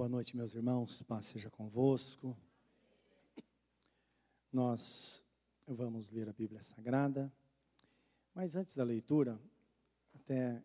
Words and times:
Boa 0.00 0.08
noite, 0.08 0.34
meus 0.34 0.54
irmãos, 0.54 1.02
paz 1.02 1.26
seja 1.26 1.50
convosco. 1.50 2.34
Nós 4.50 5.22
vamos 5.66 6.10
ler 6.10 6.26
a 6.26 6.32
Bíblia 6.32 6.62
Sagrada, 6.62 7.30
mas 8.34 8.56
antes 8.56 8.74
da 8.74 8.82
leitura, 8.82 9.38
até 10.14 10.62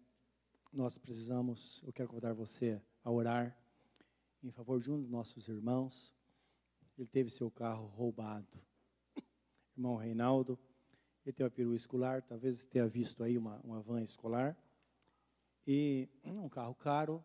nós 0.71 0.97
precisamos, 0.97 1.83
eu 1.85 1.91
quero 1.91 2.07
convidar 2.07 2.31
você 2.31 2.81
a 3.03 3.11
orar 3.11 3.53
em 4.41 4.51
favor 4.51 4.79
de 4.79 4.89
um 4.89 5.01
dos 5.01 5.09
nossos 5.09 5.49
irmãos. 5.49 6.15
Ele 6.97 7.05
teve 7.05 7.29
seu 7.29 7.51
carro 7.51 7.87
roubado. 7.87 8.57
Irmão 9.75 9.97
Reinaldo, 9.97 10.57
ele 11.25 11.33
tem 11.33 11.43
uma 11.43 11.51
perua 11.51 11.75
escolar, 11.75 12.21
talvez 12.21 12.63
tenha 12.63 12.87
visto 12.87 13.21
aí 13.21 13.37
uma, 13.37 13.59
uma 13.65 13.81
van 13.81 14.01
escolar. 14.01 14.55
E 15.67 16.07
um 16.23 16.47
carro 16.47 16.73
caro, 16.73 17.21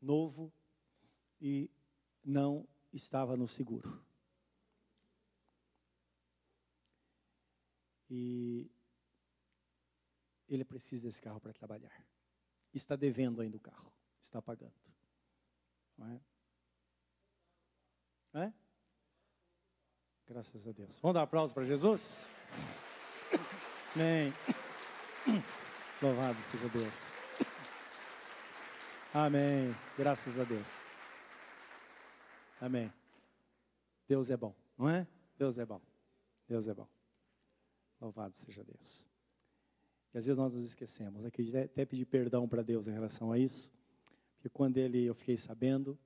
novo, 0.00 0.52
e 1.40 1.70
não 2.24 2.66
estava 2.92 3.36
no 3.36 3.46
seguro. 3.46 4.04
E 8.08 8.70
ele 10.48 10.64
precisa 10.64 11.02
desse 11.02 11.20
carro 11.20 11.40
para 11.40 11.52
trabalhar. 11.52 12.04
Está 12.72 12.94
devendo 12.94 13.40
ainda 13.40 13.56
o 13.56 13.60
carro, 13.60 13.92
está 14.22 14.40
pagando. 14.40 14.74
Não 15.96 16.08
é? 16.12 16.20
É? 18.44 18.52
Graças 20.26 20.66
a 20.66 20.72
Deus. 20.72 20.98
Vamos 20.98 21.14
dar 21.14 21.20
um 21.20 21.24
aplauso 21.24 21.54
para 21.54 21.64
Jesus? 21.64 22.26
Amém. 23.94 24.32
Louvado 26.02 26.38
seja 26.42 26.68
Deus. 26.68 27.16
Amém. 29.14 29.74
Graças 29.96 30.38
a 30.38 30.44
Deus. 30.44 30.95
Amém. 32.60 32.92
Deus 34.08 34.30
é 34.30 34.36
bom, 34.36 34.54
não 34.78 34.88
é? 34.88 35.06
Deus 35.38 35.58
é 35.58 35.66
bom. 35.66 35.80
Deus 36.48 36.66
é 36.66 36.74
bom. 36.74 36.88
Louvado 38.00 38.34
seja 38.34 38.62
Deus. 38.64 39.06
E 40.14 40.18
às 40.18 40.24
vezes 40.26 40.38
nós 40.38 40.54
nos 40.54 40.64
esquecemos. 40.64 41.24
Até 41.24 41.84
pedir 41.84 42.06
perdão 42.06 42.48
para 42.48 42.62
Deus 42.62 42.86
em 42.88 42.92
relação 42.92 43.32
a 43.32 43.38
isso. 43.38 43.72
Porque 44.36 44.48
quando 44.48 44.78
ele, 44.78 45.04
eu 45.04 45.14
fiquei 45.14 45.36
sabendo, 45.36 45.98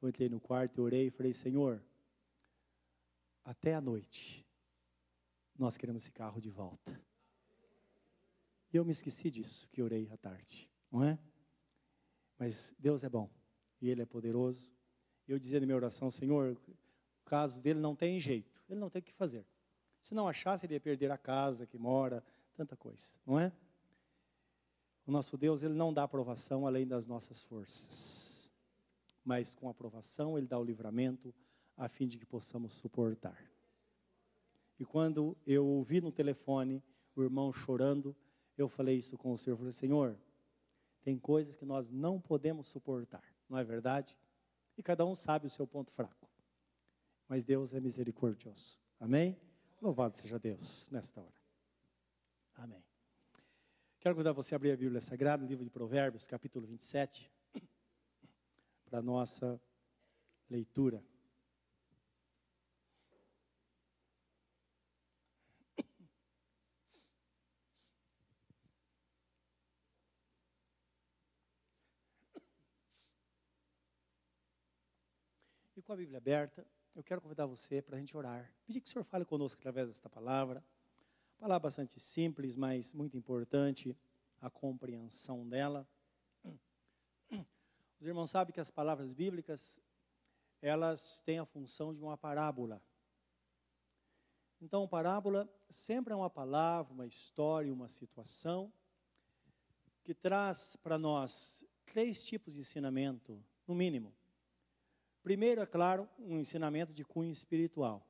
eu 0.00 0.08
entrei 0.08 0.28
no 0.28 0.40
quarto, 0.40 0.78
eu 0.78 0.84
orei 0.84 1.06
e 1.06 1.10
falei, 1.10 1.32
Senhor, 1.32 1.82
até 3.44 3.74
a 3.74 3.80
noite, 3.80 4.46
nós 5.56 5.76
queremos 5.76 6.02
esse 6.02 6.10
carro 6.10 6.40
de 6.40 6.50
volta. 6.50 7.00
E 8.72 8.76
eu 8.76 8.84
me 8.84 8.92
esqueci 8.92 9.30
disso, 9.30 9.68
que 9.68 9.82
orei 9.82 10.10
à 10.10 10.16
tarde, 10.16 10.68
não 10.90 11.04
é? 11.04 11.18
Mas 12.38 12.74
Deus 12.78 13.04
é 13.04 13.08
bom 13.08 13.30
e 13.80 13.88
Ele 13.90 14.02
é 14.02 14.06
poderoso. 14.06 14.72
Eu 15.28 15.38
dizia 15.38 15.60
na 15.60 15.66
minha 15.66 15.76
oração, 15.76 16.10
Senhor, 16.10 16.56
o 16.68 17.24
caso 17.24 17.62
dele 17.62 17.80
não 17.80 17.94
tem 17.94 18.18
jeito, 18.18 18.62
ele 18.68 18.80
não 18.80 18.90
tem 18.90 19.00
o 19.00 19.04
que 19.04 19.12
fazer. 19.12 19.46
Se 20.00 20.14
não 20.14 20.28
achasse, 20.28 20.66
ele 20.66 20.74
ia 20.74 20.80
perder 20.80 21.10
a 21.10 21.18
casa 21.18 21.66
que 21.66 21.78
mora, 21.78 22.24
tanta 22.54 22.76
coisa, 22.76 23.14
não 23.24 23.38
é? 23.38 23.52
O 25.06 25.10
nosso 25.10 25.36
Deus, 25.36 25.62
ele 25.62 25.74
não 25.74 25.92
dá 25.92 26.04
aprovação 26.04 26.66
além 26.66 26.86
das 26.86 27.06
nossas 27.06 27.42
forças. 27.42 28.50
Mas 29.24 29.54
com 29.54 29.68
aprovação, 29.68 30.36
ele 30.36 30.46
dá 30.46 30.58
o 30.58 30.64
livramento 30.64 31.34
a 31.76 31.88
fim 31.88 32.06
de 32.06 32.18
que 32.18 32.26
possamos 32.26 32.74
suportar. 32.74 33.38
E 34.78 34.84
quando 34.84 35.36
eu 35.46 35.64
ouvi 35.64 36.00
no 36.00 36.10
telefone 36.10 36.82
o 37.14 37.22
irmão 37.22 37.52
chorando, 37.52 38.16
eu 38.56 38.68
falei 38.68 38.96
isso 38.96 39.16
com 39.16 39.32
o 39.32 39.38
Senhor. 39.38 39.56
Falei, 39.56 39.72
Senhor, 39.72 40.18
tem 41.02 41.18
coisas 41.18 41.56
que 41.56 41.64
nós 41.64 41.90
não 41.90 42.20
podemos 42.20 42.68
suportar, 42.68 43.24
não 43.48 43.58
é 43.58 43.64
verdade? 43.64 44.16
E 44.76 44.82
cada 44.82 45.04
um 45.04 45.14
sabe 45.14 45.46
o 45.46 45.50
seu 45.50 45.66
ponto 45.66 45.90
fraco. 45.90 46.28
Mas 47.28 47.44
Deus 47.44 47.72
é 47.74 47.80
misericordioso. 47.80 48.78
Amém? 48.98 49.38
Louvado 49.80 50.16
seja 50.16 50.38
Deus 50.38 50.88
nesta 50.90 51.20
hora. 51.20 51.42
Amém. 52.54 52.82
Quero 53.98 54.14
convidar 54.14 54.32
você 54.32 54.54
a 54.54 54.56
abrir 54.56 54.72
a 54.72 54.76
Bíblia 54.76 55.00
Sagrada, 55.00 55.46
livro 55.46 55.64
de 55.64 55.70
Provérbios, 55.70 56.26
capítulo 56.26 56.66
27, 56.66 57.30
para 58.84 58.98
a 58.98 59.02
nossa 59.02 59.60
leitura. 60.50 61.02
E 75.81 75.81
com 75.92 75.94
a 75.94 75.98
Bíblia 75.98 76.16
aberta, 76.16 76.66
eu 76.96 77.04
quero 77.04 77.20
convidar 77.20 77.44
você 77.44 77.82
para 77.82 77.96
a 77.96 77.98
gente 77.98 78.16
orar. 78.16 78.50
Pedir 78.64 78.80
que 78.80 78.88
o 78.88 78.90
Senhor 78.90 79.04
fale 79.04 79.26
conosco 79.26 79.60
através 79.60 79.88
desta 79.88 80.08
palavra. 80.08 80.64
Palavra 81.38 81.68
bastante 81.68 82.00
simples, 82.00 82.56
mas 82.56 82.94
muito 82.94 83.14
importante 83.14 83.94
a 84.40 84.48
compreensão 84.48 85.46
dela. 85.46 85.86
Os 88.00 88.06
irmãos 88.06 88.30
sabem 88.30 88.54
que 88.54 88.60
as 88.60 88.70
palavras 88.70 89.12
bíblicas, 89.12 89.78
elas 90.62 91.20
têm 91.20 91.38
a 91.38 91.44
função 91.44 91.92
de 91.94 92.02
uma 92.02 92.16
parábola. 92.16 92.82
Então, 94.62 94.88
parábola 94.88 95.46
sempre 95.68 96.14
é 96.14 96.16
uma 96.16 96.30
palavra, 96.30 96.94
uma 96.94 97.06
história, 97.06 97.70
uma 97.70 97.90
situação 97.90 98.72
que 100.02 100.14
traz 100.14 100.74
para 100.74 100.96
nós 100.96 101.62
três 101.84 102.24
tipos 102.24 102.54
de 102.54 102.60
ensinamento, 102.60 103.44
no 103.66 103.74
mínimo. 103.74 104.10
Primeiro, 105.22 105.60
é 105.60 105.66
claro, 105.66 106.08
um 106.18 106.38
ensinamento 106.38 106.92
de 106.92 107.04
cunho 107.04 107.30
espiritual. 107.30 108.04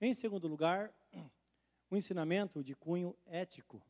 Em 0.00 0.12
segundo 0.12 0.46
lugar, 0.46 0.92
um 1.90 1.96
ensinamento 1.96 2.62
de 2.62 2.74
cunho 2.74 3.16
ético. 3.24 3.82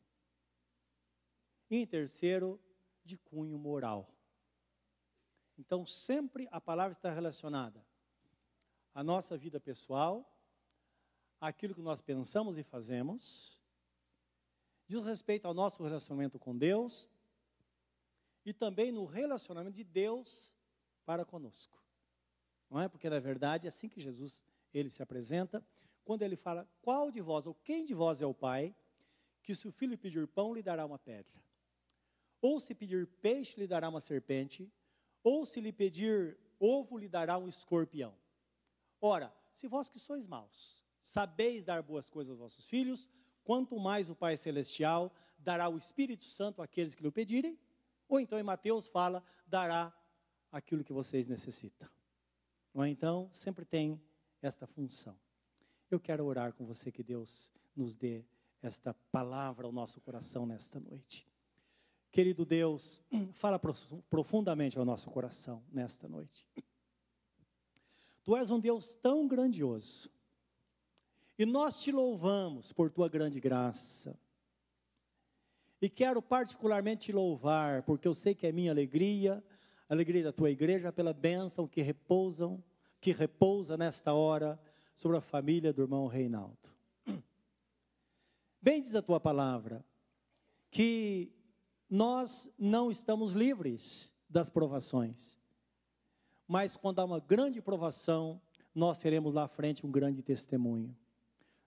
E 1.69 1.77
em 1.77 1.85
terceiro, 1.85 2.59
de 3.03 3.17
cunho 3.17 3.57
moral. 3.57 4.09
Então, 5.57 5.85
sempre 5.85 6.47
a 6.51 6.61
palavra 6.61 6.93
está 6.93 7.11
relacionada 7.11 7.85
à 8.93 9.03
nossa 9.03 9.37
vida 9.37 9.59
pessoal, 9.59 10.33
àquilo 11.41 11.75
que 11.75 11.81
nós 11.81 12.01
pensamos 12.01 12.57
e 12.57 12.63
fazemos, 12.63 13.59
diz 14.85 15.03
respeito 15.03 15.45
ao 15.45 15.53
nosso 15.53 15.83
relacionamento 15.83 16.39
com 16.39 16.57
Deus 16.57 17.07
e 18.45 18.53
também 18.53 18.91
no 18.91 19.05
relacionamento 19.05 19.75
de 19.75 19.83
Deus 19.83 20.53
para 21.07 21.23
conosco. 21.23 21.81
Não 22.69 22.81
é? 22.81 22.89
Porque 22.89 23.09
na 23.09 23.17
verdade 23.17 23.65
é 23.65 23.69
assim 23.69 23.87
que 23.87 24.01
Jesus 24.07 24.43
ele 24.73 24.89
se 24.89 25.01
apresenta, 25.01 25.65
quando 26.03 26.21
ele 26.21 26.35
fala: 26.35 26.69
"Qual 26.81 27.09
de 27.09 27.21
vós 27.21 27.47
ou 27.47 27.53
quem 27.53 27.85
de 27.85 27.93
vós 27.93 28.21
é 28.21 28.25
o 28.25 28.33
pai 28.33 28.75
que 29.41 29.55
se 29.55 29.65
o 29.69 29.71
filho 29.71 29.97
pedir 29.97 30.27
pão 30.27 30.53
lhe 30.53 30.61
dará 30.61 30.85
uma 30.85 30.99
pedra? 30.99 31.37
Ou 32.41 32.59
se 32.59 32.75
pedir 32.75 33.07
peixe 33.21 33.57
lhe 33.57 33.67
dará 33.73 33.87
uma 33.87 34.01
serpente? 34.01 34.69
Ou 35.23 35.45
se 35.45 35.61
lhe 35.61 35.71
pedir 35.71 36.37
ovo 36.59 36.97
lhe 36.97 37.07
dará 37.07 37.37
um 37.37 37.47
escorpião? 37.47 38.13
Ora, 38.99 39.33
se 39.53 39.65
vós 39.67 39.89
que 39.89 39.99
sois 39.99 40.27
maus, 40.27 40.83
sabeis 41.01 41.63
dar 41.63 41.81
boas 41.81 42.09
coisas 42.09 42.31
aos 42.31 42.39
vossos 42.39 42.67
filhos, 42.67 43.09
quanto 43.45 43.79
mais 43.79 44.09
o 44.09 44.15
Pai 44.15 44.35
celestial 44.35 45.13
dará 45.39 45.69
o 45.69 45.77
Espírito 45.77 46.25
Santo 46.25 46.61
àqueles 46.61 46.93
que 46.93 47.03
lhe 47.03 47.11
pedirem?" 47.11 47.57
Ou 48.09 48.19
então 48.19 48.37
em 48.37 48.43
Mateus 48.43 48.89
fala: 48.89 49.23
"dará 49.47 49.93
aquilo 50.51 50.83
que 50.83 50.93
vocês 50.93 51.27
necessitam. 51.27 51.87
Não 52.73 52.83
é? 52.83 52.89
Então, 52.89 53.29
sempre 53.31 53.65
tem 53.65 54.01
esta 54.41 54.67
função. 54.67 55.17
Eu 55.89 55.99
quero 55.99 56.25
orar 56.25 56.53
com 56.53 56.65
você 56.65 56.91
que 56.91 57.03
Deus 57.03 57.51
nos 57.75 57.95
dê 57.95 58.23
esta 58.61 58.93
palavra 59.11 59.65
ao 59.65 59.71
nosso 59.71 60.01
coração 60.01 60.45
nesta 60.45 60.79
noite. 60.79 61.27
Querido 62.11 62.45
Deus, 62.45 63.01
fala 63.33 63.59
profundamente 64.09 64.77
ao 64.77 64.85
nosso 64.85 65.09
coração 65.09 65.63
nesta 65.71 66.07
noite. 66.07 66.45
Tu 68.23 68.35
és 68.35 68.49
um 68.49 68.59
Deus 68.59 68.93
tão 68.95 69.27
grandioso. 69.27 70.09
E 71.39 71.45
nós 71.45 71.81
te 71.81 71.91
louvamos 71.91 72.73
por 72.73 72.89
tua 72.89 73.07
grande 73.07 73.39
graça. 73.39 74.19
E 75.81 75.87
quero 75.87 76.21
particularmente 76.21 77.05
te 77.05 77.11
louvar, 77.11 77.83
porque 77.83 78.07
eu 78.07 78.13
sei 78.13 78.33
que 78.33 78.47
é 78.47 78.51
minha 78.51 78.71
alegria 78.71 79.43
alegria 79.89 80.23
da 80.23 80.31
tua 80.31 80.51
igreja, 80.51 80.91
pela 80.91 81.13
bênção 81.13 81.67
que 81.67 81.81
repousam, 81.81 82.63
que 82.99 83.11
repousa 83.11 83.77
nesta 83.77 84.13
hora 84.13 84.59
sobre 84.95 85.17
a 85.17 85.21
família 85.21 85.71
do 85.71 85.81
irmão 85.81 86.07
Reinaldo. 86.07 86.57
Bem 88.61 88.81
diz 88.81 88.95
a 88.95 89.01
tua 89.01 89.19
palavra 89.19 89.85
que 90.69 91.31
nós 91.89 92.51
não 92.57 92.91
estamos 92.91 93.33
livres 93.33 94.13
das 94.29 94.49
provações. 94.49 95.37
Mas 96.47 96.75
quando 96.75 96.99
há 96.99 97.05
uma 97.05 97.19
grande 97.19 97.61
provação, 97.61 98.41
nós 98.73 98.99
teremos 98.99 99.33
lá 99.33 99.43
à 99.43 99.47
frente 99.47 99.85
um 99.85 99.91
grande 99.91 100.21
testemunho. 100.21 100.95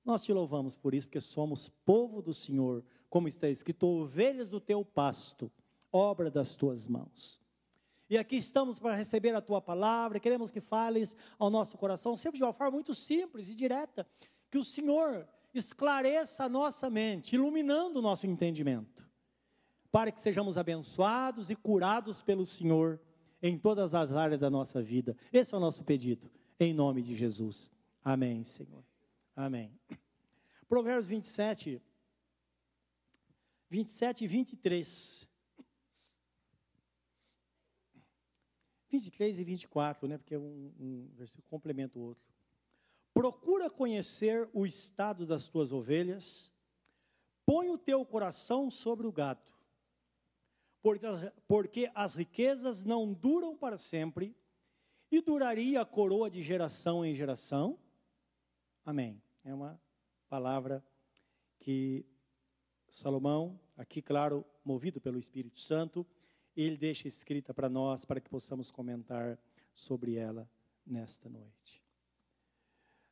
Nós 0.04 0.22
te 0.22 0.32
louvamos 0.32 0.76
por 0.76 0.94
isso, 0.94 1.06
porque 1.06 1.20
somos 1.20 1.68
povo 1.68 2.22
do 2.22 2.32
Senhor, 2.32 2.84
como 3.08 3.28
está 3.28 3.48
escrito, 3.48 3.86
ovelhas 3.86 4.50
do 4.50 4.60
teu 4.60 4.84
pasto, 4.84 5.50
obra 5.92 6.30
das 6.30 6.54
tuas 6.56 6.86
mãos. 6.86 7.39
E 8.10 8.18
aqui 8.18 8.36
estamos 8.36 8.80
para 8.80 8.96
receber 8.96 9.32
a 9.36 9.40
tua 9.40 9.62
palavra, 9.62 10.18
queremos 10.18 10.50
que 10.50 10.60
fales 10.60 11.14
ao 11.38 11.48
nosso 11.48 11.78
coração, 11.78 12.16
sempre 12.16 12.38
de 12.38 12.44
uma 12.44 12.52
forma 12.52 12.72
muito 12.72 12.92
simples 12.92 13.48
e 13.48 13.54
direta, 13.54 14.04
que 14.50 14.58
o 14.58 14.64
Senhor 14.64 15.28
esclareça 15.54 16.42
a 16.42 16.48
nossa 16.48 16.90
mente, 16.90 17.36
iluminando 17.36 18.00
o 18.00 18.02
nosso 18.02 18.26
entendimento, 18.26 19.08
para 19.92 20.10
que 20.10 20.20
sejamos 20.20 20.58
abençoados 20.58 21.50
e 21.50 21.54
curados 21.54 22.20
pelo 22.20 22.44
Senhor 22.44 23.00
em 23.40 23.56
todas 23.56 23.94
as 23.94 24.12
áreas 24.12 24.40
da 24.40 24.50
nossa 24.50 24.82
vida. 24.82 25.16
Esse 25.32 25.54
é 25.54 25.56
o 25.56 25.60
nosso 25.60 25.84
pedido, 25.84 26.28
em 26.58 26.74
nome 26.74 27.02
de 27.02 27.14
Jesus. 27.14 27.70
Amém, 28.02 28.42
Senhor. 28.42 28.84
Amém. 29.36 29.72
Provérbios 30.68 31.06
27, 31.06 31.80
27 33.68 34.24
e 34.24 34.26
23. 34.26 35.29
23 38.90 39.38
e 39.38 39.44
24, 39.44 40.08
né? 40.08 40.18
Porque 40.18 40.36
um, 40.36 40.72
um 40.78 41.08
versículo 41.14 41.44
complementa 41.48 41.98
o 41.98 42.02
outro. 42.02 42.24
Procura 43.14 43.70
conhecer 43.70 44.48
o 44.52 44.66
estado 44.66 45.26
das 45.26 45.48
tuas 45.48 45.72
ovelhas, 45.72 46.52
põe 47.46 47.70
o 47.70 47.78
teu 47.78 48.04
coração 48.04 48.70
sobre 48.70 49.06
o 49.06 49.12
gado, 49.12 49.52
porque 51.46 51.90
as 51.94 52.14
riquezas 52.14 52.84
não 52.84 53.12
duram 53.12 53.56
para 53.56 53.78
sempre, 53.78 54.36
e 55.10 55.20
duraria 55.20 55.80
a 55.80 55.84
coroa 55.84 56.30
de 56.30 56.40
geração 56.40 57.04
em 57.04 57.14
geração. 57.14 57.78
Amém. 58.84 59.20
É 59.44 59.52
uma 59.52 59.80
palavra 60.28 60.84
que 61.58 62.06
Salomão, 62.88 63.58
aqui, 63.76 64.00
claro, 64.00 64.44
movido 64.64 65.00
pelo 65.00 65.18
Espírito 65.18 65.58
Santo, 65.58 66.06
ele 66.62 66.76
deixa 66.76 67.08
escrita 67.08 67.54
para 67.54 67.68
nós, 67.68 68.04
para 68.04 68.20
que 68.20 68.28
possamos 68.28 68.70
comentar 68.70 69.38
sobre 69.72 70.16
ela 70.16 70.48
nesta 70.86 71.28
noite. 71.28 71.82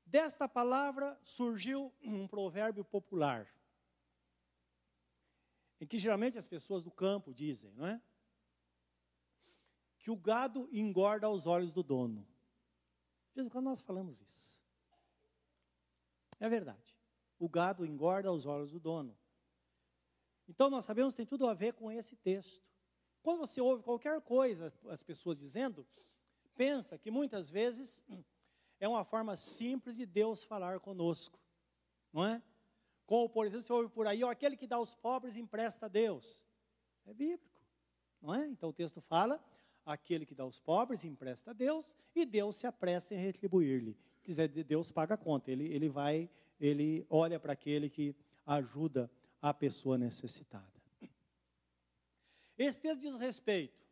Desta 0.05 0.49
palavra 0.49 1.19
surgiu 1.23 1.93
um 2.03 2.27
provérbio 2.27 2.85
popular, 2.85 3.47
em 5.81 5.87
que 5.87 5.99
geralmente 5.99 6.39
as 6.39 6.47
pessoas 6.47 6.83
do 6.83 6.91
campo 6.91 7.33
dizem, 7.33 7.73
não 7.73 7.87
é? 7.87 8.00
Que 9.99 10.11
o 10.11 10.17
gado 10.17 10.69
engorda 10.73 11.27
aos 11.27 11.47
olhos 11.47 11.73
do 11.73 11.83
dono. 11.83 12.27
De 13.31 13.35
vez 13.37 13.47
em 13.47 13.51
quando 13.51 13.67
nós 13.67 13.81
falamos 13.81 14.21
isso. 14.21 14.59
É 16.41 16.49
verdade. 16.49 16.97
O 17.39 17.49
gado 17.49 17.85
engorda 17.85 18.29
aos 18.29 18.47
olhos 18.47 18.73
do 18.73 18.81
dono. 18.81 19.17
Então 20.49 20.71
nós 20.71 20.85
sabemos 20.85 21.12
que 21.12 21.19
tem 21.19 21.27
tudo 21.27 21.47
a 21.47 21.55
ver 21.55 21.75
com 21.75 21.93
esse 21.93 22.17
texto. 22.17 22.67
Quando 23.23 23.41
você 23.41 23.61
ouve 23.61 23.82
qualquer 23.82 24.20
coisa, 24.20 24.73
as 24.88 25.03
pessoas 25.03 25.38
dizendo, 25.38 25.87
pensa 26.56 26.99
que 26.99 27.11
muitas 27.11 27.50
vezes 27.50 28.03
é 28.81 28.88
uma 28.88 29.05
forma 29.05 29.37
simples 29.37 29.97
de 29.97 30.06
Deus 30.06 30.44
falar 30.44 30.81
conosco, 30.81 31.38
não 32.12 32.25
é? 32.25 32.43
Como, 33.06 33.29
por 33.29 33.47
exemplo, 33.47 33.62
você 33.62 33.73
ouve 33.73 33.88
por 33.88 34.06
aí, 34.06 34.23
ó, 34.23 34.31
aquele 34.31 34.56
que 34.56 34.67
dá 34.67 34.76
aos 34.76 34.94
pobres 34.94 35.37
empresta 35.37 35.87
a 35.87 35.88
Deus. 35.88 36.44
É 37.06 37.15
bíblico, 37.15 37.62
não 38.20 38.35
é? 38.35 38.47
Então 38.47 38.69
o 38.69 38.73
texto 38.73 39.00
fala, 39.00 39.43
aquele 39.85 40.26
que 40.26 40.35
dá 40.35 40.43
aos 40.43 40.61
pobres 40.61 41.05
empresta 41.05 41.50
a 41.50 41.55
Deus 41.55 41.97
e 42.15 42.26
Deus 42.26 42.56
se 42.56 42.67
apressa 42.67 43.15
em 43.15 43.19
retribuir-lhe. 43.19 43.97
Quiser, 44.23 44.49
Deus 44.49 44.93
paga 44.93 45.15
a 45.15 45.17
conta, 45.17 45.50
ele, 45.50 45.73
ele 45.73 45.88
vai, 45.88 46.29
ele 46.61 47.06
olha 47.09 47.41
para 47.41 47.55
aquele 47.55 47.88
que 47.88 48.15
ajuda 48.44 49.11
a 49.41 49.55
pessoa 49.55 49.97
necessitada. 49.97 50.78
Esse 52.58 52.82
texto 52.82 53.00
diz 53.00 53.16
respeito 53.16 53.87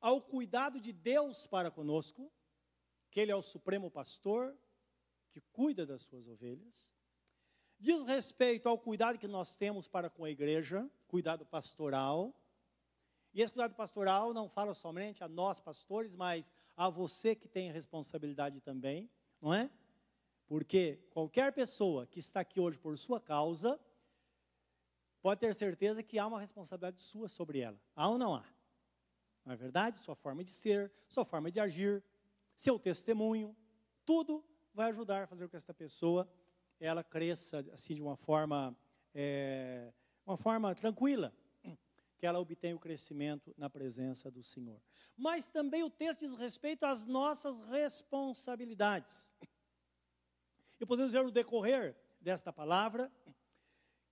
ao 0.00 0.20
cuidado 0.20 0.78
de 0.78 0.92
Deus 0.92 1.46
para 1.46 1.70
conosco, 1.70 2.30
que 3.10 3.18
Ele 3.18 3.32
é 3.32 3.36
o 3.36 3.42
supremo 3.42 3.90
pastor, 3.90 4.54
que 5.30 5.40
cuida 5.40 5.86
das 5.86 6.02
suas 6.02 6.28
ovelhas. 6.28 6.92
Diz 7.78 8.04
respeito 8.04 8.68
ao 8.68 8.78
cuidado 8.78 9.18
que 9.18 9.26
nós 9.26 9.56
temos 9.56 9.88
para 9.88 10.10
com 10.10 10.26
a 10.26 10.30
igreja, 10.30 10.88
cuidado 11.08 11.46
pastoral. 11.46 12.34
E 13.32 13.40
esse 13.40 13.50
cuidado 13.50 13.74
pastoral 13.74 14.34
não 14.34 14.46
fala 14.46 14.74
somente 14.74 15.24
a 15.24 15.28
nós 15.28 15.58
pastores, 15.58 16.14
mas 16.14 16.52
a 16.76 16.90
você 16.90 17.34
que 17.34 17.48
tem 17.48 17.72
responsabilidade 17.72 18.60
também, 18.60 19.08
não 19.40 19.54
é? 19.54 19.70
Porque 20.46 20.98
qualquer 21.10 21.52
pessoa 21.52 22.06
que 22.06 22.18
está 22.18 22.40
aqui 22.40 22.60
hoje 22.60 22.76
por 22.76 22.98
sua 22.98 23.20
causa, 23.20 23.80
pode 25.22 25.40
ter 25.40 25.54
certeza 25.54 26.02
que 26.02 26.18
há 26.18 26.26
uma 26.26 26.40
responsabilidade 26.40 27.00
sua 27.00 27.28
sobre 27.28 27.60
ela. 27.60 27.80
Há 27.94 28.08
ou 28.08 28.18
não 28.18 28.34
há? 28.34 28.44
Não 29.44 29.52
é 29.52 29.56
verdade? 29.56 29.98
Sua 29.98 30.14
forma 30.14 30.42
de 30.44 30.50
ser, 30.50 30.92
sua 31.08 31.24
forma 31.24 31.50
de 31.50 31.60
agir, 31.60 32.02
seu 32.54 32.78
testemunho, 32.78 33.56
tudo 34.04 34.44
vai 34.72 34.90
ajudar 34.90 35.24
a 35.24 35.26
fazer 35.26 35.44
com 35.44 35.50
que 35.50 35.56
esta 35.56 35.74
pessoa 35.74 36.30
ela 36.78 37.04
cresça 37.04 37.64
assim 37.72 37.94
de 37.94 38.02
uma 38.02 38.16
forma, 38.16 38.76
é, 39.14 39.92
uma 40.24 40.36
forma 40.36 40.74
tranquila, 40.74 41.32
que 42.18 42.26
ela 42.26 42.38
obtenha 42.38 42.76
o 42.76 42.78
crescimento 42.78 43.54
na 43.56 43.70
presença 43.70 44.30
do 44.30 44.42
Senhor. 44.42 44.80
Mas 45.16 45.48
também 45.48 45.82
o 45.82 45.90
texto 45.90 46.20
diz 46.20 46.36
respeito 46.36 46.84
às 46.84 47.06
nossas 47.06 47.60
responsabilidades. 47.62 49.34
E 50.78 50.86
podemos 50.86 51.12
ver 51.12 51.22
no 51.22 51.30
decorrer 51.30 51.96
desta 52.20 52.52
palavra 52.52 53.10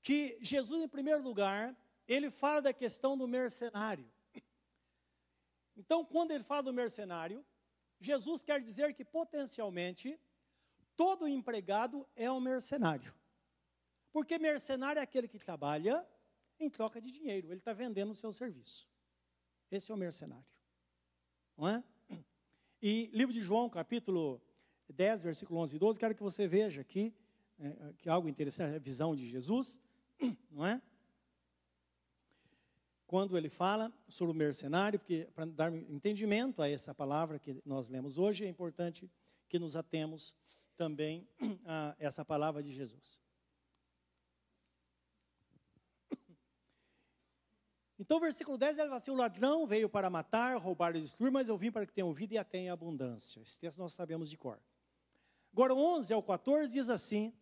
que 0.02 0.38
Jesus, 0.40 0.82
em 0.82 0.88
primeiro 0.88 1.22
lugar, 1.22 1.76
ele 2.06 2.30
fala 2.30 2.62
da 2.62 2.72
questão 2.72 3.16
do 3.16 3.28
mercenário. 3.28 4.10
Então, 5.76 6.04
quando 6.04 6.32
ele 6.32 6.42
fala 6.42 6.64
do 6.64 6.72
mercenário, 6.72 7.44
Jesus 8.00 8.42
quer 8.42 8.60
dizer 8.60 8.94
que 8.94 9.04
potencialmente 9.04 10.18
todo 10.96 11.28
empregado 11.28 12.06
é 12.16 12.30
um 12.30 12.40
mercenário. 12.40 13.14
Porque 14.10 14.38
mercenário 14.38 14.98
é 14.98 15.02
aquele 15.02 15.28
que 15.28 15.38
trabalha 15.38 16.06
em 16.58 16.68
troca 16.68 17.00
de 17.00 17.10
dinheiro, 17.10 17.48
ele 17.48 17.58
está 17.60 17.72
vendendo 17.72 18.10
o 18.10 18.16
seu 18.16 18.32
serviço. 18.32 18.88
Esse 19.70 19.92
é 19.92 19.94
o 19.94 19.98
mercenário. 19.98 20.44
Não 21.56 21.68
é? 21.68 21.84
E 22.82 23.10
livro 23.12 23.32
de 23.32 23.40
João, 23.40 23.68
capítulo 23.68 24.40
10, 24.88 25.22
versículo 25.22 25.60
11 25.60 25.76
e 25.76 25.78
12, 25.78 25.98
quero 25.98 26.14
que 26.14 26.22
você 26.22 26.48
veja 26.48 26.80
aqui, 26.80 27.14
é, 27.58 27.92
que 27.98 28.08
é 28.08 28.12
algo 28.12 28.28
interessante, 28.28 28.74
a 28.74 28.78
visão 28.78 29.14
de 29.14 29.26
Jesus. 29.26 29.78
não 30.50 30.66
é? 30.66 30.80
Quando 33.06 33.38
ele 33.38 33.48
fala 33.48 33.90
sobre 34.06 34.32
o 34.32 34.36
mercenário, 34.36 34.98
porque 34.98 35.28
para 35.34 35.46
dar 35.46 35.72
entendimento 35.74 36.60
a 36.60 36.68
essa 36.68 36.94
palavra 36.94 37.38
que 37.38 37.60
nós 37.64 37.88
lemos 37.88 38.18
hoje, 38.18 38.44
é 38.44 38.48
importante 38.48 39.10
que 39.48 39.58
nos 39.58 39.76
atemos 39.76 40.34
também 40.76 41.26
a 41.64 41.96
essa 41.98 42.24
palavra 42.24 42.62
de 42.62 42.70
Jesus. 42.72 43.20
Então, 48.00 48.20
versículo 48.20 48.56
10, 48.56 48.78
ele 48.78 48.86
fala 48.88 48.98
assim: 48.98 49.10
O 49.10 49.16
ladrão 49.16 49.66
veio 49.66 49.88
para 49.88 50.08
matar, 50.08 50.56
roubar 50.56 50.94
e 50.94 51.00
destruir, 51.00 51.32
mas 51.32 51.48
eu 51.48 51.56
vim 51.58 51.72
para 51.72 51.84
que 51.84 51.92
tenham 51.92 52.12
vida 52.12 52.34
e 52.34 52.38
a 52.38 52.44
tenham 52.44 52.72
abundância. 52.72 53.40
Esse 53.40 53.58
texto 53.58 53.78
nós 53.78 53.92
sabemos 53.92 54.30
de 54.30 54.36
cor. 54.36 54.60
Agora, 55.52 55.74
11 55.74 56.12
ao 56.12 56.22
14 56.22 56.74
diz 56.74 56.88
assim: 56.88 57.32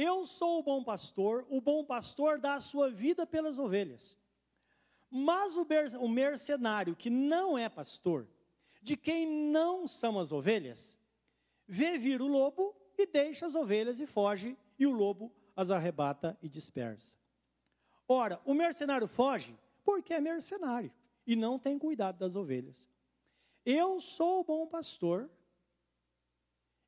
eu 0.00 0.24
sou 0.24 0.60
o 0.60 0.62
bom 0.62 0.84
pastor, 0.84 1.44
o 1.50 1.60
bom 1.60 1.84
pastor 1.84 2.38
dá 2.38 2.54
a 2.54 2.60
sua 2.60 2.88
vida 2.88 3.26
pelas 3.26 3.58
ovelhas. 3.58 4.16
Mas 5.10 5.56
o 5.56 6.08
mercenário 6.08 6.94
que 6.94 7.10
não 7.10 7.58
é 7.58 7.68
pastor, 7.68 8.28
de 8.80 8.96
quem 8.96 9.26
não 9.26 9.88
são 9.88 10.20
as 10.20 10.30
ovelhas, 10.30 10.96
vê 11.66 11.98
vir 11.98 12.22
o 12.22 12.28
lobo 12.28 12.76
e 12.96 13.06
deixa 13.06 13.46
as 13.46 13.56
ovelhas 13.56 13.98
e 13.98 14.06
foge, 14.06 14.56
e 14.78 14.86
o 14.86 14.92
lobo 14.92 15.32
as 15.56 15.68
arrebata 15.68 16.38
e 16.40 16.48
dispersa. 16.48 17.16
Ora, 18.06 18.40
o 18.44 18.54
mercenário 18.54 19.08
foge 19.08 19.58
porque 19.82 20.14
é 20.14 20.20
mercenário 20.20 20.92
e 21.26 21.34
não 21.34 21.58
tem 21.58 21.76
cuidado 21.76 22.18
das 22.18 22.36
ovelhas. 22.36 22.88
Eu 23.66 24.00
sou 24.00 24.42
o 24.42 24.44
bom 24.44 24.64
pastor 24.64 25.28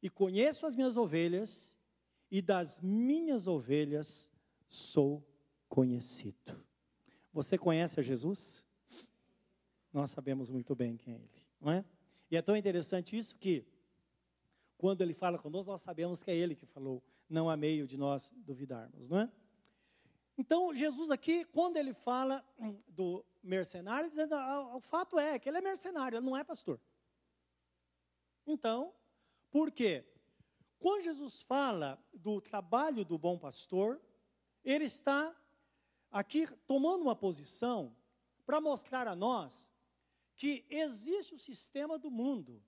e 0.01 0.09
conheço 0.09 0.65
as 0.65 0.77
minhas 0.77 0.97
ovelhas 0.97 1.77
e 2.31 2.41
das 2.41 2.81
minhas 2.81 3.47
ovelhas 3.47 4.31
sou 4.69 5.27
conhecido. 5.69 6.65
Você 7.33 7.59
conhece 7.59 7.99
a 7.99 8.03
Jesus? 8.03 8.65
Nós 9.93 10.11
sabemos 10.11 10.51
muito 10.51 10.75
bem 10.75 10.97
quem 10.97 11.15
é 11.15 11.17
Ele, 11.17 11.43
não 11.61 11.73
é? 11.73 11.85
E 12.31 12.37
é 12.37 12.43
tão 12.43 12.57
interessante 12.57 13.17
isso 13.17 13.35
que, 13.37 13.67
quando 14.79 15.01
Ele 15.01 15.15
fala 15.15 15.39
conosco, 15.39 15.71
nós 15.71 15.81
sabemos 15.81 16.23
que 16.23 16.31
é 16.31 16.37
Ele 16.37 16.55
que 16.55 16.67
falou, 16.67 17.03
não 17.29 17.51
há 17.51 17.57
meio 17.57 17.87
de 17.87 17.97
nós 17.97 18.33
duvidarmos, 18.37 19.09
não 19.09 19.19
é? 19.19 19.31
Então, 20.41 20.75
Jesus 20.75 21.11
aqui, 21.11 21.45
quando 21.45 21.77
ele 21.77 21.93
fala 21.93 22.43
do 22.89 23.23
mercenário, 23.43 24.09
dizendo, 24.09 24.35
ah, 24.35 24.75
o 24.75 24.81
fato 24.81 25.19
é 25.19 25.39
que 25.39 25.47
ele 25.47 25.59
é 25.59 25.61
mercenário, 25.61 26.17
ele 26.17 26.25
não 26.25 26.35
é 26.35 26.43
pastor. 26.43 26.81
Então, 28.47 28.95
por 29.51 29.71
quê? 29.71 30.03
Quando 30.81 31.03
Jesus 31.03 31.43
fala 31.43 32.03
do 32.11 32.41
trabalho 32.41 33.05
do 33.05 33.19
bom 33.19 33.39
pastor, 33.39 34.01
ele 34.65 34.87
está 34.87 35.37
aqui 36.11 36.47
tomando 36.67 37.03
uma 37.03 37.15
posição 37.15 37.95
para 38.47 38.63
mostrar 38.63 39.07
a 39.07 39.15
nós 39.15 39.71
que 40.39 40.65
existe 40.71 41.35
o 41.35 41.39
sistema 41.39 41.99
do 41.99 42.11
mundo, 42.11 42.65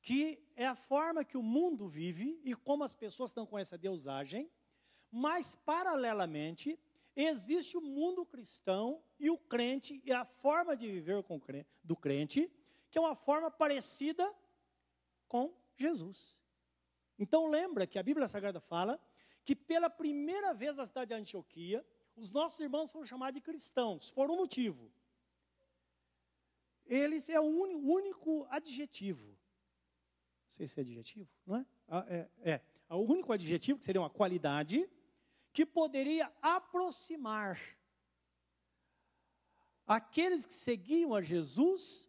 que 0.00 0.42
é 0.56 0.66
a 0.66 0.74
forma 0.74 1.26
que 1.26 1.36
o 1.36 1.42
mundo 1.42 1.86
vive 1.86 2.40
e 2.42 2.54
como 2.56 2.82
as 2.82 2.94
pessoas 2.94 3.32
estão 3.32 3.44
com 3.44 3.58
essa 3.58 3.76
deusagem, 3.76 4.50
mas 5.10 5.54
paralelamente 5.54 6.80
existe 7.14 7.76
o 7.76 7.82
mundo 7.82 8.24
cristão 8.24 9.02
e 9.20 9.28
o 9.28 9.36
crente 9.36 10.00
e 10.02 10.10
a 10.10 10.24
forma 10.24 10.74
de 10.74 10.90
viver 10.90 11.22
do 11.84 11.94
crente, 11.94 12.50
que 12.90 12.96
é 12.96 13.00
uma 13.00 13.14
forma 13.14 13.50
parecida 13.50 14.34
com 15.26 15.54
Jesus. 15.76 16.37
Então 17.18 17.46
lembra 17.46 17.86
que 17.86 17.98
a 17.98 18.02
Bíblia 18.02 18.28
Sagrada 18.28 18.60
fala 18.60 19.00
que 19.44 19.56
pela 19.56 19.88
primeira 19.88 20.52
vez 20.52 20.76
na 20.76 20.86
cidade 20.86 21.08
de 21.08 21.14
Antioquia, 21.14 21.84
os 22.14 22.32
nossos 22.32 22.60
irmãos 22.60 22.90
foram 22.90 23.06
chamados 23.06 23.34
de 23.34 23.40
cristãos, 23.40 24.10
por 24.10 24.30
um 24.30 24.36
motivo. 24.36 24.92
Eles 26.84 27.28
é 27.28 27.40
o 27.40 27.44
único 27.44 28.46
adjetivo. 28.50 29.26
Não 29.26 30.50
sei 30.50 30.66
se 30.66 30.80
é 30.80 30.82
adjetivo, 30.82 31.28
não 31.46 31.56
é? 31.56 31.66
Ah, 31.88 32.06
é, 32.08 32.28
é. 32.42 32.60
O 32.90 33.02
único 33.02 33.32
adjetivo, 33.32 33.78
que 33.78 33.84
seria 33.84 34.00
uma 34.00 34.10
qualidade, 34.10 34.88
que 35.52 35.64
poderia 35.66 36.32
aproximar 36.40 37.58
aqueles 39.86 40.44
que 40.44 40.54
seguiam 40.54 41.14
a 41.14 41.22
Jesus 41.22 42.08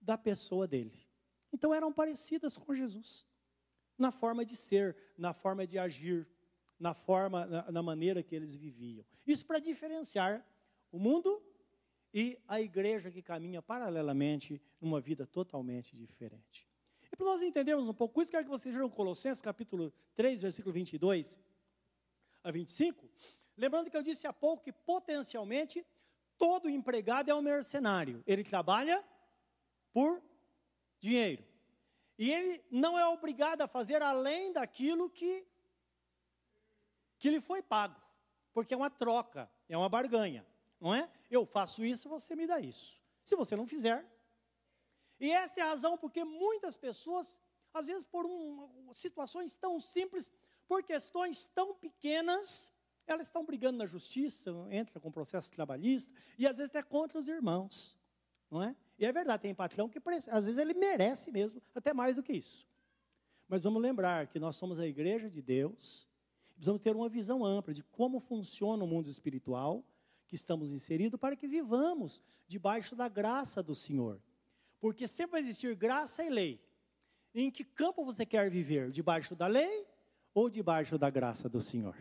da 0.00 0.18
pessoa 0.18 0.66
dele. 0.66 1.06
Então 1.52 1.72
eram 1.72 1.92
parecidas 1.92 2.56
com 2.56 2.74
Jesus, 2.74 3.26
na 4.00 4.10
forma 4.10 4.44
de 4.44 4.56
ser, 4.56 4.96
na 5.16 5.32
forma 5.32 5.66
de 5.66 5.78
agir, 5.78 6.26
na 6.78 6.94
forma, 6.94 7.46
na, 7.46 7.70
na 7.70 7.82
maneira 7.82 8.22
que 8.22 8.34
eles 8.34 8.56
viviam. 8.56 9.04
Isso 9.26 9.44
para 9.44 9.58
diferenciar 9.58 10.44
o 10.90 10.98
mundo 10.98 11.42
e 12.12 12.38
a 12.48 12.60
igreja 12.60 13.10
que 13.10 13.22
caminha 13.22 13.60
paralelamente 13.60 14.60
numa 14.80 15.00
vida 15.00 15.26
totalmente 15.26 15.94
diferente. 15.94 16.66
E 17.12 17.16
para 17.16 17.26
nós 17.26 17.42
entendermos 17.42 17.88
um 17.88 17.94
pouco 17.94 18.22
isso, 18.22 18.30
quero 18.30 18.44
que 18.44 18.50
vocês 18.50 18.74
vejam 18.74 18.88
Colossenses 18.88 19.42
capítulo 19.42 19.92
3, 20.14 20.40
versículo 20.40 20.72
22 20.72 21.38
a 22.42 22.50
25. 22.50 23.08
Lembrando 23.56 23.90
que 23.90 23.96
eu 23.96 24.02
disse 24.02 24.26
há 24.26 24.32
pouco 24.32 24.64
que 24.64 24.72
potencialmente 24.72 25.86
todo 26.38 26.70
empregado 26.70 27.30
é 27.30 27.34
um 27.34 27.42
mercenário. 27.42 28.22
Ele 28.26 28.42
trabalha 28.42 29.04
por 29.92 30.22
dinheiro. 30.98 31.49
E 32.20 32.30
ele 32.30 32.62
não 32.70 32.98
é 32.98 33.06
obrigado 33.06 33.62
a 33.62 33.66
fazer 33.66 34.02
além 34.02 34.52
daquilo 34.52 35.08
que, 35.08 35.42
que 37.18 37.30
lhe 37.30 37.40
foi 37.40 37.62
pago, 37.62 37.98
porque 38.52 38.74
é 38.74 38.76
uma 38.76 38.90
troca, 38.90 39.50
é 39.66 39.74
uma 39.74 39.88
barganha, 39.88 40.46
não 40.78 40.94
é? 40.94 41.10
Eu 41.30 41.46
faço 41.46 41.82
isso, 41.82 42.10
você 42.10 42.36
me 42.36 42.46
dá 42.46 42.60
isso. 42.60 43.00
Se 43.24 43.34
você 43.34 43.56
não 43.56 43.66
fizer. 43.66 44.06
E 45.18 45.30
esta 45.30 45.60
é 45.60 45.62
a 45.62 45.68
razão 45.68 45.96
porque 45.96 46.22
muitas 46.22 46.76
pessoas, 46.76 47.40
às 47.72 47.86
vezes 47.86 48.04
por 48.04 48.26
um, 48.26 48.92
situações 48.92 49.56
tão 49.56 49.80
simples, 49.80 50.30
por 50.68 50.82
questões 50.82 51.46
tão 51.46 51.74
pequenas, 51.74 52.70
elas 53.06 53.28
estão 53.28 53.46
brigando 53.46 53.78
na 53.78 53.86
justiça, 53.86 54.50
entra 54.70 55.00
com 55.00 55.10
processo 55.10 55.50
trabalhista, 55.50 56.12
e 56.36 56.46
às 56.46 56.58
vezes 56.58 56.68
até 56.68 56.82
contra 56.82 57.18
os 57.18 57.28
irmãos, 57.28 57.98
não 58.50 58.62
é? 58.62 58.76
E 59.00 59.06
é 59.06 59.10
verdade, 59.10 59.40
tem 59.40 59.54
patrão 59.54 59.88
que 59.88 59.98
às 60.30 60.44
vezes 60.44 60.58
ele 60.58 60.74
merece 60.74 61.30
mesmo, 61.32 61.62
até 61.74 61.94
mais 61.94 62.16
do 62.16 62.22
que 62.22 62.34
isso. 62.34 62.68
Mas 63.48 63.62
vamos 63.62 63.80
lembrar 63.80 64.26
que 64.26 64.38
nós 64.38 64.56
somos 64.56 64.78
a 64.78 64.86
igreja 64.86 65.30
de 65.30 65.40
Deus, 65.40 66.06
precisamos 66.54 66.82
ter 66.82 66.94
uma 66.94 67.08
visão 67.08 67.42
ampla 67.42 67.72
de 67.72 67.82
como 67.82 68.20
funciona 68.20 68.84
o 68.84 68.86
mundo 68.86 69.08
espiritual 69.08 69.82
que 70.26 70.34
estamos 70.34 70.70
inseridos 70.70 71.18
para 71.18 71.34
que 71.34 71.48
vivamos 71.48 72.22
debaixo 72.46 72.94
da 72.94 73.08
graça 73.08 73.62
do 73.62 73.74
Senhor. 73.74 74.20
Porque 74.78 75.08
sempre 75.08 75.32
vai 75.32 75.40
existir 75.40 75.74
graça 75.74 76.22
e 76.22 76.28
lei. 76.28 76.60
Em 77.34 77.50
que 77.50 77.64
campo 77.64 78.04
você 78.04 78.26
quer 78.26 78.50
viver? 78.50 78.90
Debaixo 78.90 79.34
da 79.34 79.46
lei 79.46 79.86
ou 80.34 80.50
debaixo 80.50 80.98
da 80.98 81.08
graça 81.08 81.48
do 81.48 81.60
Senhor? 81.60 81.96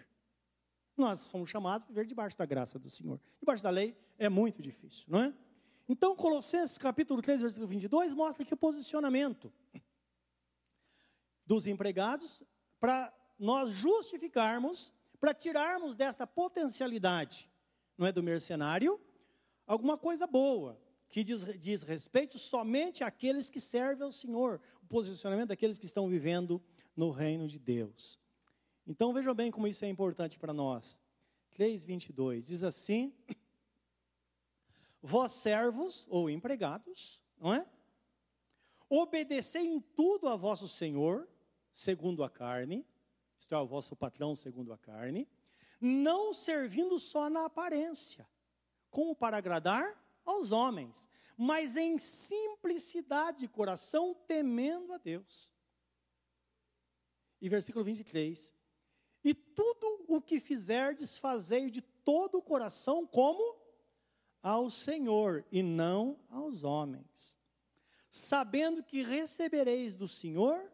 Nós 0.97 1.21
somos 1.21 1.49
chamados 1.49 1.85
a 1.85 1.87
viver 1.87 2.05
debaixo 2.05 2.37
da 2.37 2.45
graça 2.45 2.77
do 2.77 2.89
Senhor. 2.89 3.21
Debaixo 3.39 3.63
da 3.63 3.69
lei 3.69 3.95
é 4.17 4.27
muito 4.27 4.61
difícil, 4.61 5.05
não 5.07 5.23
é? 5.23 5.33
Então, 5.91 6.15
Colossenses 6.15 6.77
capítulo 6.77 7.19
3, 7.19 7.41
versículo 7.41 7.67
22, 7.67 8.13
mostra 8.13 8.45
que 8.45 8.53
o 8.53 8.57
posicionamento 8.57 9.51
dos 11.43 11.65
empregados 11.65 12.43
para 12.79 13.11
nós 13.39 13.71
justificarmos, 13.71 14.93
para 15.19 15.33
tirarmos 15.33 15.95
dessa 15.95 16.27
potencialidade, 16.27 17.49
não 17.97 18.05
é 18.05 18.11
do 18.11 18.21
mercenário, 18.21 19.01
alguma 19.65 19.97
coisa 19.97 20.27
boa, 20.27 20.79
que 21.09 21.23
diz, 21.23 21.43
diz 21.57 21.81
respeito 21.81 22.37
somente 22.37 23.03
àqueles 23.03 23.49
que 23.49 23.59
servem 23.59 24.05
ao 24.05 24.11
Senhor, 24.11 24.61
o 24.83 24.85
posicionamento 24.85 25.47
daqueles 25.49 25.79
que 25.79 25.87
estão 25.87 26.07
vivendo 26.07 26.61
no 26.95 27.09
reino 27.09 27.47
de 27.47 27.57
Deus. 27.57 28.19
Então 28.85 29.11
vejam 29.11 29.33
bem 29.33 29.49
como 29.49 29.67
isso 29.67 29.83
é 29.83 29.89
importante 29.89 30.37
para 30.37 30.53
nós. 30.53 31.01
3:22 31.57 32.45
diz 32.45 32.63
assim: 32.63 33.11
Vós 35.01 35.31
servos 35.31 36.05
ou 36.09 36.29
empregados, 36.29 37.21
não 37.37 37.53
é? 37.53 37.65
Obedecei 38.89 39.65
em 39.65 39.79
tudo 39.79 40.27
a 40.27 40.35
vosso 40.35 40.67
Senhor, 40.67 41.27
segundo 41.71 42.23
a 42.23 42.29
carne, 42.29 42.85
isto 43.37 43.55
é, 43.55 43.57
o 43.57 43.67
vosso 43.67 43.95
patrão 43.95 44.35
segundo 44.35 44.73
a 44.73 44.77
carne, 44.77 45.27
não 45.79 46.33
servindo 46.33 46.99
só 46.99 47.29
na 47.29 47.45
aparência, 47.45 48.27
como 48.89 49.15
para 49.15 49.37
agradar 49.37 49.97
aos 50.25 50.51
homens, 50.51 51.07
mas 51.37 51.77
em 51.77 51.97
simplicidade 51.97 53.39
de 53.39 53.47
coração, 53.47 54.13
temendo 54.27 54.91
a 54.91 54.97
Deus. 54.97 55.49
E 57.41 57.47
versículo 57.47 57.85
23: 57.85 58.53
E 59.23 59.33
tudo 59.33 60.03
o 60.07 60.21
que 60.21 60.39
fizerdes, 60.39 61.17
fazei 61.17 61.69
de 61.69 61.81
todo 61.81 62.39
o 62.39 62.41
coração, 62.41 63.07
como 63.07 63.58
ao 64.41 64.69
Senhor 64.69 65.45
e 65.51 65.61
não 65.61 66.17
aos 66.29 66.63
homens, 66.63 67.37
sabendo 68.09 68.83
que 68.83 69.03
recebereis 69.03 69.95
do 69.95 70.07
Senhor 70.07 70.71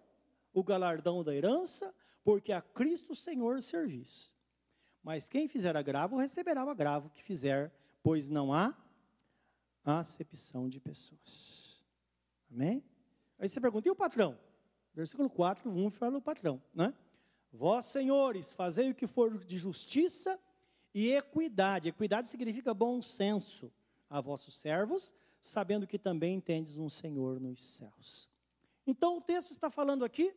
o 0.54 0.64
galardão 0.64 1.24
da 1.24 1.34
herança, 1.34 1.94
porque 2.24 2.52
a 2.52 2.62
Cristo 2.62 3.16
Senhor 3.16 3.62
servis. 3.62 4.34
Mas 5.04 5.30
quem 5.30 5.48
fizer 5.48 5.76
agravo 5.76 6.18
receberá 6.18 6.64
o 6.64 6.70
agravo 6.70 7.10
que 7.10 7.22
fizer, 7.22 7.72
pois 8.02 8.30
não 8.30 8.54
há 8.54 8.76
acepção 9.84 10.68
de 10.68 10.80
pessoas. 10.80 11.86
Amém? 12.52 12.84
Aí 13.38 13.48
você 13.48 13.60
pergunta, 13.60 13.88
e 13.88 13.92
o 13.92 13.96
patrão? 13.96 14.40
Versículo 14.94 15.30
4, 15.30 15.70
1 15.70 15.90
fala 15.92 16.18
o 16.18 16.22
patrão, 16.22 16.62
né? 16.74 16.94
Vós, 17.52 17.86
senhores, 17.86 18.54
fazei 18.54 18.90
o 18.90 18.96
que 18.96 19.08
for 19.08 19.38
de 19.46 19.58
justiça 19.58 20.40
e 20.96 21.12
equidade. 21.12 21.90
Equidade 21.90 22.30
significa 22.30 22.74
bom 22.74 23.02
senso 23.02 23.70
a 24.10 24.22
vossos 24.22 24.56
servos, 24.56 25.14
sabendo 25.42 25.86
que 25.86 26.00
também 26.00 26.40
tendes 26.40 26.78
um 26.78 26.88
Senhor 26.88 27.38
nos 27.38 27.62
céus. 27.62 28.30
Então 28.88 29.18
o 29.18 29.22
texto 29.22 29.52
está 29.52 29.70
falando 29.70 30.06
aqui 30.06 30.34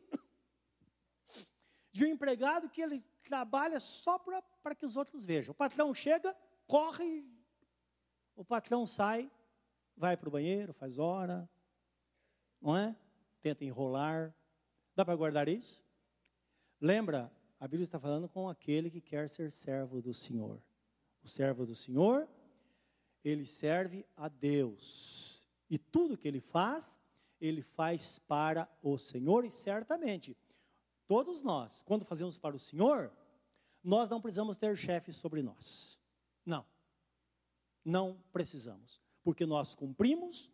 de 1.93 2.03
um 2.03 2.09
empregado 2.09 2.69
que 2.69 2.81
ele 2.81 3.01
trabalha 3.23 3.79
só 3.79 4.19
para 4.19 4.75
que 4.75 4.85
os 4.85 4.97
outros 4.97 5.23
vejam. 5.23 5.53
O 5.53 5.55
patrão 5.55 5.93
chega, 5.93 6.35
corre, 6.67 7.25
o 8.35 8.43
patrão 8.43 8.85
sai, 8.85 9.31
vai 9.95 10.17
para 10.17 10.27
o 10.27 10.31
banheiro, 10.31 10.73
faz 10.73 10.99
hora, 10.99 11.49
não 12.61 12.75
é? 12.75 12.93
Tenta 13.41 13.63
enrolar. 13.63 14.35
Dá 14.93 15.05
para 15.05 15.15
guardar 15.15 15.47
isso? 15.47 15.81
Lembra 16.81 17.31
a 17.59 17.67
Bíblia 17.67 17.83
está 17.83 17.99
falando 17.99 18.29
com 18.29 18.47
aquele 18.47 18.89
que 18.89 19.01
quer 19.01 19.27
ser 19.27 19.51
servo 19.51 20.01
do 20.01 20.13
Senhor. 20.13 20.61
O 21.21 21.27
servo 21.27 21.65
do 21.65 21.75
Senhor, 21.75 22.27
ele 23.23 23.45
serve 23.45 24.05
a 24.15 24.29
Deus. 24.29 25.45
E 25.69 25.77
tudo 25.77 26.17
que 26.17 26.27
ele 26.27 26.39
faz, 26.39 26.97
ele 27.39 27.61
faz 27.61 28.17
para 28.19 28.69
o 28.81 28.97
Senhor 28.97 29.43
e 29.43 29.49
certamente 29.49 30.37
todos 31.05 31.41
nós, 31.41 31.83
quando 31.83 32.05
fazemos 32.05 32.37
para 32.37 32.55
o 32.55 32.59
Senhor, 32.59 33.11
nós 33.83 34.09
não 34.09 34.21
precisamos 34.21 34.57
ter 34.57 34.77
chefes 34.77 35.15
sobre 35.15 35.41
nós. 35.41 35.99
Não. 36.45 36.65
Não 37.83 38.23
precisamos, 38.31 39.01
porque 39.23 39.45
nós 39.45 39.73
cumprimos, 39.73 40.51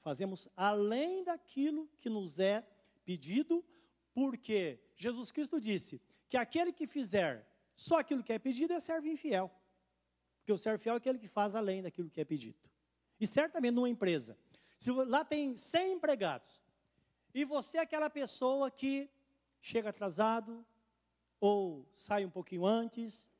fazemos 0.00 0.48
além 0.56 1.22
daquilo 1.22 1.88
que 1.98 2.08
nos 2.08 2.38
é 2.38 2.66
pedido, 3.04 3.64
porque 4.14 4.80
Jesus 4.96 5.30
Cristo 5.30 5.60
disse: 5.60 6.00
que 6.32 6.36
aquele 6.38 6.72
que 6.72 6.86
fizer 6.86 7.46
só 7.74 7.98
aquilo 7.98 8.24
que 8.24 8.32
é 8.32 8.38
pedido 8.38 8.72
é 8.72 8.80
servo 8.80 9.06
infiel. 9.06 9.52
Porque 10.38 10.50
o 10.50 10.56
servo 10.56 10.82
fiel 10.82 10.94
é 10.94 10.96
aquele 10.96 11.18
que 11.18 11.28
faz 11.28 11.54
além 11.54 11.82
daquilo 11.82 12.08
que 12.08 12.22
é 12.22 12.24
pedido. 12.24 12.58
E 13.20 13.26
certamente 13.26 13.74
numa 13.74 13.86
empresa, 13.86 14.34
se 14.78 14.90
lá 14.90 15.26
tem 15.26 15.54
100 15.54 15.92
empregados, 15.92 16.62
e 17.34 17.44
você 17.44 17.76
é 17.76 17.82
aquela 17.82 18.08
pessoa 18.08 18.70
que 18.70 19.10
chega 19.60 19.90
atrasado, 19.90 20.64
ou 21.38 21.86
sai 21.92 22.24
um 22.24 22.30
pouquinho 22.30 22.64
antes, 22.64 23.30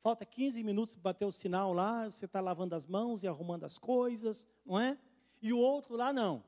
falta 0.00 0.24
15 0.24 0.62
minutos 0.62 0.94
para 0.94 1.10
bater 1.10 1.24
o 1.24 1.32
sinal 1.32 1.72
lá, 1.72 2.08
você 2.08 2.26
está 2.26 2.40
lavando 2.40 2.76
as 2.76 2.86
mãos 2.86 3.24
e 3.24 3.26
arrumando 3.26 3.64
as 3.64 3.78
coisas, 3.78 4.46
não 4.64 4.78
é? 4.78 4.96
e 5.42 5.52
o 5.52 5.58
outro 5.58 5.96
lá 5.96 6.12
não. 6.12 6.44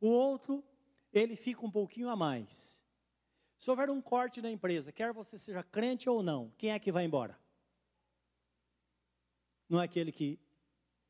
O 0.00 0.06
outro, 0.06 0.62
ele 1.12 1.34
fica 1.34 1.66
um 1.66 1.70
pouquinho 1.70 2.08
a 2.10 2.14
mais. 2.14 2.85
Se 3.58 3.70
houver 3.70 3.88
um 3.90 4.00
corte 4.00 4.42
na 4.42 4.50
empresa, 4.50 4.92
quer 4.92 5.12
você 5.12 5.38
seja 5.38 5.62
crente 5.62 6.08
ou 6.08 6.22
não, 6.22 6.50
quem 6.58 6.70
é 6.70 6.78
que 6.78 6.92
vai 6.92 7.04
embora? 7.04 7.38
Não 9.68 9.80
é 9.80 9.84
aquele 9.84 10.12
que 10.12 10.38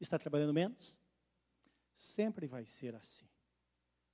está 0.01 0.19
trabalhando 0.19 0.55
menos? 0.55 1.01
Sempre 1.95 2.47
vai 2.47 2.65
ser 2.65 2.95
assim. 2.95 3.29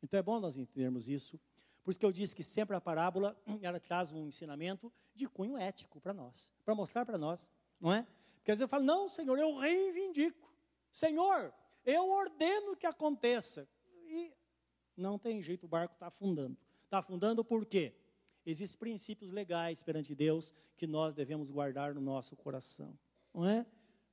Então 0.02 0.18
é 0.18 0.22
bom 0.22 0.40
nós 0.40 0.56
entendermos 0.56 1.08
isso. 1.08 1.38
Por 1.82 1.90
isso 1.90 2.00
que 2.00 2.06
eu 2.06 2.12
disse 2.12 2.34
que 2.34 2.42
sempre 2.42 2.74
a 2.74 2.80
parábola 2.80 3.36
ela 3.60 3.78
traz 3.78 4.12
um 4.12 4.26
ensinamento 4.26 4.92
de 5.14 5.26
cunho 5.28 5.56
ético 5.56 6.00
para 6.00 6.12
nós, 6.12 6.52
para 6.64 6.74
mostrar 6.74 7.04
para 7.04 7.18
nós, 7.18 7.50
não 7.80 7.92
é? 7.92 8.06
Porque 8.36 8.50
às 8.50 8.58
vezes 8.58 8.62
eu 8.62 8.68
falo, 8.68 8.84
não, 8.84 9.08
Senhor, 9.08 9.38
eu 9.38 9.56
reivindico. 9.56 10.52
Senhor, 10.90 11.54
eu 11.84 12.10
ordeno 12.10 12.76
que 12.76 12.86
aconteça. 12.86 13.68
E 14.06 14.32
não 14.96 15.18
tem 15.18 15.40
jeito, 15.42 15.64
o 15.64 15.68
barco 15.68 15.94
está 15.94 16.08
afundando. 16.08 16.56
Está 16.84 16.98
afundando 16.98 17.44
por 17.44 17.64
quê? 17.64 17.94
Existem 18.44 18.78
princípios 18.78 19.30
legais 19.30 19.82
perante 19.82 20.14
Deus 20.14 20.52
que 20.76 20.86
nós 20.86 21.14
devemos 21.14 21.50
guardar 21.50 21.94
no 21.94 22.00
nosso 22.00 22.36
coração, 22.36 22.98
não 23.32 23.46
é? 23.46 23.64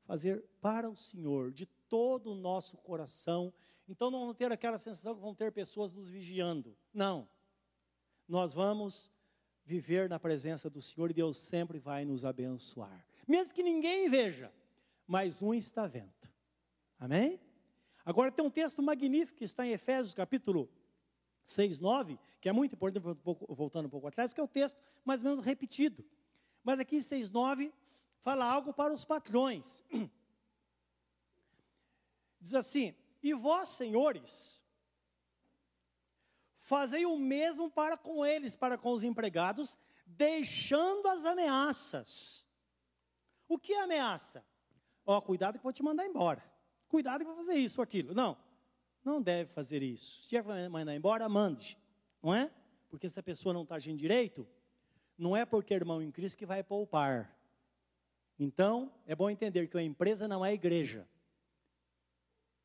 Fazer 0.05 0.43
para 0.61 0.89
o 0.89 0.95
Senhor, 0.95 1.51
de 1.51 1.65
todo 1.65 2.31
o 2.31 2.35
nosso 2.35 2.77
coração. 2.77 3.53
Então 3.87 4.09
não 4.11 4.21
vamos 4.21 4.37
ter 4.37 4.51
aquela 4.51 4.77
sensação 4.77 5.15
que 5.15 5.21
vão 5.21 5.35
ter 5.35 5.51
pessoas 5.51 5.93
nos 5.93 6.09
vigiando. 6.09 6.75
Não. 6.93 7.27
Nós 8.27 8.53
vamos 8.53 9.11
viver 9.65 10.09
na 10.09 10.19
presença 10.19 10.69
do 10.69 10.81
Senhor 10.81 11.11
e 11.11 11.13
Deus 11.13 11.37
sempre 11.37 11.77
vai 11.77 12.05
nos 12.05 12.25
abençoar. 12.25 13.05
Mesmo 13.27 13.53
que 13.53 13.61
ninguém 13.61 14.09
veja, 14.09 14.51
mas 15.05 15.41
um 15.41 15.53
está 15.53 15.85
vendo. 15.85 16.13
Amém? 16.99 17.39
Agora 18.03 18.31
tem 18.31 18.43
um 18.43 18.49
texto 18.49 18.81
magnífico 18.81 19.37
que 19.37 19.43
está 19.43 19.65
em 19.65 19.71
Efésios 19.71 20.13
capítulo 20.13 20.69
6, 21.49 21.79
9, 21.79 22.19
que 22.39 22.47
é 22.47 22.51
muito 22.51 22.75
importante, 22.75 23.03
voltando 23.49 23.87
um 23.87 23.89
pouco 23.89 24.07
atrás, 24.07 24.29
porque 24.29 24.39
é 24.39 24.43
o 24.43 24.47
texto 24.47 24.77
mais 25.03 25.21
ou 25.21 25.31
menos 25.31 25.43
repetido. 25.43 26.05
Mas 26.63 26.79
aqui 26.79 26.97
em 26.97 27.01
6, 27.01 27.31
9, 27.31 27.73
fala 28.21 28.45
algo 28.45 28.71
para 28.71 28.93
os 28.93 29.03
patrões. 29.03 29.83
Diz 32.39 32.53
assim: 32.53 32.93
E 33.23 33.33
vós, 33.33 33.69
senhores, 33.69 34.63
fazei 36.59 37.05
o 37.05 37.17
mesmo 37.17 37.71
para 37.71 37.97
com 37.97 38.23
eles, 38.23 38.55
para 38.55 38.77
com 38.77 38.93
os 38.93 39.03
empregados, 39.03 39.75
deixando 40.05 41.07
as 41.07 41.25
ameaças. 41.25 42.47
O 43.47 43.57
que 43.57 43.73
é 43.73 43.81
ameaça? 43.81 44.45
Ó, 45.03 45.17
oh, 45.17 45.21
cuidado 45.23 45.53
que 45.53 45.59
eu 45.59 45.63
vou 45.63 45.73
te 45.73 45.81
mandar 45.81 46.05
embora. 46.05 46.43
Cuidado 46.87 47.23
que 47.23 47.29
eu 47.29 47.35
vou 47.35 47.43
fazer 47.43 47.57
isso 47.57 47.81
ou 47.81 47.83
aquilo. 47.83 48.13
Não, 48.13 48.37
não 49.03 49.21
deve 49.21 49.51
fazer 49.51 49.81
isso. 49.81 50.23
Se 50.23 50.35
é 50.35 50.69
mandar 50.69 50.95
embora, 50.95 51.27
mande. 51.29 51.77
Não 52.21 52.33
é? 52.33 52.51
Porque 52.89 53.07
se 53.07 53.19
a 53.19 53.23
pessoa 53.23 53.53
não 53.53 53.63
está 53.63 53.75
agindo 53.75 53.97
direito, 53.97 54.47
não 55.17 55.35
é 55.35 55.45
porque 55.45 55.73
irmão 55.73 56.01
em 56.01 56.11
Cristo 56.11 56.37
que 56.37 56.45
vai 56.45 56.63
poupar. 56.63 57.35
Então, 58.37 58.91
é 59.05 59.15
bom 59.15 59.29
entender 59.29 59.67
que 59.67 59.77
a 59.77 59.83
empresa 59.83 60.27
não 60.27 60.45
é 60.45 60.53
igreja. 60.53 61.07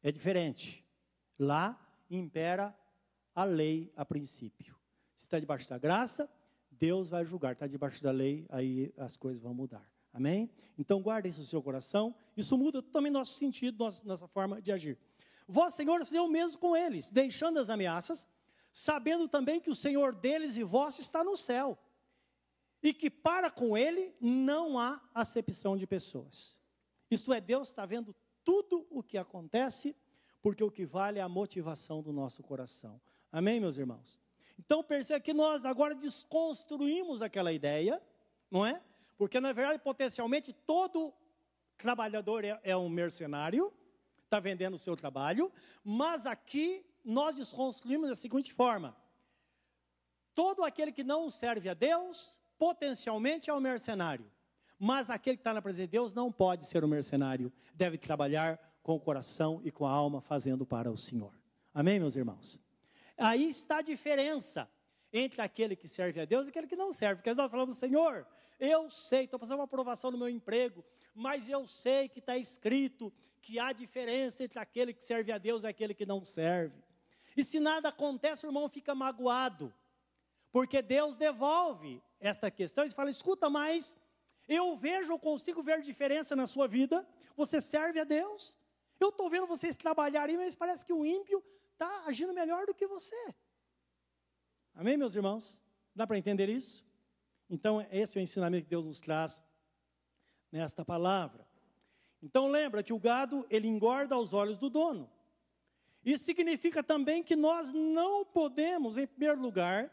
É 0.02 0.12
diferente. 0.12 0.84
Lá 1.38 1.80
impera 2.08 2.76
a 3.34 3.44
lei 3.44 3.92
a 3.96 4.04
princípio. 4.04 4.76
Se 5.16 5.26
está 5.26 5.40
debaixo 5.40 5.68
da 5.68 5.78
graça, 5.78 6.30
Deus 6.70 7.08
vai 7.08 7.24
julgar. 7.24 7.52
Está 7.52 7.66
debaixo 7.66 8.02
da 8.02 8.12
lei, 8.12 8.46
aí 8.48 8.92
as 8.96 9.16
coisas 9.16 9.42
vão 9.42 9.52
mudar. 9.52 9.88
Amém? 10.12 10.48
Então 10.78 11.02
guarde 11.02 11.28
isso 11.28 11.40
no 11.40 11.44
seu 11.44 11.60
coração. 11.60 12.14
Isso 12.36 12.56
muda 12.56 12.80
também 12.80 13.10
nosso 13.10 13.36
sentido, 13.36 13.84
nossa 14.04 14.28
forma 14.28 14.62
de 14.62 14.70
agir. 14.70 14.96
Vós, 15.46 15.74
Senhor, 15.74 16.04
fazer 16.04 16.20
o 16.20 16.28
mesmo 16.28 16.58
com 16.58 16.76
eles, 16.76 17.10
deixando 17.10 17.58
as 17.58 17.68
ameaças, 17.68 18.26
sabendo 18.72 19.28
também 19.28 19.60
que 19.60 19.70
o 19.70 19.74
Senhor 19.74 20.14
deles 20.14 20.56
e 20.56 20.62
vós 20.62 20.98
está 20.98 21.22
no 21.22 21.36
céu. 21.36 21.78
E 22.82 22.92
que 22.92 23.10
para 23.10 23.50
com 23.50 23.76
ele 23.76 24.14
não 24.20 24.78
há 24.78 25.00
acepção 25.14 25.76
de 25.76 25.86
pessoas. 25.86 26.58
Isto 27.10 27.32
é, 27.32 27.40
Deus 27.40 27.68
está 27.68 27.86
vendo 27.86 28.14
tudo 28.42 28.86
o 28.90 29.02
que 29.02 29.16
acontece, 29.16 29.96
porque 30.42 30.62
o 30.62 30.70
que 30.70 30.84
vale 30.84 31.18
é 31.18 31.22
a 31.22 31.28
motivação 31.28 32.02
do 32.02 32.12
nosso 32.12 32.42
coração. 32.42 33.00
Amém, 33.32 33.58
meus 33.58 33.78
irmãos? 33.78 34.20
Então 34.58 34.82
perceba 34.82 35.20
que 35.20 35.32
nós 35.32 35.64
agora 35.64 35.94
desconstruímos 35.94 37.22
aquela 37.22 37.52
ideia, 37.52 38.02
não 38.50 38.64
é? 38.64 38.82
Porque 39.16 39.40
na 39.40 39.52
verdade, 39.52 39.78
potencialmente, 39.82 40.52
todo 40.52 41.12
trabalhador 41.76 42.44
é, 42.44 42.60
é 42.62 42.76
um 42.76 42.88
mercenário, 42.88 43.72
está 44.34 44.40
vendendo 44.40 44.74
o 44.74 44.78
seu 44.78 44.96
trabalho, 44.96 45.50
mas 45.84 46.26
aqui 46.26 46.84
nós 47.04 47.36
desconstruímos 47.36 48.08
da 48.08 48.16
seguinte 48.16 48.52
forma: 48.52 48.96
todo 50.34 50.64
aquele 50.64 50.90
que 50.90 51.04
não 51.04 51.30
serve 51.30 51.68
a 51.68 51.74
Deus, 51.74 52.38
potencialmente 52.58 53.48
é 53.48 53.54
um 53.54 53.60
mercenário. 53.60 54.28
Mas 54.76 55.08
aquele 55.08 55.36
que 55.36 55.40
está 55.40 55.54
na 55.54 55.62
presença 55.62 55.86
de 55.86 55.92
Deus 55.92 56.12
não 56.12 56.32
pode 56.32 56.64
ser 56.64 56.84
um 56.84 56.88
mercenário, 56.88 57.52
deve 57.72 57.96
trabalhar 57.96 58.58
com 58.82 58.96
o 58.96 59.00
coração 59.00 59.60
e 59.64 59.70
com 59.70 59.86
a 59.86 59.90
alma, 59.90 60.20
fazendo 60.20 60.66
para 60.66 60.90
o 60.90 60.96
Senhor. 60.96 61.32
Amém, 61.72 62.00
meus 62.00 62.16
irmãos? 62.16 62.60
Aí 63.16 63.46
está 63.46 63.78
a 63.78 63.82
diferença 63.82 64.68
entre 65.12 65.40
aquele 65.40 65.76
que 65.76 65.86
serve 65.86 66.20
a 66.20 66.24
Deus 66.24 66.46
e 66.46 66.50
aquele 66.50 66.66
que 66.66 66.74
não 66.74 66.92
serve. 66.92 67.22
Porque 67.22 67.32
nós 67.32 67.50
falamos, 67.50 67.76
Senhor, 67.76 68.26
eu 68.58 68.90
sei, 68.90 69.24
estou 69.24 69.38
passando 69.38 69.58
uma 69.58 69.64
aprovação 69.64 70.10
no 70.10 70.18
meu 70.18 70.28
emprego, 70.28 70.84
mas 71.14 71.48
eu 71.48 71.66
sei 71.66 72.08
que 72.08 72.18
está 72.18 72.36
escrito 72.36 73.12
que 73.40 73.58
há 73.58 73.72
diferença 73.72 74.42
entre 74.42 74.58
aquele 74.58 74.92
que 74.92 75.04
serve 75.04 75.30
a 75.30 75.38
Deus 75.38 75.62
e 75.62 75.66
aquele 75.66 75.94
que 75.94 76.04
não 76.04 76.24
serve. 76.24 76.82
E 77.36 77.44
se 77.44 77.60
nada 77.60 77.88
acontece, 77.88 78.46
o 78.46 78.48
irmão 78.48 78.68
fica 78.68 78.94
magoado, 78.94 79.72
porque 80.50 80.80
Deus 80.82 81.16
devolve 81.16 82.02
esta 82.20 82.50
questão 82.50 82.84
e 82.84 82.90
fala: 82.90 83.10
escuta, 83.10 83.48
mas 83.48 83.96
eu 84.48 84.76
vejo, 84.76 85.12
eu 85.12 85.18
consigo 85.18 85.62
ver 85.62 85.80
diferença 85.80 86.34
na 86.34 86.46
sua 86.46 86.66
vida, 86.66 87.06
você 87.36 87.60
serve 87.60 88.00
a 88.00 88.04
Deus, 88.04 88.56
eu 88.98 89.08
estou 89.08 89.28
vendo 89.28 89.46
vocês 89.46 89.76
trabalharem, 89.76 90.36
mas 90.36 90.54
parece 90.54 90.84
que 90.84 90.92
o 90.92 91.04
ímpio 91.04 91.42
está 91.72 92.04
agindo 92.06 92.32
melhor 92.32 92.66
do 92.66 92.74
que 92.74 92.86
você. 92.86 93.34
Amém, 94.74 94.96
meus 94.96 95.14
irmãos? 95.14 95.60
Dá 95.94 96.06
para 96.06 96.18
entender 96.18 96.48
isso? 96.48 96.84
Então, 97.48 97.86
esse 97.90 98.18
é 98.18 98.20
o 98.20 98.22
ensinamento 98.22 98.64
que 98.64 98.70
Deus 98.70 98.84
nos 98.84 99.00
traz 99.00 99.42
nesta 100.54 100.84
palavra. 100.84 101.44
Então, 102.22 102.48
lembra 102.48 102.82
que 102.82 102.92
o 102.92 102.98
gado, 102.98 103.44
ele 103.50 103.66
engorda 103.66 104.14
aos 104.14 104.32
olhos 104.32 104.56
do 104.56 104.70
dono. 104.70 105.10
Isso 106.04 106.24
significa 106.24 106.82
também 106.82 107.22
que 107.22 107.34
nós 107.34 107.72
não 107.72 108.24
podemos, 108.24 108.96
em 108.96 109.06
primeiro 109.06 109.40
lugar, 109.40 109.90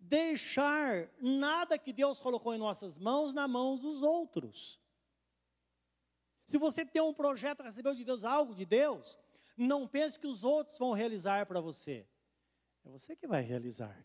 deixar 0.00 1.08
nada 1.20 1.78
que 1.78 1.92
Deus 1.92 2.20
colocou 2.20 2.52
em 2.52 2.58
nossas 2.58 2.98
mãos 2.98 3.32
na 3.32 3.46
mãos 3.46 3.80
dos 3.80 4.02
outros. 4.02 4.80
Se 6.44 6.58
você 6.58 6.84
tem 6.84 7.00
um 7.00 7.14
projeto, 7.14 7.62
recebeu 7.62 7.94
de 7.94 8.04
Deus 8.04 8.24
algo 8.24 8.54
de 8.54 8.66
Deus, 8.66 9.18
não 9.56 9.86
pense 9.86 10.18
que 10.18 10.26
os 10.26 10.42
outros 10.42 10.76
vão 10.76 10.92
realizar 10.92 11.46
para 11.46 11.60
você. 11.60 12.06
É 12.84 12.90
você 12.90 13.14
que 13.14 13.26
vai 13.26 13.42
realizar. 13.42 14.04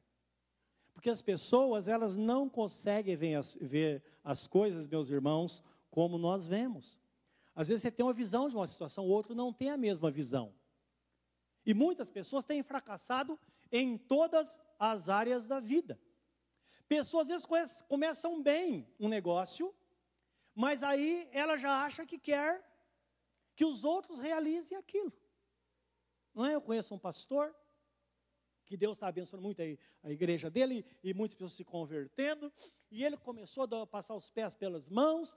Porque 0.93 1.10
as 1.10 1.21
pessoas, 1.21 1.88
elas 1.88 2.15
não 2.15 2.47
conseguem 2.47 3.15
ver 3.15 3.36
as, 3.36 3.58
ver 3.60 4.04
as 4.23 4.47
coisas, 4.47 4.88
meus 4.88 5.10
irmãos, 5.10 5.63
como 5.89 6.17
nós 6.17 6.45
vemos. 6.47 6.99
Às 7.56 7.67
vezes 7.67 7.82
você 7.82 7.91
tem 7.91 8.06
uma 8.06 8.13
visão 8.13 8.47
de 8.47 8.56
uma 8.56 8.67
situação, 8.67 9.06
o 9.06 9.10
outro 9.10 9.36
não 9.36 9.52
tem 9.52 9.69
a 9.69 9.78
mesma 9.78 10.10
visão. 10.10 10.54
E 11.65 11.73
muitas 11.73 12.10
pessoas 12.10 12.45
têm 12.45 12.63
fracassado 12.63 13.39
em 13.71 13.97
todas 13.97 14.60
as 14.80 15.10
áreas 15.10 15.47
da 15.47 15.60
vida. 15.60 15.99
Pessoas 16.88 17.30
às 17.30 17.45
vezes 17.45 17.82
começam 17.82 18.41
bem 18.41 18.88
um 18.99 19.08
negócio, 19.08 19.75
mas 20.56 20.84
aí 20.84 21.28
ela 21.32 21.58
já 21.58 21.84
acha 21.84 22.06
que 22.06 22.17
quer 22.17 22.65
que 23.56 23.65
os 23.65 23.84
outros 23.84 24.19
realizem 24.19 24.78
aquilo. 24.78 25.13
Não 26.34 26.45
é? 26.45 26.56
Eu 26.56 26.62
conheço 26.62 26.95
um 26.95 26.99
pastor 26.99 27.54
que 28.65 28.78
Deus 28.78 28.97
está 28.97 29.08
abençoando 29.08 29.43
muito 29.43 29.62
a 29.62 30.12
igreja 30.12 30.49
dele 30.49 30.86
e 31.04 31.13
muitas 31.13 31.36
pessoas 31.36 31.54
se 31.54 31.65
convertendo, 31.65 32.54
e 32.91 33.04
ele 33.04 33.17
começou 33.17 33.63
a 33.63 33.88
passar 33.88 34.15
os 34.15 34.30
pés 34.30 34.54
pelas 34.54 34.89
mãos, 34.89 35.36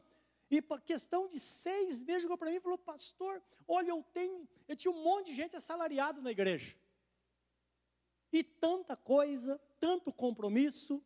e 0.52 0.60
por 0.60 0.82
questão 0.82 1.26
de 1.26 1.40
seis 1.40 2.04
meses 2.04 2.22
chegou 2.22 2.36
para 2.36 2.50
mim 2.50 2.56
e 2.56 2.60
falou, 2.60 2.76
pastor, 2.76 3.42
olha, 3.66 3.88
eu 3.88 4.04
tenho, 4.12 4.46
eu 4.68 4.76
tinha 4.76 4.92
um 4.92 5.02
monte 5.02 5.28
de 5.28 5.34
gente 5.34 5.56
assalariado 5.56 6.20
na 6.20 6.30
igreja. 6.30 6.76
E 8.30 8.44
tanta 8.44 8.94
coisa, 8.94 9.58
tanto 9.80 10.12
compromisso. 10.12 11.02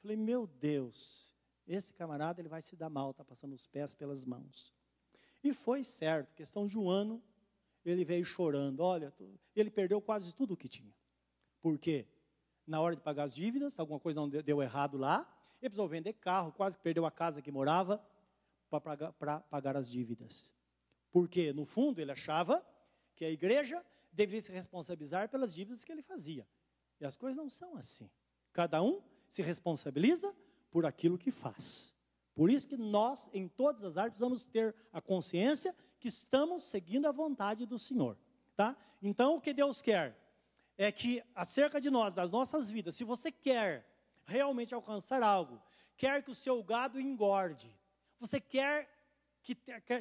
Falei, 0.00 0.16
meu 0.16 0.46
Deus, 0.46 1.36
esse 1.66 1.92
camarada 1.92 2.40
ele 2.40 2.48
vai 2.48 2.62
se 2.62 2.74
dar 2.74 2.88
mal, 2.88 3.10
está 3.10 3.22
passando 3.22 3.52
os 3.52 3.66
pés 3.66 3.94
pelas 3.94 4.24
mãos. 4.24 4.74
E 5.44 5.52
foi 5.52 5.84
certo, 5.84 6.34
questão 6.34 6.66
de 6.66 6.78
um 6.78 6.88
ano, 6.88 7.22
ele 7.84 8.06
veio 8.06 8.24
chorando. 8.24 8.80
Olha, 8.80 9.12
ele 9.54 9.70
perdeu 9.70 10.00
quase 10.00 10.34
tudo 10.34 10.54
o 10.54 10.56
que 10.56 10.68
tinha. 10.68 10.94
Por 11.60 11.78
quê? 11.78 12.06
Na 12.66 12.80
hora 12.80 12.96
de 12.96 13.02
pagar 13.02 13.24
as 13.24 13.34
dívidas, 13.34 13.78
alguma 13.78 14.00
coisa 14.00 14.18
não 14.18 14.30
deu 14.30 14.62
errado 14.62 14.96
lá, 14.96 15.30
ele 15.60 15.68
precisou 15.68 15.88
vender 15.88 16.14
carro, 16.14 16.52
quase 16.52 16.78
perdeu 16.78 17.04
a 17.04 17.10
casa 17.10 17.42
que 17.42 17.50
morava 17.50 18.02
para 18.70 19.40
pagar, 19.40 19.76
as 19.76 19.90
dívidas. 19.90 20.52
Porque, 21.10 21.52
no 21.52 21.64
fundo, 21.64 22.00
ele 22.00 22.12
achava 22.12 22.64
que 23.16 23.24
a 23.24 23.30
igreja 23.30 23.84
deveria 24.12 24.40
se 24.40 24.52
responsabilizar 24.52 25.28
pelas 25.28 25.54
dívidas 25.54 25.84
que 25.84 25.90
ele 25.90 26.02
fazia. 26.02 26.46
E 27.00 27.04
as 27.04 27.16
coisas 27.16 27.36
não 27.36 27.50
são 27.50 27.76
assim. 27.76 28.08
Cada 28.52 28.82
um 28.82 29.02
se 29.28 29.42
responsabiliza 29.42 30.34
por 30.70 30.86
aquilo 30.86 31.18
que 31.18 31.30
faz. 31.30 31.94
Por 32.34 32.50
isso 32.50 32.68
que 32.68 32.76
nós, 32.76 33.28
em 33.32 33.48
todas 33.48 33.84
as 33.84 33.96
áreas, 33.96 34.12
precisamos 34.12 34.46
ter 34.46 34.74
a 34.92 35.00
consciência 35.00 35.74
que 35.98 36.08
estamos 36.08 36.62
seguindo 36.62 37.06
a 37.06 37.12
vontade 37.12 37.66
do 37.66 37.78
Senhor. 37.78 38.16
Tá? 38.56 38.76
Então, 39.02 39.36
o 39.36 39.40
que 39.40 39.52
Deus 39.52 39.82
quer 39.82 40.16
é 40.78 40.90
que, 40.90 41.22
acerca 41.34 41.80
de 41.80 41.90
nós, 41.90 42.14
das 42.14 42.30
nossas 42.30 42.70
vidas, 42.70 42.94
se 42.94 43.04
você 43.04 43.30
quer 43.30 43.86
realmente 44.24 44.74
alcançar 44.74 45.22
algo, 45.22 45.60
quer 45.96 46.22
que 46.22 46.30
o 46.30 46.34
seu 46.34 46.62
gado 46.62 46.98
engorde, 46.98 47.70
você 48.20 48.40
quer 48.40 48.88
que, 49.42 49.56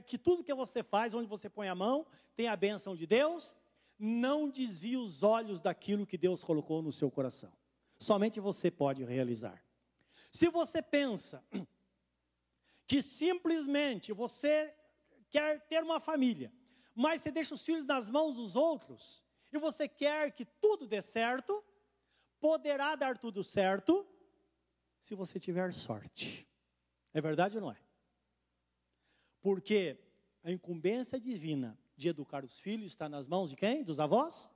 que, 0.05 0.17
tudo 0.17 0.43
que 0.43 0.53
você 0.53 0.83
faz, 0.83 1.13
onde 1.13 1.27
você 1.27 1.49
põe 1.49 1.69
a 1.69 1.73
mão, 1.73 2.05
tenha 2.35 2.51
a 2.51 2.57
bênção 2.57 2.95
de 2.95 3.07
Deus, 3.07 3.55
não 3.97 4.49
desvie 4.49 4.97
os 4.97 5.23
olhos 5.23 5.61
daquilo 5.61 6.05
que 6.05 6.17
Deus 6.17 6.43
colocou 6.43 6.81
no 6.81 6.91
seu 6.91 7.09
coração. 7.09 7.51
Somente 7.97 8.39
você 8.39 8.69
pode 8.69 9.03
realizar. 9.03 9.63
Se 10.31 10.49
você 10.49 10.81
pensa 10.81 11.43
que 12.85 13.01
simplesmente 13.01 14.11
você 14.11 14.75
quer 15.29 15.65
ter 15.67 15.83
uma 15.83 15.99
família, 15.99 16.51
mas 16.93 17.21
você 17.21 17.31
deixa 17.31 17.55
os 17.55 17.63
filhos 17.63 17.85
nas 17.85 18.09
mãos 18.09 18.35
dos 18.35 18.55
outros, 18.55 19.23
e 19.51 19.57
você 19.57 19.87
quer 19.87 20.31
que 20.31 20.45
tudo 20.45 20.87
dê 20.87 21.01
certo, 21.01 21.63
poderá 22.39 22.95
dar 22.95 23.17
tudo 23.17 23.43
certo 23.43 24.05
se 24.99 25.15
você 25.15 25.39
tiver 25.39 25.73
sorte. 25.73 26.47
É 27.13 27.21
verdade 27.21 27.57
ou 27.57 27.61
não 27.61 27.71
é? 27.71 27.88
Porque 29.41 29.97
a 30.43 30.51
incumbência 30.51 31.19
divina 31.19 31.77
de 31.95 32.09
educar 32.09 32.43
os 32.43 32.59
filhos 32.59 32.91
está 32.91 33.09
nas 33.09 33.27
mãos 33.27 33.49
de 33.49 33.55
quem? 33.55 33.83
Dos 33.83 33.99
avós? 33.99 34.51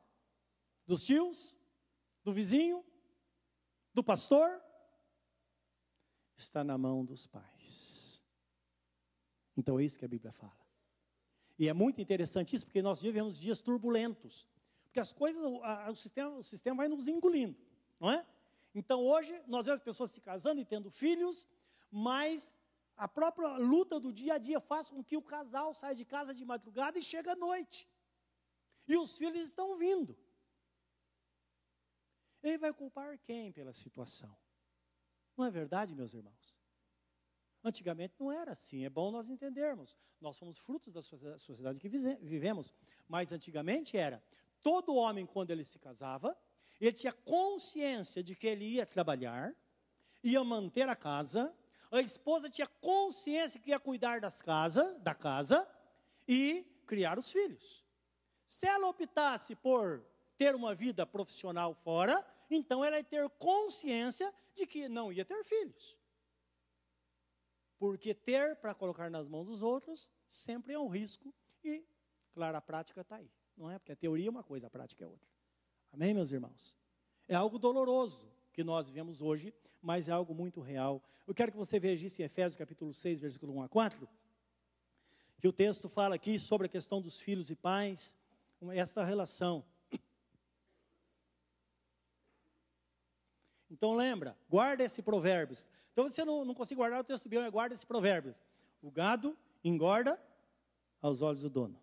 Dos 0.86 1.06
tios? 1.06 1.56
Do 2.24 2.34
vizinho? 2.34 2.84
Do 3.93 4.04
pastor? 4.04 4.62
Está 6.36 6.63
na 6.63 6.78
mão 6.78 7.06
dos 7.06 7.28
pais. 7.28 8.22
Então 9.56 9.80
é 9.80 9.84
isso 9.84 10.00
que 10.00 10.06
a 10.06 10.08
Bíblia 10.08 10.32
fala. 10.32 10.63
E 11.58 11.69
é 11.69 11.74
muito 11.74 12.02
interessante 12.02 12.56
isso, 12.56 12.65
porque 12.65 12.82
nós 12.82 13.02
vivemos 13.02 13.39
dias 13.39 13.62
turbulentos. 13.62 14.48
Porque 14.84 15.00
as 15.00 15.13
coisas, 15.13 15.43
o, 15.43 15.96
sistema, 15.96 16.38
o 16.38 16.43
sistema 16.43 16.78
vai 16.78 16.88
nos 16.88 17.08
engolindo, 17.08 17.58
não 18.00 18.12
é? 18.12 18.26
Então 18.76 19.04
hoje 19.04 19.39
nós 19.48 19.65
vemos 19.65 19.82
pessoas 19.82 20.12
se 20.12 20.22
casando 20.22 20.60
e 20.60 20.65
tendo 20.65 20.89
filhos, 20.89 21.48
mas 21.91 22.54
a 22.95 23.08
própria 23.08 23.58
luta 23.58 23.99
do 23.99 24.12
dia 24.12 24.36
a 24.36 24.38
dia 24.38 24.60
faz 24.60 24.89
com 24.89 25.03
que 25.03 25.17
o 25.17 25.21
casal 25.21 25.73
saia 25.73 25.95
de 25.95 26.06
casa 26.06 26.34
de 26.34 26.45
madrugada 26.45 26.97
e 26.97 27.01
chegue 27.01 27.29
à 27.29 27.36
noite. 27.36 27.88
E 28.88 28.97
os 28.97 29.17
filhos 29.17 29.43
estão 29.45 29.77
vindo. 29.77 30.17
Ele 32.41 32.58
vai 32.58 32.73
culpar 32.73 33.17
quem 33.19 33.51
pela 33.51 33.73
situação? 33.73 34.36
Não 35.38 35.45
é 35.45 35.51
verdade, 35.51 35.95
meus 35.95 36.13
irmãos? 36.13 36.60
Antigamente 37.63 38.15
não 38.19 38.32
era 38.32 38.51
assim, 38.51 38.84
é 38.84 38.89
bom 38.89 39.10
nós 39.10 39.29
entendermos. 39.29 39.97
Nós 40.19 40.36
somos 40.36 40.58
frutos 40.58 40.93
da 40.93 41.01
sociedade 41.01 41.79
que 41.79 41.88
vivemos, 41.88 42.73
mas 43.08 43.32
antigamente 43.32 43.97
era. 43.97 44.21
Todo 44.62 44.95
homem, 44.95 45.25
quando 45.25 45.51
ele 45.51 45.63
se 45.63 45.79
casava, 45.79 46.38
ele 46.79 46.91
tinha 46.91 47.13
consciência 47.13 48.21
de 48.21 48.36
que 48.36 48.47
ele 48.47 48.65
ia 48.65 48.86
trabalhar, 48.86 49.56
ia 50.21 50.43
manter 50.43 50.89
a 50.89 50.95
casa, 50.95 51.56
a 51.97 52.01
esposa 52.01 52.49
tinha 52.49 52.67
consciência 52.82 53.60
que 53.60 53.69
ia 53.69 53.79
cuidar 53.79 54.19
das 54.19 54.41
casas, 54.41 54.99
da 55.01 55.13
casa 55.13 55.67
e 56.27 56.65
criar 56.88 57.19
os 57.19 57.32
filhos. 57.32 57.86
Se 58.45 58.65
ela 58.65 58.89
optasse 58.89 59.56
por 59.56 60.03
ter 60.38 60.56
uma 60.56 60.73
vida 60.73 61.06
profissional 61.06 61.73
fora, 61.73 62.25
então 62.49 62.84
ela 62.84 62.97
ia 62.97 63.03
ter 63.03 63.29
consciência 63.32 64.34
de 64.56 64.65
que 64.65 64.89
não 64.89 65.12
ia 65.12 65.23
ter 65.23 65.43
filhos. 65.43 65.97
Porque 67.77 68.13
ter 68.13 68.56
para 68.56 68.73
colocar 68.73 69.10
nas 69.12 69.29
mãos 69.29 69.45
dos 69.45 69.62
outros 69.62 70.10
sempre 70.27 70.73
é 70.73 70.79
um 70.79 70.88
risco 70.88 71.34
e, 71.63 71.86
claro, 72.34 72.58
a 72.58 72.62
prática 72.62 73.01
está 73.01 73.17
aí. 73.17 73.32
Não 73.56 73.69
é? 73.69 73.77
Porque 73.77 73.91
a 73.91 73.95
teoria 73.95 74.27
é 74.27 74.32
uma 74.32 74.43
coisa, 74.43 74.65
a 74.65 74.69
prática 74.69 75.03
é 75.03 75.08
outra. 75.08 75.32
Amém, 75.91 76.13
meus 76.13 76.32
irmãos? 76.32 76.75
É 77.27 77.36
algo 77.36 77.60
doloroso 77.60 78.32
que 78.51 78.63
nós 78.63 78.88
vivemos 78.88 79.21
hoje, 79.21 79.53
mas 79.84 80.08
é 80.08 80.13
algo 80.13 80.34
muito 80.34 80.62
real. 80.62 81.04
Eu 81.28 81.36
quero 81.36 81.52
que 81.52 81.58
você 81.58 81.78
veja 81.78 82.08
isso 82.08 82.22
em 82.22 82.26
Efésios 82.26 82.56
capítulo 82.56 82.93
6, 82.93 83.19
versículo 83.19 83.54
1 83.58 83.63
a 83.63 83.69
4, 83.69 84.10
que 85.39 85.48
o 85.48 85.52
texto 85.52 85.89
fala 85.89 86.15
aqui 86.15 86.39
sobre 86.39 86.67
a 86.67 86.69
questão 86.69 87.02
dos 87.02 87.19
filhos 87.19 87.52
e 87.52 87.56
pais, 87.56 88.17
esta 88.72 89.04
relação. 89.04 89.63
Então 93.69 93.93
lembra, 93.93 94.38
guarda 94.50 94.84
esse 94.84 95.02
provérbio. 95.02 95.58
Então 95.91 96.08
você 96.08 96.24
não, 96.24 96.46
não 96.46 96.54
consegue 96.54 96.78
guardar 96.78 97.02
o 97.02 97.04
texto 97.04 97.28
bíblico, 97.28 97.52
guarda 97.52 97.76
esse 97.76 97.86
provérbio. 97.86 98.34
O 98.82 98.89
gado 98.89 99.38
engorda 99.63 100.19
aos 101.02 101.22
olhos 101.22 101.41
do 101.41 101.50
dono. 101.50 101.78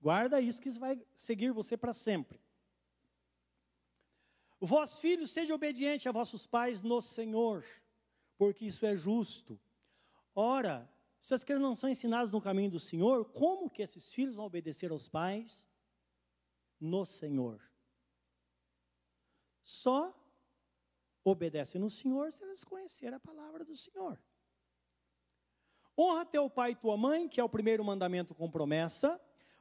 Guarda 0.00 0.40
isso 0.40 0.60
que 0.60 0.68
isso 0.68 0.78
vai 0.78 1.00
seguir 1.16 1.50
você 1.50 1.76
para 1.76 1.92
sempre. 1.92 2.38
Vós, 4.60 4.98
filhos, 4.98 5.30
sejam 5.30 5.56
obedientes 5.56 6.06
a 6.06 6.12
vossos 6.12 6.46
pais 6.46 6.82
no 6.82 7.00
Senhor, 7.00 7.64
porque 8.36 8.66
isso 8.66 8.84
é 8.84 8.94
justo. 8.94 9.58
Ora, 10.34 10.88
se 11.20 11.34
as 11.34 11.42
crianças 11.42 11.62
não 11.62 11.74
são 11.74 11.88
ensinadas 11.88 12.30
no 12.30 12.40
caminho 12.40 12.70
do 12.70 12.78
Senhor, 12.78 13.24
como 13.24 13.70
que 13.70 13.82
esses 13.82 14.12
filhos 14.12 14.36
vão 14.36 14.44
obedecer 14.44 14.90
aos 14.90 15.08
pais 15.08 15.66
no 16.78 17.06
Senhor? 17.06 17.60
Só 19.62 20.14
obedecem 21.24 21.80
no 21.80 21.90
Senhor 21.90 22.30
se 22.30 22.42
eles 22.42 22.62
conhecerem 22.62 23.14
a 23.14 23.20
palavra 23.20 23.64
do 23.64 23.76
Senhor. 23.76 24.18
Honra 25.96 26.24
teu 26.24 26.48
pai 26.48 26.72
e 26.72 26.76
tua 26.76 26.96
mãe, 26.96 27.28
que 27.28 27.40
é 27.40 27.44
o 27.44 27.48
primeiro 27.48 27.84
mandamento 27.84 28.34
com 28.34 28.50
promessa, 28.50 29.20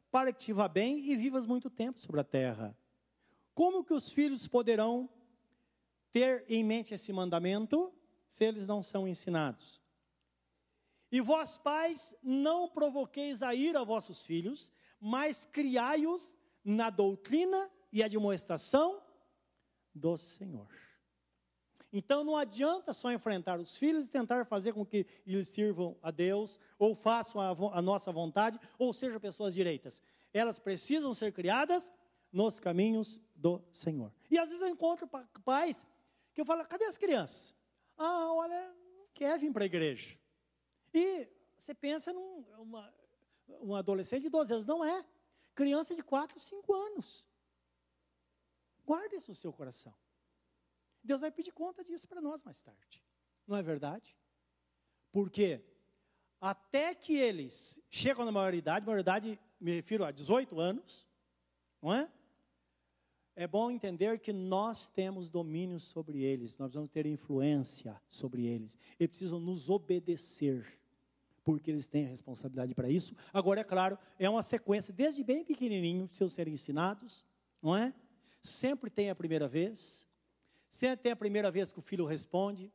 para 0.09 0.31
que 0.31 0.39
te 0.39 0.53
vá 0.53 0.67
bem 0.67 0.99
e 1.09 1.15
vivas 1.15 1.45
muito 1.45 1.69
tempo 1.69 1.99
sobre 1.99 2.21
a 2.21 2.23
terra. 2.23 2.77
Como 3.59 3.83
que 3.83 3.93
os 3.93 4.13
filhos 4.13 4.47
poderão 4.47 5.09
ter 6.13 6.45
em 6.47 6.63
mente 6.63 6.93
esse 6.93 7.11
mandamento 7.11 7.93
se 8.29 8.45
eles 8.45 8.65
não 8.65 8.81
são 8.81 9.05
ensinados? 9.05 9.81
E 11.11 11.19
vós, 11.19 11.57
pais, 11.57 12.15
não 12.23 12.69
provoqueis 12.69 13.43
a 13.43 13.53
ira 13.53 13.81
a 13.81 13.83
vossos 13.83 14.23
filhos, 14.23 14.71
mas 14.97 15.43
criai-os 15.43 16.33
na 16.63 16.89
doutrina 16.89 17.69
e 17.91 18.01
admoestação 18.01 19.03
do 19.93 20.15
Senhor. 20.15 20.73
Então 21.91 22.23
não 22.23 22.37
adianta 22.37 22.93
só 22.93 23.11
enfrentar 23.11 23.59
os 23.59 23.75
filhos 23.75 24.05
e 24.05 24.09
tentar 24.09 24.45
fazer 24.45 24.71
com 24.71 24.85
que 24.85 25.05
eles 25.27 25.49
sirvam 25.49 25.97
a 26.01 26.11
Deus, 26.11 26.57
ou 26.77 26.95
façam 26.95 27.41
a, 27.41 27.77
a 27.77 27.81
nossa 27.81 28.09
vontade, 28.09 28.57
ou 28.77 28.93
sejam 28.93 29.19
pessoas 29.19 29.53
direitas. 29.53 30.01
Elas 30.33 30.59
precisam 30.59 31.13
ser 31.13 31.33
criadas 31.33 31.91
nos 32.31 32.57
caminhos 32.57 33.19
do 33.39 33.63
Senhor. 33.71 34.13
E 34.29 34.37
às 34.37 34.49
vezes 34.49 34.61
eu 34.61 34.67
encontro 34.67 35.07
pais 35.43 35.85
que 36.33 36.41
eu 36.41 36.45
falo, 36.45 36.65
cadê 36.65 36.85
as 36.85 36.97
crianças? 36.97 37.55
Ah, 37.97 38.33
olha, 38.33 38.75
não 38.95 39.07
quer 39.13 39.39
vir 39.39 39.51
para 39.51 39.63
a 39.63 39.65
igreja. 39.65 40.17
E 40.93 41.27
você 41.57 41.73
pensa 41.73 42.13
numa 42.13 42.93
um 43.61 43.75
adolescente 43.75 44.23
de 44.23 44.29
12 44.29 44.53
anos, 44.53 44.65
não 44.65 44.83
é. 44.85 45.05
Criança 45.55 45.95
de 45.95 46.03
4, 46.03 46.39
5 46.39 46.73
anos. 46.73 47.27
Guarde 48.85 49.15
isso 49.15 49.31
no 49.31 49.35
seu 49.35 49.51
coração. 49.51 49.93
Deus 51.03 51.21
vai 51.21 51.31
pedir 51.31 51.51
conta 51.51 51.83
disso 51.83 52.07
para 52.07 52.21
nós 52.21 52.43
mais 52.43 52.61
tarde. 52.61 53.03
Não 53.47 53.57
é 53.57 53.63
verdade? 53.63 54.15
Porque 55.11 55.63
até 56.39 56.93
que 56.93 57.15
eles 57.15 57.81
chegam 57.89 58.25
na 58.25 58.31
maioridade, 58.31 58.85
maioridade 58.85 59.39
me 59.59 59.71
refiro 59.71 60.05
a 60.05 60.11
18 60.11 60.59
anos, 60.59 61.07
não 61.81 61.93
é? 61.93 62.11
É 63.39 63.47
bom 63.47 63.71
entender 63.71 64.19
que 64.19 64.33
nós 64.33 64.89
temos 64.89 65.29
domínio 65.29 65.79
sobre 65.79 66.23
eles, 66.23 66.57
nós 66.57 66.73
vamos 66.73 66.89
ter 66.89 67.05
influência 67.05 67.95
sobre 68.09 68.45
eles. 68.45 68.77
Eles 68.99 69.11
precisam 69.11 69.39
nos 69.39 69.69
obedecer, 69.69 70.77
porque 71.41 71.71
eles 71.71 71.87
têm 71.87 72.05
a 72.05 72.09
responsabilidade 72.09 72.75
para 72.75 72.89
isso. 72.89 73.15
Agora, 73.31 73.61
é 73.61 73.63
claro, 73.63 73.97
é 74.19 74.29
uma 74.29 74.43
sequência, 74.43 74.93
desde 74.93 75.23
bem 75.23 75.45
pequenininho, 75.45 76.05
precisam 76.05 76.27
ser 76.27 76.49
ensinados, 76.49 77.25
não 77.61 77.73
é? 77.73 77.93
Sempre 78.41 78.89
tem 78.89 79.09
a 79.09 79.15
primeira 79.15 79.47
vez, 79.47 80.05
sempre 80.69 81.03
tem 81.03 81.13
a 81.13 81.15
primeira 81.15 81.49
vez 81.49 81.71
que 81.71 81.79
o 81.79 81.81
filho 81.81 82.05
responde, 82.05 82.69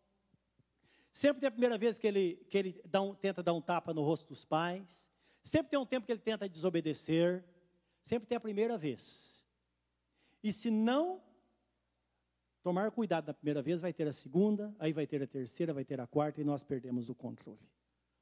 sempre 1.12 1.40
tem 1.40 1.48
a 1.48 1.52
primeira 1.52 1.76
vez 1.76 1.98
que 1.98 2.06
ele, 2.06 2.36
que 2.48 2.56
ele 2.56 2.80
dá 2.86 3.02
um, 3.02 3.14
tenta 3.14 3.42
dar 3.42 3.52
um 3.52 3.60
tapa 3.60 3.92
no 3.92 4.00
rosto 4.00 4.28
dos 4.28 4.46
pais, 4.46 5.12
sempre 5.42 5.68
tem 5.68 5.78
um 5.78 5.84
tempo 5.84 6.06
que 6.06 6.12
ele 6.12 6.22
tenta 6.22 6.48
desobedecer, 6.48 7.44
sempre 8.02 8.26
tem 8.26 8.36
a 8.36 8.40
primeira 8.40 8.78
vez. 8.78 9.43
E 10.44 10.52
se 10.52 10.70
não 10.70 11.22
tomar 12.62 12.90
cuidado 12.90 13.26
na 13.26 13.32
primeira 13.32 13.62
vez, 13.62 13.80
vai 13.80 13.94
ter 13.94 14.06
a 14.06 14.12
segunda, 14.12 14.76
aí 14.78 14.92
vai 14.92 15.06
ter 15.06 15.22
a 15.22 15.26
terceira, 15.26 15.72
vai 15.72 15.86
ter 15.86 15.98
a 15.98 16.06
quarta 16.06 16.38
e 16.38 16.44
nós 16.44 16.62
perdemos 16.62 17.08
o 17.08 17.14
controle. 17.14 17.66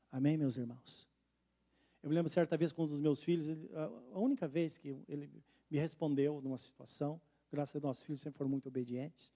Amém, 0.08 0.36
meus 0.36 0.56
irmãos? 0.56 1.08
Eu 2.00 2.08
me 2.08 2.14
lembro 2.14 2.30
certa 2.30 2.56
vez 2.56 2.72
com 2.72 2.84
um 2.84 2.86
dos 2.86 3.00
meus 3.00 3.24
filhos, 3.24 3.48
a 4.12 4.18
única 4.20 4.46
vez 4.46 4.78
que 4.78 4.96
ele 5.08 5.28
me 5.68 5.78
respondeu 5.78 6.40
numa 6.40 6.58
situação, 6.58 7.20
graças 7.50 7.74
a 7.74 7.78
Deus, 7.80 7.88
nossos 7.88 8.04
filhos 8.04 8.20
sempre 8.20 8.38
foram 8.38 8.50
muito 8.50 8.68
obedientes. 8.68 9.32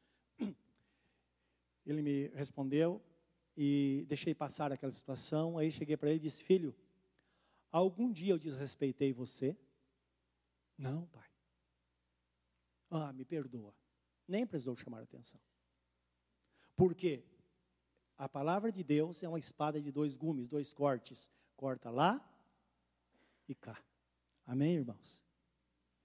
Ele 1.84 2.02
me 2.02 2.28
respondeu 2.28 3.02
e 3.56 4.04
deixei 4.08 4.32
passar 4.32 4.70
aquela 4.70 4.92
situação. 4.92 5.58
Aí 5.58 5.72
cheguei 5.72 5.96
para 5.96 6.10
ele 6.10 6.18
e 6.18 6.22
disse: 6.22 6.44
Filho, 6.44 6.74
algum 7.72 8.12
dia 8.12 8.32
eu 8.32 8.38
desrespeitei 8.38 9.12
você? 9.12 9.56
Não, 10.76 11.06
pai. 11.06 11.25
Ah, 12.90 13.12
me 13.12 13.24
perdoa. 13.24 13.74
Nem 14.26 14.46
precisou 14.46 14.76
chamar 14.76 15.02
atenção. 15.02 15.40
Por 16.74 16.94
quê? 16.94 17.24
A 18.18 18.28
palavra 18.28 18.72
de 18.72 18.82
Deus 18.82 19.22
é 19.22 19.28
uma 19.28 19.38
espada 19.38 19.80
de 19.80 19.92
dois 19.92 20.16
gumes, 20.16 20.48
dois 20.48 20.72
cortes. 20.72 21.30
Corta 21.56 21.90
lá 21.90 22.20
e 23.48 23.54
cá. 23.54 23.78
Amém, 24.46 24.76
irmãos? 24.76 25.22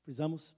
Precisamos 0.03 0.55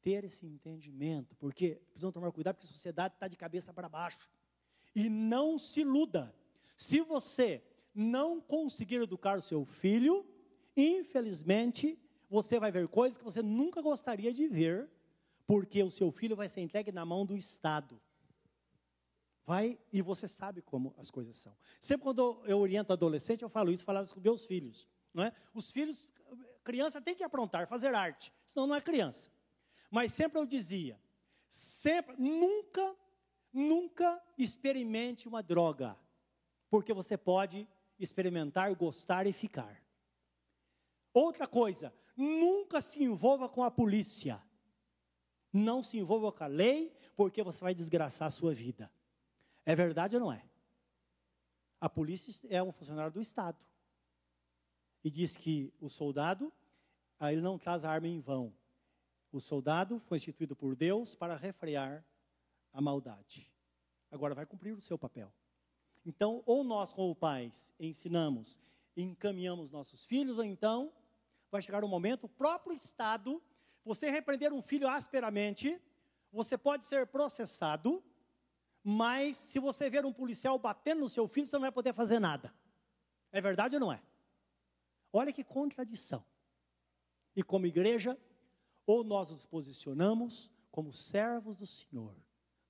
ter 0.00 0.24
esse 0.24 0.46
entendimento, 0.46 1.34
porque 1.36 1.80
precisamos 1.90 2.14
tomar 2.14 2.32
cuidado, 2.32 2.54
porque 2.54 2.66
a 2.66 2.68
sociedade 2.68 3.14
está 3.14 3.28
de 3.28 3.36
cabeça 3.36 3.72
para 3.72 3.88
baixo. 3.88 4.30
E 4.94 5.08
não 5.08 5.58
se 5.58 5.80
iluda. 5.80 6.34
Se 6.76 7.00
você 7.00 7.62
não 7.94 8.40
conseguir 8.40 8.96
educar 8.96 9.38
o 9.38 9.42
seu 9.42 9.64
filho, 9.64 10.26
infelizmente, 10.76 11.98
você 12.28 12.58
vai 12.58 12.70
ver 12.70 12.88
coisas 12.88 13.18
que 13.18 13.24
você 13.24 13.42
nunca 13.42 13.82
gostaria 13.82 14.32
de 14.32 14.46
ver, 14.46 14.88
porque 15.50 15.82
o 15.82 15.90
seu 15.90 16.12
filho 16.12 16.36
vai 16.36 16.46
ser 16.46 16.60
entregue 16.60 16.92
na 16.92 17.04
mão 17.04 17.26
do 17.26 17.36
Estado. 17.36 18.00
Vai, 19.44 19.80
e 19.92 20.00
você 20.00 20.28
sabe 20.28 20.62
como 20.62 20.94
as 20.96 21.10
coisas 21.10 21.36
são. 21.36 21.56
Sempre 21.80 22.04
quando 22.04 22.40
eu 22.44 22.60
oriento 22.60 22.92
adolescente, 22.92 23.42
eu 23.42 23.48
falo 23.48 23.72
isso, 23.72 23.82
falo 23.82 24.00
isso 24.00 24.14
com 24.14 24.20
meus 24.20 24.46
filhos. 24.46 24.86
Não 25.12 25.24
é? 25.24 25.32
Os 25.52 25.72
filhos, 25.72 26.08
criança 26.62 27.00
tem 27.00 27.16
que 27.16 27.24
aprontar, 27.24 27.66
fazer 27.66 27.92
arte, 27.92 28.32
senão 28.46 28.68
não 28.68 28.76
é 28.76 28.80
criança. 28.80 29.28
Mas 29.90 30.12
sempre 30.12 30.38
eu 30.38 30.46
dizia, 30.46 30.96
sempre, 31.48 32.14
nunca, 32.16 32.94
nunca 33.52 34.22
experimente 34.38 35.26
uma 35.26 35.42
droga, 35.42 35.98
porque 36.68 36.92
você 36.92 37.16
pode 37.18 37.66
experimentar, 37.98 38.72
gostar 38.76 39.26
e 39.26 39.32
ficar. 39.32 39.82
Outra 41.12 41.48
coisa, 41.48 41.92
nunca 42.16 42.80
se 42.80 43.02
envolva 43.02 43.48
com 43.48 43.64
a 43.64 43.70
polícia. 43.70 44.40
Não 45.52 45.82
se 45.82 45.98
envolva 45.98 46.30
com 46.30 46.44
a 46.44 46.46
lei, 46.46 46.92
porque 47.16 47.42
você 47.42 47.60
vai 47.60 47.74
desgraçar 47.74 48.28
a 48.28 48.30
sua 48.30 48.54
vida. 48.54 48.90
É 49.64 49.74
verdade 49.74 50.16
ou 50.16 50.20
não 50.20 50.32
é? 50.32 50.44
A 51.80 51.88
polícia 51.88 52.46
é 52.48 52.62
um 52.62 52.72
funcionário 52.72 53.12
do 53.12 53.20
Estado. 53.20 53.58
E 55.02 55.10
diz 55.10 55.36
que 55.36 55.72
o 55.80 55.88
soldado, 55.88 56.52
ah, 57.18 57.32
ele 57.32 57.40
não 57.40 57.58
traz 57.58 57.84
a 57.84 57.90
arma 57.90 58.06
em 58.06 58.20
vão. 58.20 58.52
O 59.32 59.40
soldado 59.40 59.98
foi 60.00 60.18
instituído 60.18 60.54
por 60.54 60.76
Deus 60.76 61.14
para 61.14 61.36
refrear 61.36 62.04
a 62.72 62.80
maldade. 62.80 63.50
Agora 64.10 64.34
vai 64.34 64.44
cumprir 64.44 64.76
o 64.76 64.80
seu 64.80 64.98
papel. 64.98 65.32
Então, 66.04 66.42
ou 66.46 66.64
nós, 66.64 66.92
como 66.92 67.14
pais, 67.14 67.72
ensinamos, 67.78 68.58
encaminhamos 68.96 69.70
nossos 69.70 70.06
filhos, 70.06 70.38
ou 70.38 70.44
então 70.44 70.92
vai 71.50 71.62
chegar 71.62 71.84
um 71.84 71.88
momento, 71.88 72.24
o 72.24 72.28
próprio 72.28 72.72
Estado, 72.72 73.42
você 73.84 74.10
repreender 74.10 74.52
um 74.52 74.62
filho 74.62 74.88
asperamente, 74.88 75.80
você 76.32 76.56
pode 76.56 76.84
ser 76.84 77.06
processado, 77.06 78.02
mas 78.82 79.36
se 79.36 79.58
você 79.58 79.90
ver 79.90 80.04
um 80.04 80.12
policial 80.12 80.58
batendo 80.58 81.00
no 81.00 81.08
seu 81.08 81.26
filho, 81.26 81.46
você 81.46 81.56
não 81.56 81.62
vai 81.62 81.72
poder 81.72 81.92
fazer 81.92 82.18
nada. 82.18 82.54
É 83.32 83.40
verdade 83.40 83.76
ou 83.76 83.80
não 83.80 83.92
é? 83.92 84.00
Olha 85.12 85.32
que 85.32 85.44
contradição. 85.44 86.24
E 87.34 87.42
como 87.42 87.66
igreja, 87.66 88.18
ou 88.86 89.04
nós 89.04 89.30
nos 89.30 89.46
posicionamos 89.46 90.50
como 90.70 90.92
servos 90.92 91.56
do 91.56 91.66
Senhor. 91.66 92.14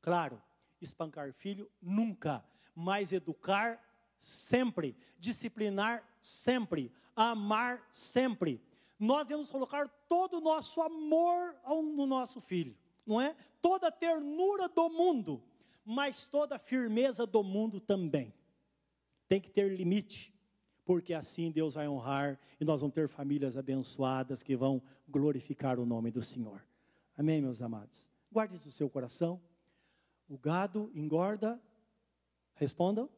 Claro, 0.00 0.42
espancar 0.80 1.32
filho 1.32 1.70
nunca, 1.80 2.44
mas 2.74 3.12
educar 3.12 3.82
sempre, 4.18 4.96
disciplinar 5.18 6.02
sempre, 6.20 6.92
amar 7.14 7.86
sempre. 7.90 8.60
Nós 9.00 9.28
vamos 9.28 9.50
colocar 9.50 9.88
todo 10.06 10.36
o 10.36 10.40
nosso 10.40 10.80
amor 10.80 11.56
no 11.96 12.06
nosso 12.06 12.40
filho, 12.40 12.76
não 13.04 13.20
é? 13.20 13.34
Toda 13.60 13.88
a 13.88 13.90
ternura 13.90 14.68
do 14.68 14.88
mundo 14.88 15.42
mas 15.84 16.24
toda 16.24 16.54
a 16.54 16.58
firmeza 16.58 17.26
do 17.26 17.42
mundo 17.42 17.80
também. 17.80 18.32
Tem 19.26 19.40
que 19.40 19.50
ter 19.50 19.72
limite, 19.72 20.32
porque 20.84 21.12
assim 21.12 21.50
Deus 21.50 21.74
vai 21.74 21.88
honrar 21.88 22.38
e 22.60 22.64
nós 22.64 22.80
vamos 22.80 22.94
ter 22.94 23.08
famílias 23.08 23.56
abençoadas 23.56 24.42
que 24.42 24.56
vão 24.56 24.82
glorificar 25.08 25.80
o 25.80 25.86
nome 25.86 26.10
do 26.10 26.22
Senhor. 26.22 26.64
Amém, 27.16 27.40
meus 27.40 27.60
amados? 27.60 28.08
Guarde 28.30 28.54
isso 28.54 28.66
no 28.66 28.72
seu 28.72 28.88
coração. 28.88 29.40
O 30.28 30.38
gado 30.38 30.90
engorda, 30.94 31.60
respondam, 32.54 33.08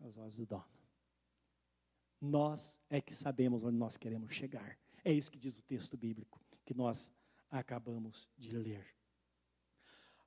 as 0.00 0.14
vozes 0.14 0.38
do 0.38 0.46
dono. 0.46 0.77
Nós 2.20 2.78
é 2.90 3.00
que 3.00 3.14
sabemos 3.14 3.64
onde 3.64 3.76
nós 3.76 3.96
queremos 3.96 4.34
chegar. 4.34 4.78
É 5.04 5.12
isso 5.12 5.30
que 5.30 5.38
diz 5.38 5.58
o 5.58 5.62
texto 5.62 5.96
bíblico 5.96 6.40
que 6.64 6.74
nós 6.74 7.12
acabamos 7.50 8.28
de 8.36 8.56
ler. 8.56 8.86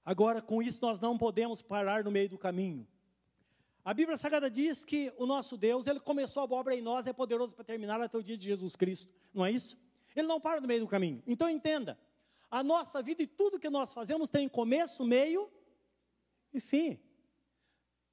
Agora, 0.03 0.41
com 0.41 0.61
isso, 0.61 0.79
nós 0.81 0.99
não 0.99 1.17
podemos 1.17 1.61
parar 1.61 2.03
no 2.03 2.11
meio 2.11 2.29
do 2.29 2.37
caminho. 2.37 2.87
A 3.83 3.93
Bíblia 3.93 4.17
Sagrada 4.17 4.49
diz 4.49 4.85
que 4.85 5.13
o 5.17 5.25
nosso 5.25 5.57
Deus, 5.57 5.87
ele 5.87 5.99
começou 5.99 6.41
a 6.41 6.45
obra 6.45 6.75
em 6.75 6.81
nós, 6.81 7.05
é 7.07 7.13
poderoso 7.13 7.55
para 7.55 7.63
terminar 7.63 7.99
até 7.99 8.17
o 8.17 8.23
dia 8.23 8.37
de 8.37 8.45
Jesus 8.45 8.75
Cristo, 8.75 9.11
não 9.33 9.45
é 9.45 9.51
isso? 9.51 9.77
Ele 10.15 10.27
não 10.27 10.39
para 10.39 10.61
no 10.61 10.67
meio 10.67 10.81
do 10.81 10.87
caminho. 10.87 11.23
Então 11.25 11.49
entenda, 11.49 11.99
a 12.49 12.63
nossa 12.63 13.01
vida 13.01 13.23
e 13.23 13.27
tudo 13.27 13.59
que 13.59 13.69
nós 13.69 13.93
fazemos 13.93 14.29
tem 14.29 14.47
começo, 14.47 15.05
meio 15.05 15.51
e 16.53 16.59
fim. 16.59 16.99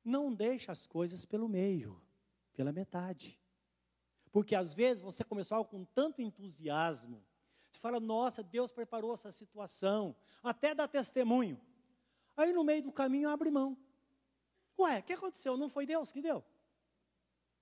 Não 0.05 0.33
deixe 0.33 0.71
as 0.71 0.87
coisas 0.87 1.25
pelo 1.25 1.49
meio, 1.49 2.01
pela 2.55 2.73
metade. 2.73 3.39
Porque 4.33 4.55
às 4.55 4.75
vezes 4.75 5.03
você 5.03 5.25
começou 5.25 5.57
algo 5.57 5.71
com 5.71 5.85
tanto 5.85 6.23
entusiasmo, 6.23 7.25
você 7.71 7.81
fala, 7.81 8.01
nossa, 8.01 8.43
Deus 8.43 8.73
preparou 8.73 9.13
essa 9.13 9.31
situação, 9.31 10.17
até 10.43 10.75
dá 10.75 10.89
testemunho. 10.89 11.61
Aí 12.37 12.53
no 12.53 12.65
meio 12.65 12.83
do 12.83 12.93
caminho 12.93 13.29
abre 13.29 13.51
mão. 13.51 13.77
Ué, 14.79 15.01
o 15.01 15.03
que 15.03 15.13
aconteceu? 15.13 15.57
Não 15.57 15.69
foi 15.69 15.87
Deus 15.87 16.13
que 16.13 16.23
deu? 16.23 16.45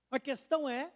A 0.09 0.19
questão 0.19 0.69
é 0.69 0.93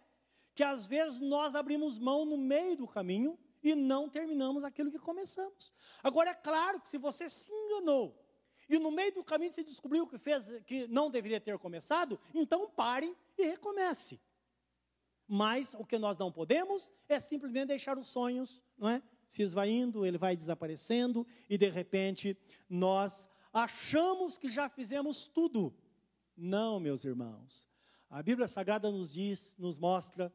que 0.54 0.62
às 0.62 0.86
vezes 0.86 1.20
nós 1.20 1.54
abrimos 1.54 1.98
mão 1.98 2.24
no 2.24 2.36
meio 2.36 2.76
do 2.76 2.86
caminho 2.86 3.38
e 3.62 3.74
não 3.74 4.08
terminamos 4.08 4.64
aquilo 4.64 4.90
que 4.90 4.98
começamos. 4.98 5.72
Agora 6.02 6.30
é 6.30 6.34
claro 6.34 6.80
que 6.80 6.88
se 6.88 6.98
você 6.98 7.28
se 7.28 7.52
enganou 7.52 8.18
e 8.68 8.78
no 8.78 8.90
meio 8.90 9.12
do 9.12 9.24
caminho 9.24 9.50
se 9.50 9.62
descobriu 9.62 10.06
que 10.06 10.18
fez 10.18 10.48
que 10.66 10.86
não 10.88 11.10
deveria 11.10 11.40
ter 11.40 11.58
começado, 11.58 12.18
então 12.34 12.68
pare 12.68 13.16
e 13.36 13.44
recomece. 13.44 14.20
Mas 15.34 15.72
o 15.72 15.82
que 15.82 15.96
nós 15.96 16.18
não 16.18 16.30
podemos 16.30 16.92
é 17.08 17.18
simplesmente 17.18 17.68
deixar 17.68 17.96
os 17.96 18.06
sonhos, 18.06 18.62
não 18.76 18.86
é? 18.86 19.02
Se 19.30 19.42
esvaindo, 19.42 20.04
ele 20.04 20.18
vai 20.18 20.36
desaparecendo 20.36 21.26
e 21.48 21.56
de 21.56 21.70
repente 21.70 22.36
nós 22.68 23.26
achamos 23.50 24.36
que 24.36 24.46
já 24.46 24.68
fizemos 24.68 25.26
tudo. 25.26 25.74
Não, 26.36 26.78
meus 26.78 27.06
irmãos. 27.06 27.66
A 28.10 28.22
Bíblia 28.22 28.46
Sagrada 28.46 28.90
nos 28.90 29.14
diz, 29.14 29.56
nos 29.58 29.78
mostra 29.78 30.30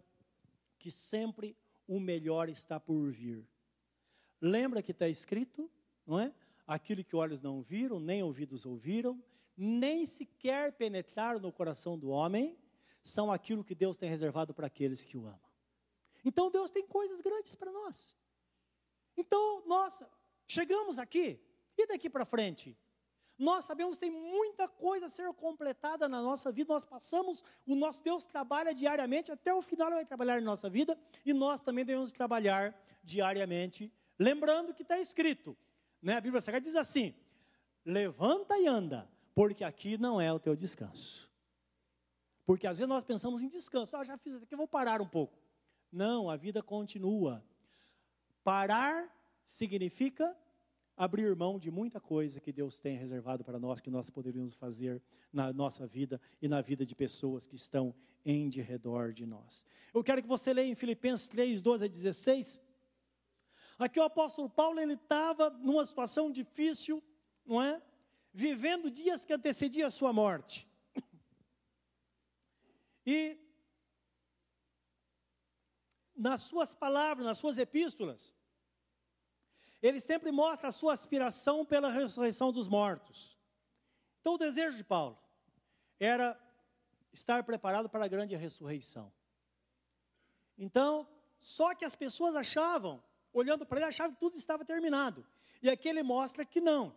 que 0.80 0.90
sempre 0.90 1.56
o 1.88 2.00
melhor 2.00 2.50
está 2.50 2.80
por 2.80 3.12
vir. 3.12 3.48
Lembra 4.42 4.82
que 4.82 4.94
está 4.94 5.08
escrito, 5.08 5.70
não 6.08 6.20
é? 6.20 6.34
Aquilo 6.66 7.04
que 7.04 7.16
olhos 7.16 7.40
não 7.40 7.62
viram, 7.62 8.00
nem 8.00 8.24
ouvidos 8.24 8.66
ouviram, 8.66 9.24
nem 9.56 10.08
sequer 10.08 10.72
penetraram 10.72 11.40
no 11.40 11.52
coração 11.52 12.00
do 12.00 12.10
homem, 12.10 12.58
são 13.08 13.32
aquilo 13.32 13.64
que 13.64 13.76
Deus 13.76 13.98
tem 13.98 14.10
reservado 14.10 14.54
para 14.54 14.68
aqueles 14.68 15.06
que 15.06 15.18
o 15.18 15.26
amam. 15.26 15.40
Então 16.24 16.52
Deus 16.52 16.70
tem 16.70 16.86
coisas 16.86 17.22
grandes 17.22 17.56
para 17.56 17.72
nós. 17.72 18.16
Então, 19.16 19.64
nós 19.66 20.04
chegamos 20.48 21.00
aqui, 21.00 21.40
e 21.78 21.88
daqui 21.88 22.10
para 22.10 22.24
frente? 22.24 22.78
Nós 23.38 23.66
sabemos 23.66 23.98
que 23.98 24.02
tem 24.02 24.12
muita 24.12 24.68
coisa 24.68 25.08
a 25.08 25.10
ser 25.10 25.32
completada 25.34 26.08
na 26.08 26.22
nossa 26.22 26.52
vida, 26.52 26.74
nós 26.74 26.86
passamos, 26.86 27.44
o 27.66 27.76
nosso 27.76 28.04
Deus 28.04 28.26
trabalha 28.26 28.74
diariamente, 28.74 29.32
até 29.32 29.54
o 29.54 29.62
final 29.62 29.90
ele 29.90 29.96
vai 29.96 30.06
trabalhar 30.06 30.40
em 30.40 30.44
nossa 30.44 30.70
vida, 30.70 30.98
e 31.26 31.34
nós 31.34 31.62
também 31.62 31.86
devemos 31.86 32.12
trabalhar 32.12 32.76
diariamente, 33.04 33.92
lembrando 34.20 34.74
que 34.74 34.82
está 34.82 35.00
escrito, 35.00 35.56
né? 36.02 36.16
a 36.18 36.22
Bíblia 36.22 36.42
Sagrada 36.42 36.64
diz 36.64 36.76
assim: 36.76 37.14
levanta 37.86 38.58
e 38.58 38.68
anda, 38.68 39.10
porque 39.36 39.64
aqui 39.64 39.98
não 39.98 40.20
é 40.20 40.34
o 40.34 40.40
teu 40.40 40.56
descanso. 40.56 41.27
Porque 42.48 42.66
às 42.66 42.78
vezes 42.78 42.88
nós 42.88 43.04
pensamos 43.04 43.42
em 43.42 43.50
descanso, 43.50 43.98
ah, 43.98 44.06
já 44.06 44.18
fiz 44.18 44.34
aqui, 44.36 44.56
vou 44.56 44.70
parar 44.70 45.02
um 45.02 45.08
pouco. 45.08 45.38
Não, 45.92 46.30
a 46.30 46.38
vida 46.38 46.64
continua. 46.64 47.44
Parar 48.42 49.14
significa 49.44 50.34
abrir 50.96 51.36
mão 51.36 51.60
de 51.60 51.70
muita 51.70 52.00
coisa 52.00 52.40
que 52.40 52.54
Deus 52.54 52.80
tem 52.80 52.96
reservado 52.98 53.44
para 53.44 53.60
nós, 53.60 53.82
que 53.82 53.90
nós 53.90 54.10
poderíamos 54.10 54.56
fazer 54.56 55.04
na 55.32 55.52
nossa 55.52 55.86
vida 55.86 56.22
e 56.42 56.48
na 56.48 56.62
vida 56.62 56.86
de 56.86 56.96
pessoas 56.96 57.46
que 57.46 57.58
estão 57.58 57.94
em 58.26 58.48
de 58.48 58.62
redor 58.62 59.12
de 59.12 59.26
nós. 59.26 59.66
Eu 59.94 60.02
quero 60.02 60.22
que 60.22 60.28
você 60.28 60.54
leia 60.54 60.72
em 60.72 60.76
Filipenses 60.76 61.28
3, 61.28 61.62
12 61.62 61.84
a 61.84 61.88
16. 61.90 62.62
Aqui 63.78 64.00
o 64.00 64.04
apóstolo 64.04 64.50
Paulo 64.50 64.80
ele 64.80 64.94
estava 64.94 65.50
numa 65.50 65.86
situação 65.86 66.32
difícil, 66.32 67.04
não 67.46 67.62
é? 67.62 67.82
Vivendo 68.34 68.90
dias 68.90 69.26
que 69.26 69.34
antecediam 69.34 69.86
a 69.86 69.92
sua 69.92 70.14
morte. 70.14 70.67
E 73.10 73.40
nas 76.14 76.42
suas 76.42 76.76
palavras, 76.76 77.26
nas 77.26 77.38
suas 77.38 77.58
epístolas, 77.58 78.36
ele 79.82 80.02
sempre 80.02 80.30
mostra 80.30 80.68
a 80.68 80.74
sua 80.74 80.92
aspiração 80.92 81.66
pela 81.66 81.90
ressurreição 81.90 82.52
dos 82.52 82.68
mortos. 82.68 83.38
Então, 84.20 84.34
o 84.34 84.38
desejo 84.38 84.76
de 84.76 84.84
Paulo 84.84 85.18
era 85.98 86.38
estar 87.14 87.44
preparado 87.46 87.88
para 87.88 88.04
a 88.04 88.10
grande 88.10 88.36
ressurreição. 88.36 89.10
Então, 90.58 91.08
só 91.40 91.74
que 91.74 91.86
as 91.86 91.96
pessoas 91.96 92.36
achavam, 92.36 93.02
olhando 93.32 93.66
para 93.66 93.80
ele, 93.80 93.88
achavam 93.88 94.16
que 94.16 94.20
tudo 94.20 94.36
estava 94.36 94.66
terminado. 94.66 95.26
E 95.62 95.70
aqui 95.70 95.88
ele 95.88 96.04
mostra 96.04 96.44
que 96.44 96.60
não. 96.60 96.94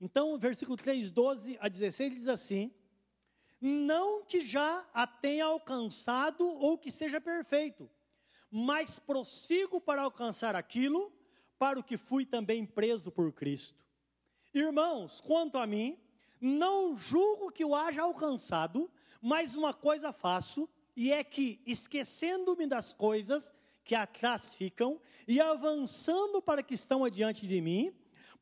Então, 0.00 0.38
versículo 0.38 0.76
3, 0.76 1.10
12 1.10 1.58
a 1.60 1.68
16, 1.68 2.06
ele 2.06 2.16
diz 2.16 2.28
assim: 2.28 2.72
Não 3.66 4.22
que 4.22 4.42
já 4.42 4.86
a 4.92 5.06
tenha 5.06 5.46
alcançado 5.46 6.46
ou 6.46 6.76
que 6.76 6.90
seja 6.90 7.18
perfeito, 7.18 7.88
mas 8.50 8.98
prossigo 8.98 9.80
para 9.80 10.02
alcançar 10.02 10.54
aquilo 10.54 11.10
para 11.58 11.80
o 11.80 11.82
que 11.82 11.96
fui 11.96 12.26
também 12.26 12.66
preso 12.66 13.10
por 13.10 13.32
Cristo. 13.32 13.82
Irmãos, 14.52 15.18
quanto 15.22 15.56
a 15.56 15.66
mim, 15.66 15.98
não 16.38 16.94
julgo 16.94 17.50
que 17.50 17.64
o 17.64 17.74
haja 17.74 18.02
alcançado, 18.02 18.90
mas 19.18 19.56
uma 19.56 19.72
coisa 19.72 20.12
faço, 20.12 20.68
e 20.94 21.10
é 21.10 21.24
que, 21.24 21.62
esquecendo-me 21.64 22.66
das 22.66 22.92
coisas 22.92 23.50
que 23.82 23.94
atrás 23.94 24.54
ficam 24.54 25.00
e 25.26 25.40
avançando 25.40 26.42
para 26.42 26.62
que 26.62 26.74
estão 26.74 27.02
adiante 27.02 27.46
de 27.46 27.62
mim, 27.62 27.96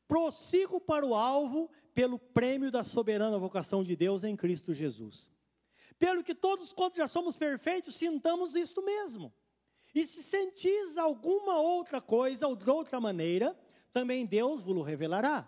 prossigo 0.05 0.81
para 0.81 1.05
o 1.05 1.15
alvo 1.15 1.71
pelo 1.93 2.17
prêmio 2.17 2.71
da 2.71 2.83
soberana 2.83 3.37
vocação 3.37 3.83
de 3.83 3.95
Deus 3.95 4.23
em 4.23 4.35
Cristo 4.35 4.73
Jesus. 4.73 5.31
Pelo 5.99 6.23
que 6.23 6.33
todos 6.33 6.73
quantos 6.73 6.97
já 6.97 7.07
somos 7.07 7.35
perfeitos, 7.35 7.95
sintamos 7.95 8.55
isto 8.55 8.83
mesmo. 8.83 9.33
E 9.93 10.05
se 10.05 10.23
sentis 10.23 10.97
alguma 10.97 11.59
outra 11.59 12.01
coisa 12.01 12.47
ou 12.47 12.55
de 12.55 12.67
outra 12.69 12.99
maneira, 12.99 13.57
também 13.91 14.25
Deus 14.25 14.61
vos 14.63 14.85
revelará. 14.85 15.47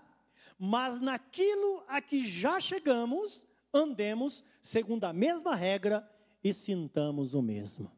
Mas 0.58 1.01
naquilo 1.01 1.84
a 1.88 1.99
que 1.99 2.27
já 2.27 2.60
chegamos, 2.60 3.45
andemos 3.73 4.43
segundo 4.62 5.03
a 5.05 5.12
mesma 5.12 5.55
regra 5.55 6.10
e 6.43 6.53
sintamos 6.53 7.34
o 7.34 7.41
mesmo. 7.41 7.91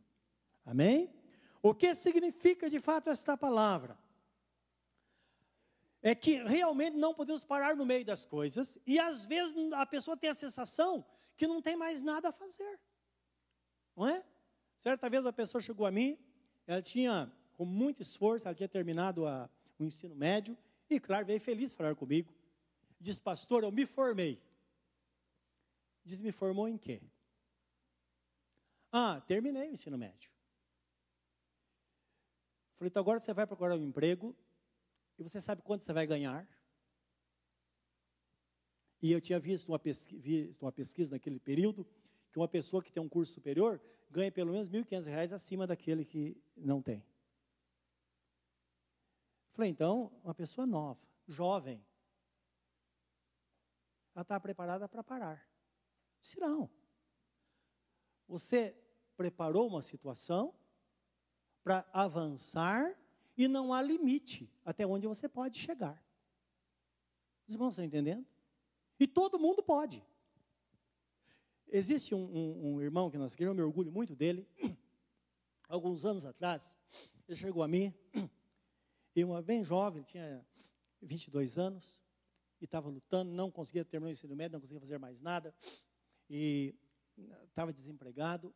Amém? 0.66 1.14
O 1.62 1.74
que 1.74 1.94
significa 1.94 2.70
de 2.70 2.80
fato 2.80 3.10
esta 3.10 3.36
palavra? 3.36 3.98
É 6.02 6.14
que 6.14 6.44
realmente 6.44 6.96
não 6.96 7.14
podemos 7.14 7.44
parar 7.44 7.76
no 7.76 7.86
meio 7.86 8.06
das 8.06 8.26
coisas 8.26 8.78
e 8.86 9.00
às 9.00 9.26
vezes 9.26 9.56
a 9.74 9.86
pessoa 9.86 10.16
tem 10.16 10.30
a 10.30 10.34
sensação 10.34 11.06
que 11.36 11.48
não 11.48 11.62
tem 11.62 11.76
mais 11.76 12.02
nada 12.02 12.30
a 12.30 12.32
fazer. 12.32 12.80
Não 13.96 14.08
é? 14.08 14.24
Certa 14.80 15.10
vez 15.10 15.26
a 15.26 15.34
pessoa 15.34 15.62
chegou 15.62 15.86
a 15.86 15.92
mim, 15.92 16.18
ela 16.66 16.82
tinha, 16.82 17.32
com 17.54 17.66
muito 17.66 18.02
esforço, 18.02 18.48
ela 18.48 18.56
tinha 18.56 18.70
terminado 18.70 19.26
a, 19.26 19.50
o 19.80 19.84
ensino 19.84 20.16
médio 20.16 20.58
e, 20.90 21.00
claro, 21.00 21.26
veio 21.26 21.40
feliz 21.40 21.74
falar 21.74 21.96
comigo. 21.96 22.34
Diz, 23.00 23.20
pastor, 23.20 23.64
eu 23.64 23.72
me 23.72 23.86
formei. 23.86 24.42
Diz, 26.04 26.22
me 26.22 26.32
formou 26.32 26.68
em 26.68 26.78
quê? 26.78 27.02
Ah, 28.92 29.22
terminei 29.28 29.70
o 29.70 29.74
ensino 29.74 29.98
médio. 29.98 30.32
Falei, 32.78 32.90
então 32.90 33.02
agora 33.02 33.20
você 33.20 33.34
vai 33.34 33.46
procurar 33.46 33.76
um 33.76 33.84
emprego 33.84 34.36
e 35.18 35.24
você 35.24 35.42
sabe 35.42 35.62
quanto 35.62 35.84
você 35.84 35.94
vai 35.94 36.06
ganhar? 36.06 36.48
E 39.02 39.12
eu 39.12 39.22
tinha 39.22 39.40
visto 39.40 39.70
uma, 39.70 39.80
pesquisa, 39.80 40.22
visto 40.22 40.62
uma 40.62 40.72
pesquisa 40.72 41.12
naquele 41.12 41.40
período 41.40 41.88
que 42.32 42.40
uma 42.40 42.48
pessoa 42.48 42.84
que 42.84 42.92
tem 42.92 43.02
um 43.02 43.10
curso 43.10 43.34
superior 43.34 43.82
ganha 44.10 44.32
pelo 44.32 44.52
menos 44.52 44.68
R$ 44.68 44.84
1.500 44.84 45.34
acima 45.34 45.68
daquele 45.68 46.06
que 46.06 46.36
não 46.56 46.82
tem. 46.82 47.04
Falei, 49.54 49.72
então, 49.72 50.12
uma 50.24 50.36
pessoa 50.36 50.68
nova, 50.68 51.02
jovem, 51.28 51.84
ela 54.14 54.22
está 54.22 54.40
preparada 54.40 54.88
para 54.88 55.04
parar. 55.04 55.48
Se 56.22 56.40
não, 56.40 56.70
você 58.28 58.76
preparou 59.16 59.68
uma 59.68 59.82
situação 59.82 60.54
para 61.64 61.88
avançar 61.92 62.96
e 63.38 63.48
não 63.48 63.74
há 63.74 63.82
limite 63.82 64.50
até 64.66 64.86
onde 64.86 65.06
você 65.06 65.30
pode 65.30 65.60
chegar. 65.60 66.04
Os 67.48 67.54
irmãos 67.54 67.70
estão 67.70 67.86
entendendo? 67.86 68.26
E 69.00 69.08
todo 69.08 69.40
mundo 69.40 69.62
pode. 69.62 70.04
Existe 71.70 72.16
um, 72.16 72.24
um, 72.24 72.74
um 72.74 72.82
irmão 72.82 73.12
que 73.12 73.18
nós 73.18 73.36
queremos, 73.36 73.58
eu 73.58 73.64
me 73.64 73.68
orgulho 73.68 73.92
muito 73.92 74.16
dele. 74.16 74.48
Alguns 75.70 76.06
anos 76.06 76.26
atrás, 76.26 76.76
ele 77.28 77.38
chegou 77.38 77.62
a 77.62 77.68
mim, 77.68 77.94
e 79.16 79.24
uma 79.24 79.42
bem 79.42 79.64
jovem, 79.64 80.02
tinha 80.04 80.46
22 81.02 81.58
anos, 81.58 82.02
e 82.62 82.66
estava 82.66 82.90
lutando, 82.90 83.32
não 83.32 83.52
conseguia 83.52 83.84
terminar 83.84 84.10
o 84.10 84.14
ensino 84.14 84.36
médio, 84.36 84.54
não 84.54 84.62
conseguia 84.62 84.80
fazer 84.80 84.98
mais 84.98 85.20
nada, 85.20 85.54
e 86.30 86.74
estava 87.46 87.74
desempregado, 87.74 88.54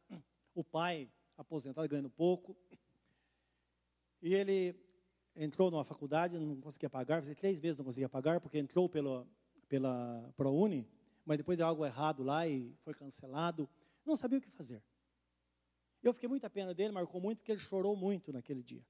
o 0.56 0.64
pai 0.64 1.12
aposentado 1.38 1.88
ganhando 1.88 2.10
pouco, 2.10 2.56
e 4.22 4.34
ele 4.34 4.76
entrou 5.36 5.72
numa 5.72 5.84
faculdade, 5.84 6.38
não 6.38 6.60
conseguia 6.62 6.90
pagar, 6.90 7.22
fazia 7.22 7.36
três 7.36 7.60
meses 7.60 7.78
não 7.78 7.86
conseguia 7.86 8.10
pagar, 8.10 8.40
porque 8.40 8.58
entrou 8.58 8.88
pela, 8.90 9.28
pela 9.68 10.32
ProUni, 10.36 10.88
mas 11.26 11.38
depois 11.38 11.58
deu 11.58 11.66
algo 11.68 11.86
errado 11.86 12.24
lá 12.24 12.48
e 12.48 12.76
foi 12.84 12.94
cancelado, 12.94 13.70
não 14.06 14.16
sabia 14.16 14.38
o 14.38 14.42
que 14.42 14.50
fazer. 14.50 14.84
Eu 16.04 16.14
fiquei 16.14 16.28
muita 16.28 16.50
pena 16.50 16.74
dele, 16.74 16.92
marcou 16.92 17.22
muito, 17.22 17.40
porque 17.40 17.52
ele 17.52 17.60
chorou 17.60 17.96
muito 17.96 18.34
naquele 18.34 18.64
dia. 18.64 18.86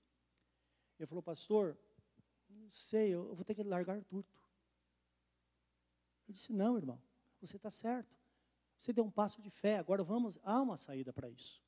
Ele 0.97 1.07
falou, 1.07 1.21
pastor, 1.21 1.77
não 2.49 2.69
sei, 2.69 3.13
eu 3.13 3.35
vou 3.35 3.43
ter 3.43 3.53
que 3.53 3.63
largar 3.63 4.01
tudo. 4.03 4.27
Eu 6.27 6.33
disse, 6.33 6.53
não, 6.53 6.77
irmão, 6.77 7.01
você 7.41 7.57
está 7.57 7.69
certo. 7.69 8.15
Você 8.77 8.93
deu 8.93 9.03
um 9.03 9.11
passo 9.11 9.41
de 9.41 9.49
fé, 9.49 9.77
agora 9.77 10.03
vamos, 10.03 10.39
há 10.43 10.61
uma 10.61 10.77
saída 10.77 11.11
para 11.11 11.29
isso. 11.29 11.61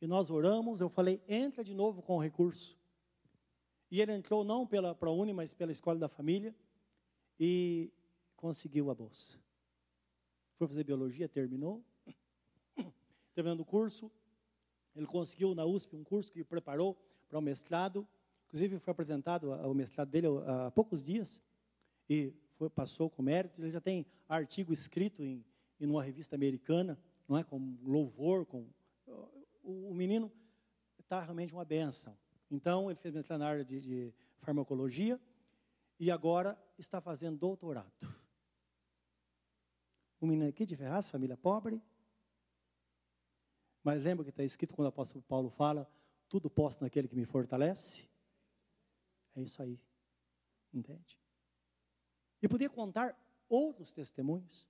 E 0.00 0.06
nós 0.06 0.30
oramos, 0.30 0.80
eu 0.80 0.88
falei, 0.88 1.22
entra 1.28 1.62
de 1.62 1.74
novo 1.74 2.02
com 2.02 2.16
o 2.16 2.22
recurso. 2.22 2.78
E 3.90 4.00
ele 4.00 4.12
entrou 4.12 4.44
não 4.44 4.66
pela 4.66 4.94
ProUni, 4.94 5.32
mas 5.32 5.52
pela 5.52 5.72
escola 5.72 5.98
da 5.98 6.08
família 6.08 6.54
e 7.38 7.92
conseguiu 8.36 8.90
a 8.90 8.94
bolsa. 8.94 9.38
Foi 10.56 10.66
fazer 10.66 10.84
biologia, 10.84 11.28
terminou. 11.28 11.84
Terminando 13.34 13.60
o 13.60 13.64
curso, 13.64 14.10
ele 14.94 15.06
conseguiu 15.06 15.54
na 15.54 15.64
USP 15.64 15.96
um 15.96 16.04
curso 16.04 16.32
que 16.32 16.44
preparou 16.44 16.96
para 17.28 17.38
o 17.38 17.42
mestrado. 17.42 18.06
Inclusive 18.46 18.78
foi 18.78 18.92
apresentado 18.92 19.50
o 19.50 19.74
mestrado 19.74 20.08
dele 20.08 20.28
há 20.46 20.70
poucos 20.70 21.02
dias 21.02 21.40
e 22.08 22.32
foi, 22.56 22.70
passou 22.70 23.10
com 23.10 23.22
mérito. 23.22 23.60
Ele 23.60 23.70
já 23.70 23.80
tem 23.80 24.06
artigo 24.28 24.72
escrito 24.72 25.22
em 25.22 25.44
e 25.80 25.86
numa 25.86 26.02
revista 26.02 26.36
americana, 26.36 26.98
não 27.26 27.38
é, 27.38 27.42
com 27.42 27.74
louvor, 27.82 28.44
com 28.44 28.66
o, 29.70 29.90
o 29.90 29.94
menino 29.94 30.30
está 30.98 31.20
realmente 31.20 31.52
uma 31.54 31.64
benção. 31.64 32.16
Então 32.50 32.90
ele 32.90 32.98
fez 32.98 33.14
mestrado 33.14 33.40
na 33.40 33.48
área 33.48 33.64
de, 33.64 33.80
de 33.80 34.14
farmacologia 34.38 35.20
e 35.98 36.10
agora 36.10 36.60
está 36.78 37.00
fazendo 37.00 37.38
doutorado. 37.38 37.92
O 40.20 40.26
menino 40.26 40.48
aqui 40.48 40.66
de 40.66 40.76
Ferraz, 40.76 41.08
família 41.08 41.36
pobre. 41.36 41.82
Mas 43.82 44.02
lembra 44.02 44.24
que 44.24 44.30
está 44.30 44.44
escrito 44.44 44.74
quando 44.74 44.86
o 44.86 44.90
apóstolo 44.90 45.22
Paulo 45.22 45.48
fala: 45.48 45.90
tudo 46.28 46.50
posso 46.50 46.82
naquele 46.82 47.08
que 47.08 47.16
me 47.16 47.24
fortalece? 47.24 48.08
É 49.34 49.40
isso 49.40 49.62
aí. 49.62 49.80
Entende? 50.72 51.18
E 52.42 52.48
podia 52.48 52.68
contar 52.68 53.16
outros 53.48 53.92
testemunhos 53.92 54.68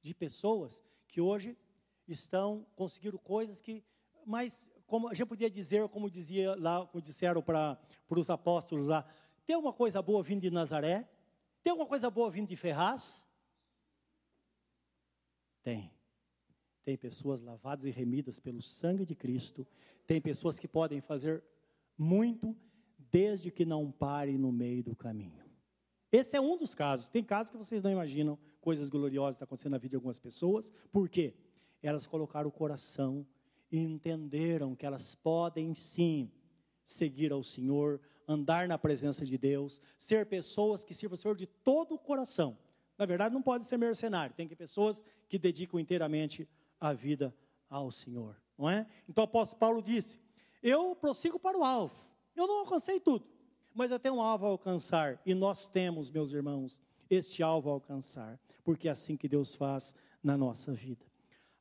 de 0.00 0.14
pessoas 0.14 0.82
que 1.08 1.20
hoje 1.20 1.56
estão 2.06 2.66
conseguindo 2.74 3.18
coisas 3.18 3.60
que, 3.60 3.84
mas 4.26 4.70
como 4.86 5.08
a 5.08 5.14
gente 5.14 5.26
podia 5.26 5.50
dizer, 5.50 5.88
como 5.88 6.10
dizia 6.10 6.54
lá, 6.56 6.86
como 6.86 7.02
disseram 7.02 7.42
para 7.42 7.78
os 8.10 8.30
apóstolos 8.30 8.86
lá, 8.86 9.04
tem 9.46 9.56
uma 9.56 9.72
coisa 9.72 10.00
boa 10.00 10.22
vindo 10.22 10.42
de 10.42 10.50
Nazaré? 10.50 11.08
Tem 11.62 11.70
alguma 11.70 11.88
coisa 11.88 12.10
boa 12.10 12.30
vindo 12.30 12.48
de 12.48 12.56
Ferraz? 12.56 13.26
Tem. 15.62 15.90
Tem 16.84 16.96
pessoas 16.96 17.40
lavadas 17.40 17.86
e 17.86 17.90
remidas 17.90 18.38
pelo 18.38 18.60
sangue 18.60 19.06
de 19.06 19.14
Cristo. 19.14 19.66
Tem 20.06 20.20
pessoas 20.20 20.58
que 20.58 20.68
podem 20.68 21.00
fazer 21.00 21.42
muito, 21.96 22.54
desde 23.10 23.50
que 23.50 23.64
não 23.64 23.90
parem 23.90 24.36
no 24.36 24.52
meio 24.52 24.82
do 24.82 24.94
caminho. 24.94 25.42
Esse 26.12 26.36
é 26.36 26.40
um 26.40 26.56
dos 26.56 26.74
casos. 26.74 27.08
Tem 27.08 27.24
casos 27.24 27.50
que 27.50 27.56
vocês 27.56 27.82
não 27.82 27.90
imaginam 27.90 28.38
coisas 28.60 28.90
gloriosas 28.90 29.40
acontecendo 29.42 29.72
na 29.72 29.78
vida 29.78 29.90
de 29.90 29.96
algumas 29.96 30.18
pessoas. 30.18 30.72
Por 30.92 31.08
quê? 31.08 31.34
Elas 31.82 32.06
colocaram 32.06 32.48
o 32.48 32.52
coração 32.52 33.26
e 33.74 33.78
entenderam 33.78 34.72
que 34.76 34.86
elas 34.86 35.16
podem 35.16 35.74
sim 35.74 36.30
seguir 36.84 37.32
ao 37.32 37.42
Senhor, 37.42 38.00
andar 38.28 38.68
na 38.68 38.78
presença 38.78 39.24
de 39.24 39.36
Deus, 39.36 39.80
ser 39.98 40.26
pessoas 40.26 40.84
que 40.84 40.94
sirvam 40.94 41.14
ao 41.14 41.16
Senhor 41.16 41.36
de 41.36 41.48
todo 41.48 41.96
o 41.96 41.98
coração. 41.98 42.56
Na 42.96 43.04
verdade, 43.04 43.34
não 43.34 43.42
pode 43.42 43.64
ser 43.64 43.76
mercenário, 43.76 44.32
tem 44.32 44.46
que 44.46 44.54
ter 44.54 44.62
pessoas 44.62 45.02
que 45.28 45.40
dedicam 45.40 45.80
inteiramente 45.80 46.48
a 46.78 46.92
vida 46.92 47.34
ao 47.68 47.90
Senhor, 47.90 48.40
não 48.56 48.70
é? 48.70 48.86
Então 49.08 49.24
o 49.24 49.26
apóstolo 49.26 49.58
Paulo 49.58 49.82
disse: 49.82 50.20
Eu 50.62 50.94
prossigo 50.94 51.40
para 51.40 51.58
o 51.58 51.64
alvo. 51.64 51.96
Eu 52.36 52.46
não 52.46 52.60
alcancei 52.60 53.00
tudo, 53.00 53.26
mas 53.74 53.90
eu 53.90 53.98
tenho 53.98 54.14
um 54.14 54.22
alvo 54.22 54.46
a 54.46 54.50
alcançar, 54.50 55.20
e 55.26 55.34
nós 55.34 55.66
temos, 55.66 56.12
meus 56.12 56.32
irmãos, 56.32 56.80
este 57.10 57.42
alvo 57.42 57.70
a 57.70 57.72
alcançar, 57.72 58.38
porque 58.62 58.86
é 58.86 58.92
assim 58.92 59.16
que 59.16 59.26
Deus 59.26 59.56
faz 59.56 59.96
na 60.22 60.38
nossa 60.38 60.72
vida. 60.72 61.04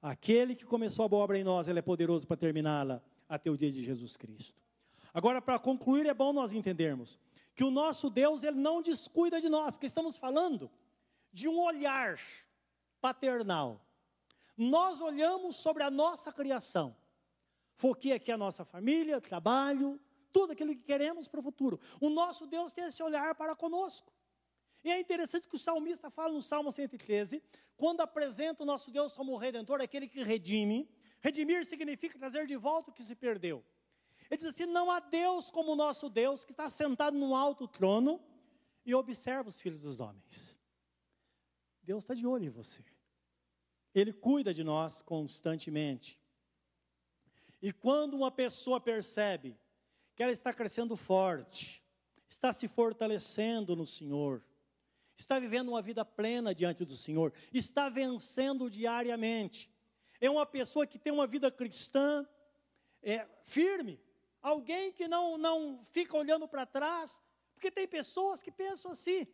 Aquele 0.03 0.53
que 0.53 0.65
começou 0.65 1.05
a 1.05 1.07
boa 1.07 1.23
obra 1.23 1.39
em 1.39 1.45
nós, 1.45 1.69
ele 1.69 1.79
é 1.79 1.81
poderoso 1.81 2.27
para 2.27 2.35
terminá-la 2.35 3.01
até 3.29 3.49
o 3.49 3.55
dia 3.55 3.71
de 3.71 3.81
Jesus 3.81 4.17
Cristo. 4.17 4.61
Agora, 5.13 5.41
para 5.41 5.57
concluir, 5.57 6.05
é 6.05 6.13
bom 6.13 6.33
nós 6.33 6.51
entendermos 6.51 7.17
que 7.55 7.63
o 7.63 7.71
nosso 7.71 8.09
Deus, 8.09 8.43
ele 8.43 8.59
não 8.59 8.81
descuida 8.81 9.39
de 9.39 9.47
nós, 9.47 9.75
porque 9.75 9.85
estamos 9.85 10.17
falando 10.17 10.69
de 11.31 11.47
um 11.47 11.57
olhar 11.57 12.19
paternal. 12.99 13.79
Nós 14.57 14.99
olhamos 14.99 15.55
sobre 15.55 15.83
a 15.83 15.89
nossa 15.89 16.33
criação. 16.33 16.93
Foquei 17.77 18.11
aqui 18.11 18.29
a 18.29 18.37
nossa 18.37 18.65
família, 18.65 19.21
trabalho, 19.21 19.97
tudo 20.33 20.51
aquilo 20.51 20.75
que 20.75 20.83
queremos 20.83 21.29
para 21.29 21.39
o 21.39 21.43
futuro. 21.43 21.79
O 22.01 22.09
nosso 22.09 22.45
Deus 22.45 22.73
tem 22.73 22.83
esse 22.83 23.01
olhar 23.01 23.35
para 23.35 23.55
conosco. 23.55 24.11
E 24.83 24.91
é 24.91 24.99
interessante 24.99 25.47
que 25.47 25.55
o 25.55 25.59
salmista 25.59 26.09
fala 26.09 26.33
no 26.33 26.41
Salmo 26.41 26.71
113, 26.71 27.41
quando 27.77 28.01
apresenta 28.01 28.63
o 28.63 28.65
nosso 28.65 28.91
Deus 28.91 29.13
como 29.13 29.37
redentor, 29.37 29.81
aquele 29.81 30.07
que 30.07 30.21
redime. 30.21 30.89
Redimir 31.21 31.65
significa 31.65 32.19
trazer 32.19 32.45
de 32.45 32.57
volta 32.57 32.91
o 32.91 32.93
que 32.93 33.03
se 33.03 33.15
perdeu. 33.15 33.63
Ele 34.29 34.37
diz 34.37 34.47
assim: 34.47 34.65
não 34.65 34.91
há 34.91 34.99
Deus 34.99 35.49
como 35.49 35.71
o 35.71 35.75
nosso 35.75 36.09
Deus, 36.09 36.43
que 36.43 36.51
está 36.51 36.69
sentado 36.69 37.17
no 37.17 37.33
alto 37.33 37.67
trono 37.67 38.21
e 38.85 38.93
observa 38.93 39.49
os 39.49 39.61
filhos 39.61 39.81
dos 39.81 39.99
homens. 39.99 40.59
Deus 41.81 42.03
está 42.03 42.13
de 42.13 42.25
olho 42.25 42.45
em 42.45 42.49
você. 42.49 42.83
Ele 43.93 44.11
cuida 44.11 44.53
de 44.53 44.63
nós 44.63 45.01
constantemente. 45.01 46.19
E 47.61 47.71
quando 47.71 48.15
uma 48.15 48.31
pessoa 48.31 48.81
percebe 48.81 49.57
que 50.15 50.23
ela 50.23 50.31
está 50.31 50.53
crescendo 50.53 50.95
forte, 50.95 51.83
está 52.27 52.51
se 52.51 52.67
fortalecendo 52.67 53.75
no 53.75 53.85
Senhor, 53.85 54.43
está 55.15 55.39
vivendo 55.39 55.69
uma 55.69 55.81
vida 55.81 56.03
plena 56.03 56.53
diante 56.53 56.83
do 56.85 56.95
Senhor, 56.95 57.33
está 57.53 57.89
vencendo 57.89 58.69
diariamente. 58.69 59.71
É 60.19 60.29
uma 60.29 60.45
pessoa 60.45 60.87
que 60.87 60.97
tem 60.97 61.11
uma 61.11 61.27
vida 61.27 61.51
cristã 61.51 62.27
é, 63.01 63.27
firme, 63.43 63.99
alguém 64.41 64.91
que 64.91 65.07
não, 65.07 65.37
não 65.37 65.85
fica 65.91 66.15
olhando 66.17 66.47
para 66.47 66.65
trás, 66.65 67.21
porque 67.53 67.69
tem 67.69 67.87
pessoas 67.87 68.41
que 68.41 68.51
pensam 68.51 68.91
assim, 68.91 69.27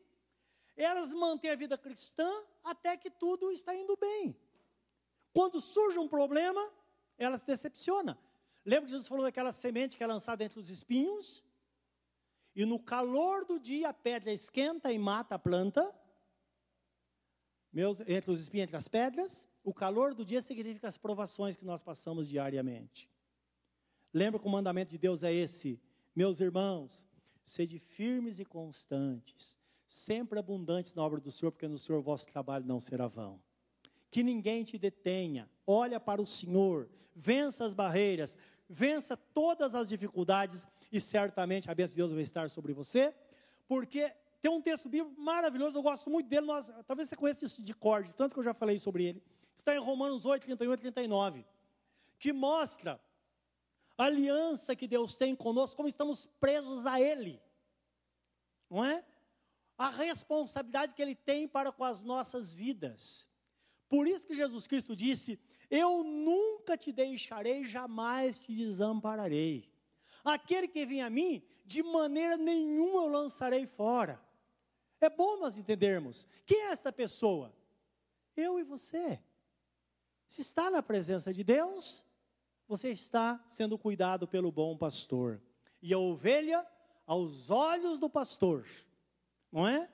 elas 0.75 1.13
mantêm 1.13 1.51
a 1.51 1.55
vida 1.55 1.77
cristã 1.77 2.30
até 2.63 2.95
que 2.95 3.09
tudo 3.09 3.51
está 3.51 3.75
indo 3.75 3.95
bem. 3.97 4.36
Quando 5.34 5.61
surge 5.61 5.99
um 5.99 6.07
problema, 6.07 6.71
elas 7.17 7.41
se 7.41 7.47
decepcionam. 7.47 8.17
Lembra 8.65 8.86
que 8.86 8.91
Jesus 8.91 9.07
falou 9.07 9.23
daquela 9.23 9.51
semente 9.51 9.97
que 9.97 10.03
é 10.03 10.07
lançada 10.07 10.43
entre 10.43 10.59
os 10.59 10.69
espinhos? 10.69 11.43
E 12.60 12.66
no 12.66 12.78
calor 12.78 13.45
do 13.45 13.57
dia 13.57 13.88
a 13.88 13.93
pedra 13.93 14.34
esquenta 14.34 14.91
e 14.91 14.99
mata 14.99 15.36
a 15.36 15.39
planta, 15.39 15.95
meus, 17.72 18.01
entre 18.01 18.32
os 18.32 18.41
espinhos, 18.41 18.64
entre 18.64 18.76
as 18.76 18.89
pedras, 18.89 19.47
o 19.64 19.74
calor 19.74 20.14
do 20.14 20.26
dia 20.26 20.41
significa 20.41 20.89
as 20.89 20.97
provações 20.97 21.55
que 21.55 21.64
nós 21.64 21.82
passamos 21.82 22.28
diariamente. 22.28 23.10
Lembra 24.14 24.41
que 24.41 24.45
o 24.45 24.49
mandamento 24.49 24.91
de 24.91 24.97
Deus 24.97 25.24
é 25.24 25.32
esse? 25.32 25.80
Meus 26.14 26.41
irmãos, 26.41 27.07
sede 27.45 27.80
firmes 27.80 28.41
e 28.41 28.43
constantes, 28.43 29.57
sempre 29.88 30.38
abundantes 30.38 30.93
na 30.93 31.01
obra 31.01 31.22
do 31.22 31.32
Senhor, 31.32 31.53
porque 31.53 31.66
no 31.66 31.80
Senhor 31.80 31.99
o 31.99 32.03
vosso 32.03 32.28
trabalho 32.28 32.66
não 32.66 32.82
será 32.82 33.07
vão. 33.07 33.41
Que 34.12 34.22
ninguém 34.22 34.66
te 34.66 34.78
detenha, 34.78 35.49
olha 35.66 35.97
para 35.97 36.22
o 36.22 36.26
Senhor, 36.26 36.89
vença 37.16 37.64
as 37.64 37.74
barreiras, 37.74 38.38
vença 38.68 39.16
todas 39.16 39.74
as 39.74 39.88
dificuldades 39.88 40.68
e 40.91 40.99
certamente 40.99 41.69
a 41.69 41.75
bênção 41.75 41.93
de 41.93 41.97
Deus 41.97 42.11
vai 42.11 42.21
estar 42.21 42.49
sobre 42.49 42.73
você, 42.73 43.13
porque 43.67 44.11
tem 44.41 44.49
um 44.49 44.61
texto 44.61 44.87
bíblico 44.89 45.19
maravilhoso, 45.19 45.77
eu 45.77 45.81
gosto 45.81 46.09
muito 46.09 46.27
dele, 46.27 46.45
nós, 46.45 46.71
talvez 46.87 47.09
você 47.09 47.15
conheça 47.15 47.45
isso 47.45 47.61
de 47.61 47.73
corde, 47.73 48.13
tanto 48.13 48.33
que 48.33 48.39
eu 48.39 48.43
já 48.43 48.53
falei 48.53 48.77
sobre 48.77 49.05
ele. 49.05 49.23
Está 49.55 49.75
em 49.75 49.79
Romanos 49.79 50.25
8, 50.25 50.43
31 50.43 50.73
e 50.73 50.77
39, 50.77 51.45
que 52.17 52.31
mostra 52.31 52.99
a 53.97 54.05
aliança 54.05 54.75
que 54.77 54.87
Deus 54.87 55.17
tem 55.17 55.35
conosco, 55.35 55.75
como 55.75 55.89
estamos 55.89 56.25
presos 56.39 56.85
a 56.85 57.01
Ele, 57.01 57.41
não 58.69 58.83
é? 58.83 59.03
A 59.77 59.89
responsabilidade 59.89 60.93
que 60.93 61.01
Ele 61.01 61.15
tem 61.15 61.47
para 61.47 61.71
com 61.71 61.83
as 61.83 62.01
nossas 62.01 62.53
vidas. 62.53 63.29
Por 63.89 64.07
isso 64.07 64.25
que 64.25 64.33
Jesus 64.33 64.67
Cristo 64.67 64.95
disse: 64.95 65.37
Eu 65.69 66.03
nunca 66.03 66.77
te 66.77 66.93
deixarei, 66.93 67.65
jamais 67.65 68.39
te 68.39 68.55
desampararei. 68.55 69.68
Aquele 70.34 70.67
que 70.67 70.86
vem 70.86 71.01
a 71.01 71.09
mim, 71.09 71.43
de 71.65 71.84
maneira 71.84 72.38
nenhuma 72.38 73.01
eu 73.03 73.07
lançarei 73.07 73.65
fora. 73.65 74.21
É 75.01 75.09
bom 75.09 75.38
nós 75.38 75.57
entendermos. 75.57 76.27
Quem 76.45 76.61
é 76.61 76.71
esta 76.71 76.91
pessoa? 76.91 77.53
Eu 78.36 78.59
e 78.59 78.63
você. 78.63 79.19
Se 80.27 80.41
está 80.41 80.69
na 80.69 80.84
presença 80.84 81.34
de 81.34 81.43
Deus, 81.43 82.05
você 82.67 82.89
está 82.89 83.43
sendo 83.47 83.77
cuidado 83.77 84.27
pelo 84.27 84.51
bom 84.51 84.77
pastor. 84.77 85.41
E 85.82 85.93
a 85.93 85.97
ovelha, 85.97 86.65
aos 87.05 87.49
olhos 87.49 87.97
do 87.97 88.09
pastor, 88.09 88.65
não 89.51 89.67
é? 89.67 89.89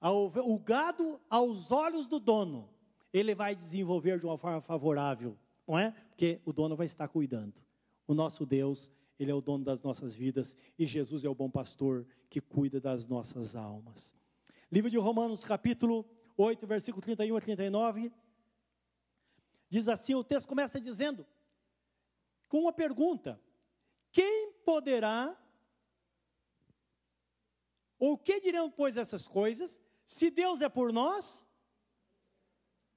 O 0.00 0.58
gado, 0.58 1.20
aos 1.28 1.72
olhos 1.72 2.06
do 2.06 2.20
dono, 2.20 2.68
ele 3.12 3.34
vai 3.34 3.54
desenvolver 3.54 4.18
de 4.18 4.26
uma 4.26 4.38
forma 4.38 4.60
favorável, 4.60 5.36
não 5.66 5.78
é? 5.78 5.90
Porque 6.08 6.40
o 6.44 6.52
dono 6.52 6.76
vai 6.76 6.86
estar 6.86 7.08
cuidando. 7.08 7.54
O 8.06 8.14
nosso 8.14 8.46
Deus, 8.46 8.90
Ele 9.20 9.30
é 9.30 9.34
o 9.34 9.42
dono 9.42 9.62
das 9.62 9.82
nossas 9.82 10.16
vidas 10.16 10.56
e 10.78 10.86
Jesus 10.86 11.26
é 11.26 11.28
o 11.28 11.34
bom 11.34 11.50
pastor 11.50 12.06
que 12.30 12.40
cuida 12.40 12.80
das 12.80 13.06
nossas 13.06 13.54
almas. 13.54 14.16
Livro 14.72 14.88
de 14.88 14.96
Romanos, 14.96 15.44
capítulo 15.44 16.08
8, 16.38 16.66
versículo 16.66 17.02
31 17.02 17.36
a 17.36 17.40
39. 17.40 18.10
Diz 19.68 19.88
assim: 19.88 20.14
o 20.14 20.24
texto 20.24 20.48
começa 20.48 20.80
dizendo, 20.80 21.26
com 22.48 22.60
uma 22.60 22.72
pergunta: 22.72 23.38
Quem 24.10 24.54
poderá, 24.64 25.38
ou 27.98 28.16
que 28.16 28.40
dirão, 28.40 28.70
pois, 28.70 28.96
essas 28.96 29.28
coisas, 29.28 29.78
se 30.06 30.30
Deus 30.30 30.62
é 30.62 30.68
por 30.70 30.94
nós? 30.94 31.46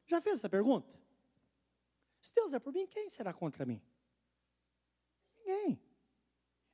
Já 0.06 0.22
fez 0.22 0.40
essa 0.40 0.50
pergunta? 0.50 0.98
Se 2.22 2.34
Deus 2.34 2.54
é 2.54 2.60
por 2.60 2.72
mim, 2.72 2.88
quem 2.88 3.10
será 3.10 3.34
contra 3.34 3.66
mim? 3.66 3.82
Ninguém. 5.36 5.93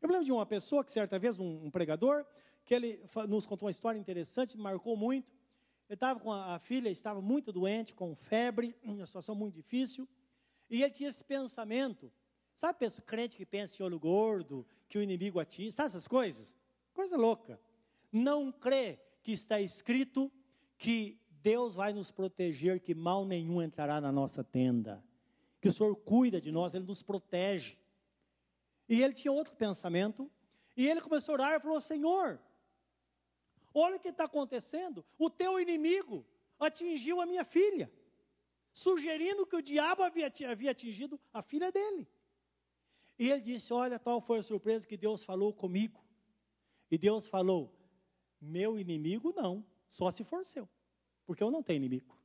Eu 0.02 0.08
me 0.08 0.14
lembro 0.14 0.26
de 0.26 0.32
uma 0.32 0.46
pessoa 0.46 0.84
que 0.84 0.92
certa 0.92 1.20
vez, 1.20 1.38
um, 1.40 1.66
um 1.66 1.72
pregador, 1.72 2.26
que 2.66 2.74
ele 2.74 3.04
nos 3.28 3.46
contou 3.46 3.66
uma 3.66 3.72
história 3.72 4.00
interessante, 4.00 4.56
me 4.56 4.64
marcou 4.64 4.96
muito. 4.96 5.32
Ele 5.90 5.96
estava 5.96 6.20
com 6.20 6.32
a, 6.32 6.56
a, 6.56 6.60
filha, 6.60 6.90
estava 6.90 7.22
muito 7.22 7.52
doente, 7.52 7.94
com 7.96 8.16
febre, 8.16 8.76
uma 8.84 9.06
situação 9.06 9.36
muito 9.36 9.56
difícil, 9.56 10.08
e 10.70 10.84
ele 10.84 10.92
tinha 10.92 11.10
esse 11.10 11.24
pensamento. 11.24 12.12
Sabe 12.54 12.80
pensa, 12.80 13.02
crente 13.02 13.38
que 13.38 13.46
pensa 13.46 13.82
em 13.82 13.86
olho 13.86 14.00
gordo, 14.00 14.66
que 14.88 14.98
o 14.98 15.02
inimigo 15.02 15.40
atinge, 15.40 15.72
sabe 15.72 15.88
essas 15.88 16.08
coisas? 16.08 16.56
Coisa 16.94 17.18
louca. 17.18 17.60
Não 18.12 18.52
crê 18.52 19.00
que 19.24 19.32
está 19.32 19.60
escrito 19.60 20.32
que 20.78 21.20
Deus 21.42 21.76
vai 21.76 21.94
nos 21.94 22.12
proteger, 22.12 22.80
que 22.80 22.94
mal 22.94 23.26
nenhum 23.26 23.62
entrará 23.62 24.00
na 24.00 24.12
nossa 24.12 24.44
tenda. 24.44 25.04
Que 25.62 25.68
o 25.68 25.72
Senhor 25.72 25.96
cuida 25.96 26.40
de 26.40 26.52
nós, 26.52 26.74
Ele 26.74 26.86
nos 26.86 27.02
protege. 27.02 27.78
E 28.90 29.04
ele 29.04 29.14
tinha 29.14 29.32
outro 29.32 29.56
pensamento. 29.56 30.30
E 30.76 30.88
ele 30.88 31.00
começou 31.00 31.34
a 31.34 31.36
orar 31.36 31.54
e 31.54 31.60
falou: 31.60 31.80
Senhor, 31.80 32.42
olha 33.74 33.98
o 33.98 34.00
que 34.00 34.10
está 34.10 34.24
acontecendo. 34.24 35.06
O 35.18 35.30
teu 35.30 35.60
inimigo 35.60 36.26
atingiu 36.60 37.22
a 37.22 37.26
minha 37.26 37.46
filha, 37.46 37.92
sugerindo 38.74 39.46
que 39.46 39.56
o 39.56 39.62
diabo 39.62 40.02
havia, 40.02 40.32
havia 40.50 40.72
atingido 40.72 41.20
a 41.32 41.44
filha 41.44 41.72
dele. 41.72 42.08
E 43.20 43.30
ele 43.30 43.42
disse: 43.42 43.72
Olha, 43.72 44.00
tal 44.00 44.20
foi 44.20 44.40
a 44.40 44.44
surpresa 44.44 44.88
que 44.88 44.98
Deus 44.98 45.24
falou 45.24 45.54
comigo. 45.54 46.04
E 46.90 46.98
Deus 46.98 47.28
falou: 47.28 47.72
Meu 48.42 48.80
inimigo 48.80 49.32
não, 49.36 49.64
só 49.88 50.10
se 50.10 50.24
for 50.24 50.44
seu, 50.44 50.68
porque 51.28 51.44
eu 51.44 51.52
não 51.52 51.62
tenho 51.62 51.78
inimigo. 51.78 52.18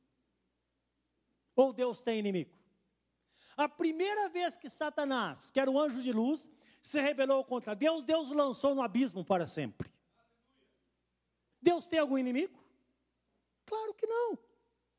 Ou 1.55 1.71
Deus 1.71 2.01
tem 2.03 2.19
inimigo? 2.19 2.64
A 3.55 3.69
primeira 3.69 4.29
vez 4.29 4.57
que 4.57 4.69
Satanás, 4.69 5.49
que 5.49 5.59
era 5.59 5.69
o 5.69 5.79
anjo 5.79 6.01
de 6.01 6.11
luz, 6.11 6.49
se 6.81 6.99
rebelou 6.99 7.43
contra 7.43 7.75
Deus, 7.75 8.03
Deus 8.03 8.29
o 8.29 8.33
lançou 8.33 8.75
no 8.75 8.81
abismo 8.81 9.23
para 9.23 9.47
sempre. 9.47 9.89
Deus 11.61 11.87
tem 11.87 11.99
algum 11.99 12.17
inimigo? 12.17 12.59
Claro 13.65 13.93
que 13.93 14.05
não. 14.05 14.37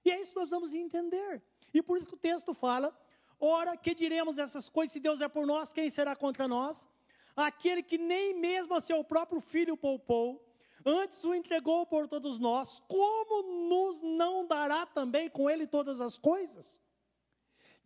E 0.04 0.10
é 0.10 0.20
isso 0.20 0.32
que 0.32 0.40
nós 0.40 0.50
vamos 0.50 0.74
entender. 0.74 1.42
E 1.72 1.82
por 1.82 1.98
isso 1.98 2.08
que 2.08 2.14
o 2.14 2.18
texto 2.18 2.54
fala: 2.54 2.96
ora, 3.38 3.76
que 3.76 3.94
diremos 3.94 4.38
essas 4.38 4.68
coisas? 4.68 4.92
Se 4.92 5.00
Deus 5.00 5.20
é 5.20 5.28
por 5.28 5.46
nós, 5.46 5.72
quem 5.72 5.88
será 5.90 6.16
contra 6.16 6.48
nós? 6.48 6.88
aquele 7.36 7.82
que 7.82 7.98
nem 7.98 8.32
mesmo 8.34 8.74
a 8.74 8.80
seu 8.80 9.04
próprio 9.04 9.40
filho 9.40 9.76
poupou, 9.76 10.42
antes 10.84 11.22
o 11.22 11.34
entregou 11.34 11.84
por 11.84 12.08
todos 12.08 12.38
nós, 12.38 12.80
como 12.88 13.68
nos 13.68 14.00
não 14.00 14.46
dará 14.46 14.86
também 14.86 15.28
com 15.28 15.50
ele 15.50 15.66
todas 15.66 16.00
as 16.00 16.16
coisas? 16.16 16.80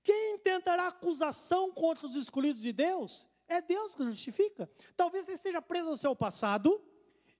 Quem 0.02 0.38
tentará 0.38 0.88
acusação 0.88 1.70
contra 1.72 2.06
os 2.06 2.14
escolhidos 2.14 2.62
de 2.62 2.72
Deus? 2.72 3.28
É 3.46 3.60
Deus 3.60 3.94
que 3.94 4.04
justifica. 4.04 4.70
Talvez 4.96 5.26
você 5.26 5.32
esteja 5.32 5.60
preso 5.60 5.90
ao 5.90 5.96
seu 5.96 6.14
passado, 6.14 6.80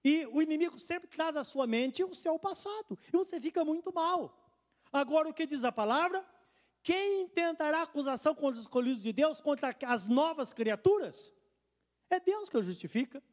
e 0.03 0.25
o 0.27 0.41
inimigo 0.41 0.77
sempre 0.79 1.07
traz 1.07 1.35
à 1.35 1.43
sua 1.43 1.67
mente 1.67 2.03
o 2.03 2.13
seu 2.13 2.37
passado, 2.37 2.97
e 3.07 3.11
você 3.11 3.39
fica 3.39 3.63
muito 3.63 3.93
mal. 3.93 4.37
Agora, 4.91 5.29
o 5.29 5.33
que 5.33 5.45
diz 5.45 5.63
a 5.63 5.71
palavra? 5.71 6.25
Quem 6.83 7.27
tentará 7.29 7.83
acusação 7.83 8.33
contra 8.33 8.59
os 8.59 8.65
escolhidos 8.65 9.03
de 9.03 9.13
Deus, 9.13 9.39
contra 9.39 9.75
as 9.85 10.07
novas 10.07 10.51
criaturas? 10.51 11.31
É 12.09 12.19
Deus 12.19 12.49
que 12.49 12.57
o 12.57 12.63
justifica. 12.63 13.23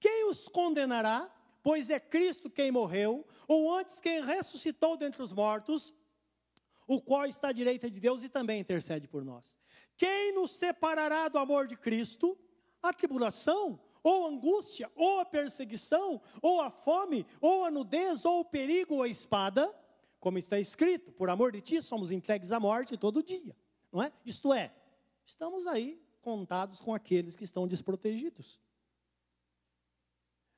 Quem 0.00 0.28
os 0.28 0.48
condenará? 0.48 1.32
Pois 1.62 1.90
é 1.90 1.98
Cristo 1.98 2.48
quem 2.48 2.70
morreu, 2.70 3.26
ou 3.46 3.72
antes 3.74 4.00
quem 4.00 4.24
ressuscitou 4.24 4.96
dentre 4.96 5.22
os 5.22 5.32
mortos, 5.32 5.92
o 6.86 7.00
qual 7.00 7.26
está 7.26 7.48
à 7.48 7.52
direita 7.52 7.90
de 7.90 7.98
Deus 7.98 8.22
e 8.22 8.28
também 8.28 8.60
intercede 8.60 9.08
por 9.08 9.24
nós. 9.24 9.58
Quem 9.96 10.32
nos 10.32 10.52
separará 10.52 11.28
do 11.28 11.38
amor 11.38 11.66
de 11.66 11.76
Cristo? 11.76 12.38
A 12.82 12.92
tribulação, 12.92 13.80
ou 14.02 14.26
a 14.26 14.28
angústia, 14.28 14.90
ou 14.94 15.18
a 15.18 15.24
perseguição, 15.24 16.20
ou 16.40 16.60
a 16.60 16.70
fome, 16.70 17.26
ou 17.40 17.64
a 17.64 17.70
nudez, 17.70 18.24
ou 18.24 18.40
o 18.40 18.44
perigo, 18.44 18.96
ou 18.96 19.02
a 19.02 19.08
espada? 19.08 19.74
Como 20.20 20.38
está 20.38 20.58
escrito, 20.60 21.12
por 21.12 21.28
amor 21.28 21.52
de 21.52 21.60
ti 21.60 21.82
somos 21.82 22.10
entregues 22.10 22.52
à 22.52 22.60
morte 22.60 22.96
todo 22.96 23.22
dia, 23.22 23.56
não 23.92 24.02
é? 24.02 24.12
Isto 24.24 24.52
é, 24.52 24.72
estamos 25.24 25.66
aí 25.66 26.00
contados 26.20 26.80
com 26.80 26.94
aqueles 26.94 27.36
que 27.36 27.44
estão 27.44 27.66
desprotegidos. 27.66 28.60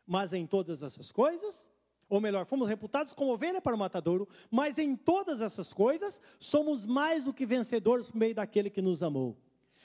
Mas 0.07 0.33
em 0.33 0.47
todas 0.47 0.83
essas 0.83 1.13
coisas, 1.13 1.71
ou 2.09 2.21
melhor, 2.21 2.47
fomos 2.47 2.69
reputados 2.69 3.13
como 3.13 3.33
ovelha 3.33 3.61
para 3.61 3.75
o 3.75 3.79
matadouro, 3.79 4.29
mas 4.51 4.79
em 4.79 4.97
todas 4.97 5.41
essas 5.41 5.73
coisas 5.73 6.21
somos 6.39 6.87
mais 6.87 7.25
do 7.25 7.35
que 7.35 7.45
vencedores 7.45 8.09
por 8.09 8.17
meio 8.17 8.35
daquele 8.35 8.71
que 8.71 8.81
nos 8.81 9.03
amou. 9.03 9.37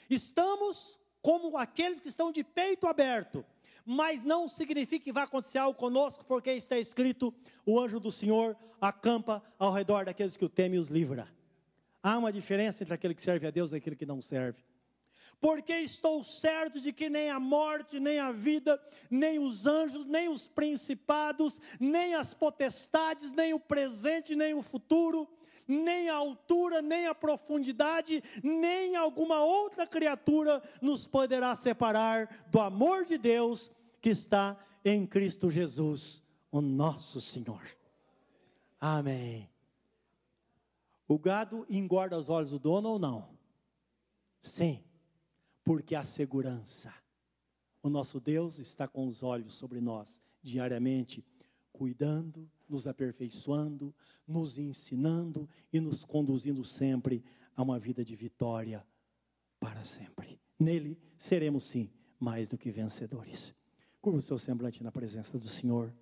Estamos 0.08 0.98
como 1.20 1.56
aqueles 1.56 2.00
que 2.00 2.08
estão 2.08 2.32
de 2.32 2.42
peito 2.42 2.86
aberto, 2.86 3.44
mas 3.84 4.22
não 4.22 4.48
significa 4.48 5.04
que 5.04 5.12
vai 5.12 5.24
acontecer 5.24 5.58
algo 5.58 5.78
conosco, 5.78 6.24
porque 6.24 6.50
está 6.52 6.78
escrito: 6.78 7.34
o 7.66 7.78
anjo 7.78 8.00
do 8.00 8.10
Senhor 8.10 8.56
acampa 8.80 9.42
ao 9.58 9.72
redor 9.72 10.06
daqueles 10.06 10.36
que 10.36 10.44
o 10.44 10.48
temem 10.48 10.76
e 10.76 10.80
os 10.80 10.88
livra. 10.88 11.28
Há 12.02 12.18
uma 12.18 12.32
diferença 12.32 12.82
entre 12.82 12.94
aquele 12.94 13.14
que 13.14 13.22
serve 13.22 13.46
a 13.46 13.50
Deus 13.50 13.72
e 13.72 13.76
aquele 13.76 13.96
que 13.96 14.06
não 14.06 14.20
serve 14.20 14.62
porque 15.40 15.72
estou 15.74 16.22
certo 16.24 16.80
de 16.80 16.92
que 16.92 17.08
nem 17.08 17.30
a 17.30 17.38
morte, 17.38 18.00
nem 18.00 18.18
a 18.18 18.32
vida, 18.32 18.80
nem 19.10 19.38
os 19.38 19.66
anjos, 19.66 20.04
nem 20.04 20.28
os 20.28 20.48
principados, 20.48 21.60
nem 21.78 22.14
as 22.14 22.32
potestades, 22.32 23.32
nem 23.32 23.52
o 23.52 23.60
presente, 23.60 24.34
nem 24.34 24.54
o 24.54 24.62
futuro, 24.62 25.28
nem 25.66 26.08
a 26.08 26.14
altura, 26.14 26.82
nem 26.82 27.06
a 27.06 27.14
profundidade, 27.14 28.22
nem 28.42 28.96
alguma 28.96 29.42
outra 29.42 29.86
criatura 29.86 30.62
nos 30.80 31.06
poderá 31.06 31.54
separar 31.56 32.46
do 32.50 32.60
amor 32.60 33.04
de 33.04 33.18
Deus 33.18 33.70
que 34.00 34.10
está 34.10 34.58
em 34.84 35.06
Cristo 35.06 35.50
Jesus, 35.50 36.22
o 36.50 36.60
nosso 36.60 37.20
Senhor. 37.20 37.62
Amém. 38.80 39.48
O 41.08 41.18
gado 41.18 41.66
engorda 41.68 42.18
os 42.18 42.28
olhos 42.28 42.50
do 42.50 42.58
dono 42.58 42.90
ou 42.90 42.98
não? 42.98 43.28
Sim 44.40 44.82
porque 45.64 45.94
há 45.94 46.04
segurança. 46.04 46.92
O 47.82 47.88
nosso 47.88 48.20
Deus 48.20 48.58
está 48.58 48.86
com 48.86 49.06
os 49.06 49.22
olhos 49.22 49.54
sobre 49.54 49.80
nós 49.80 50.20
diariamente, 50.42 51.24
cuidando, 51.72 52.48
nos 52.68 52.86
aperfeiçoando, 52.86 53.94
nos 54.26 54.58
ensinando 54.58 55.48
e 55.72 55.80
nos 55.80 56.04
conduzindo 56.04 56.64
sempre 56.64 57.24
a 57.56 57.62
uma 57.62 57.78
vida 57.78 58.04
de 58.04 58.14
vitória 58.14 58.86
para 59.58 59.84
sempre. 59.84 60.38
Nele 60.58 60.98
seremos 61.16 61.64
sim 61.64 61.90
mais 62.18 62.48
do 62.48 62.58
que 62.58 62.70
vencedores. 62.70 63.54
Curva 64.00 64.18
o 64.18 64.22
seu 64.22 64.38
semblante 64.38 64.82
na 64.82 64.92
presença 64.92 65.38
do 65.38 65.44
Senhor. 65.44 65.92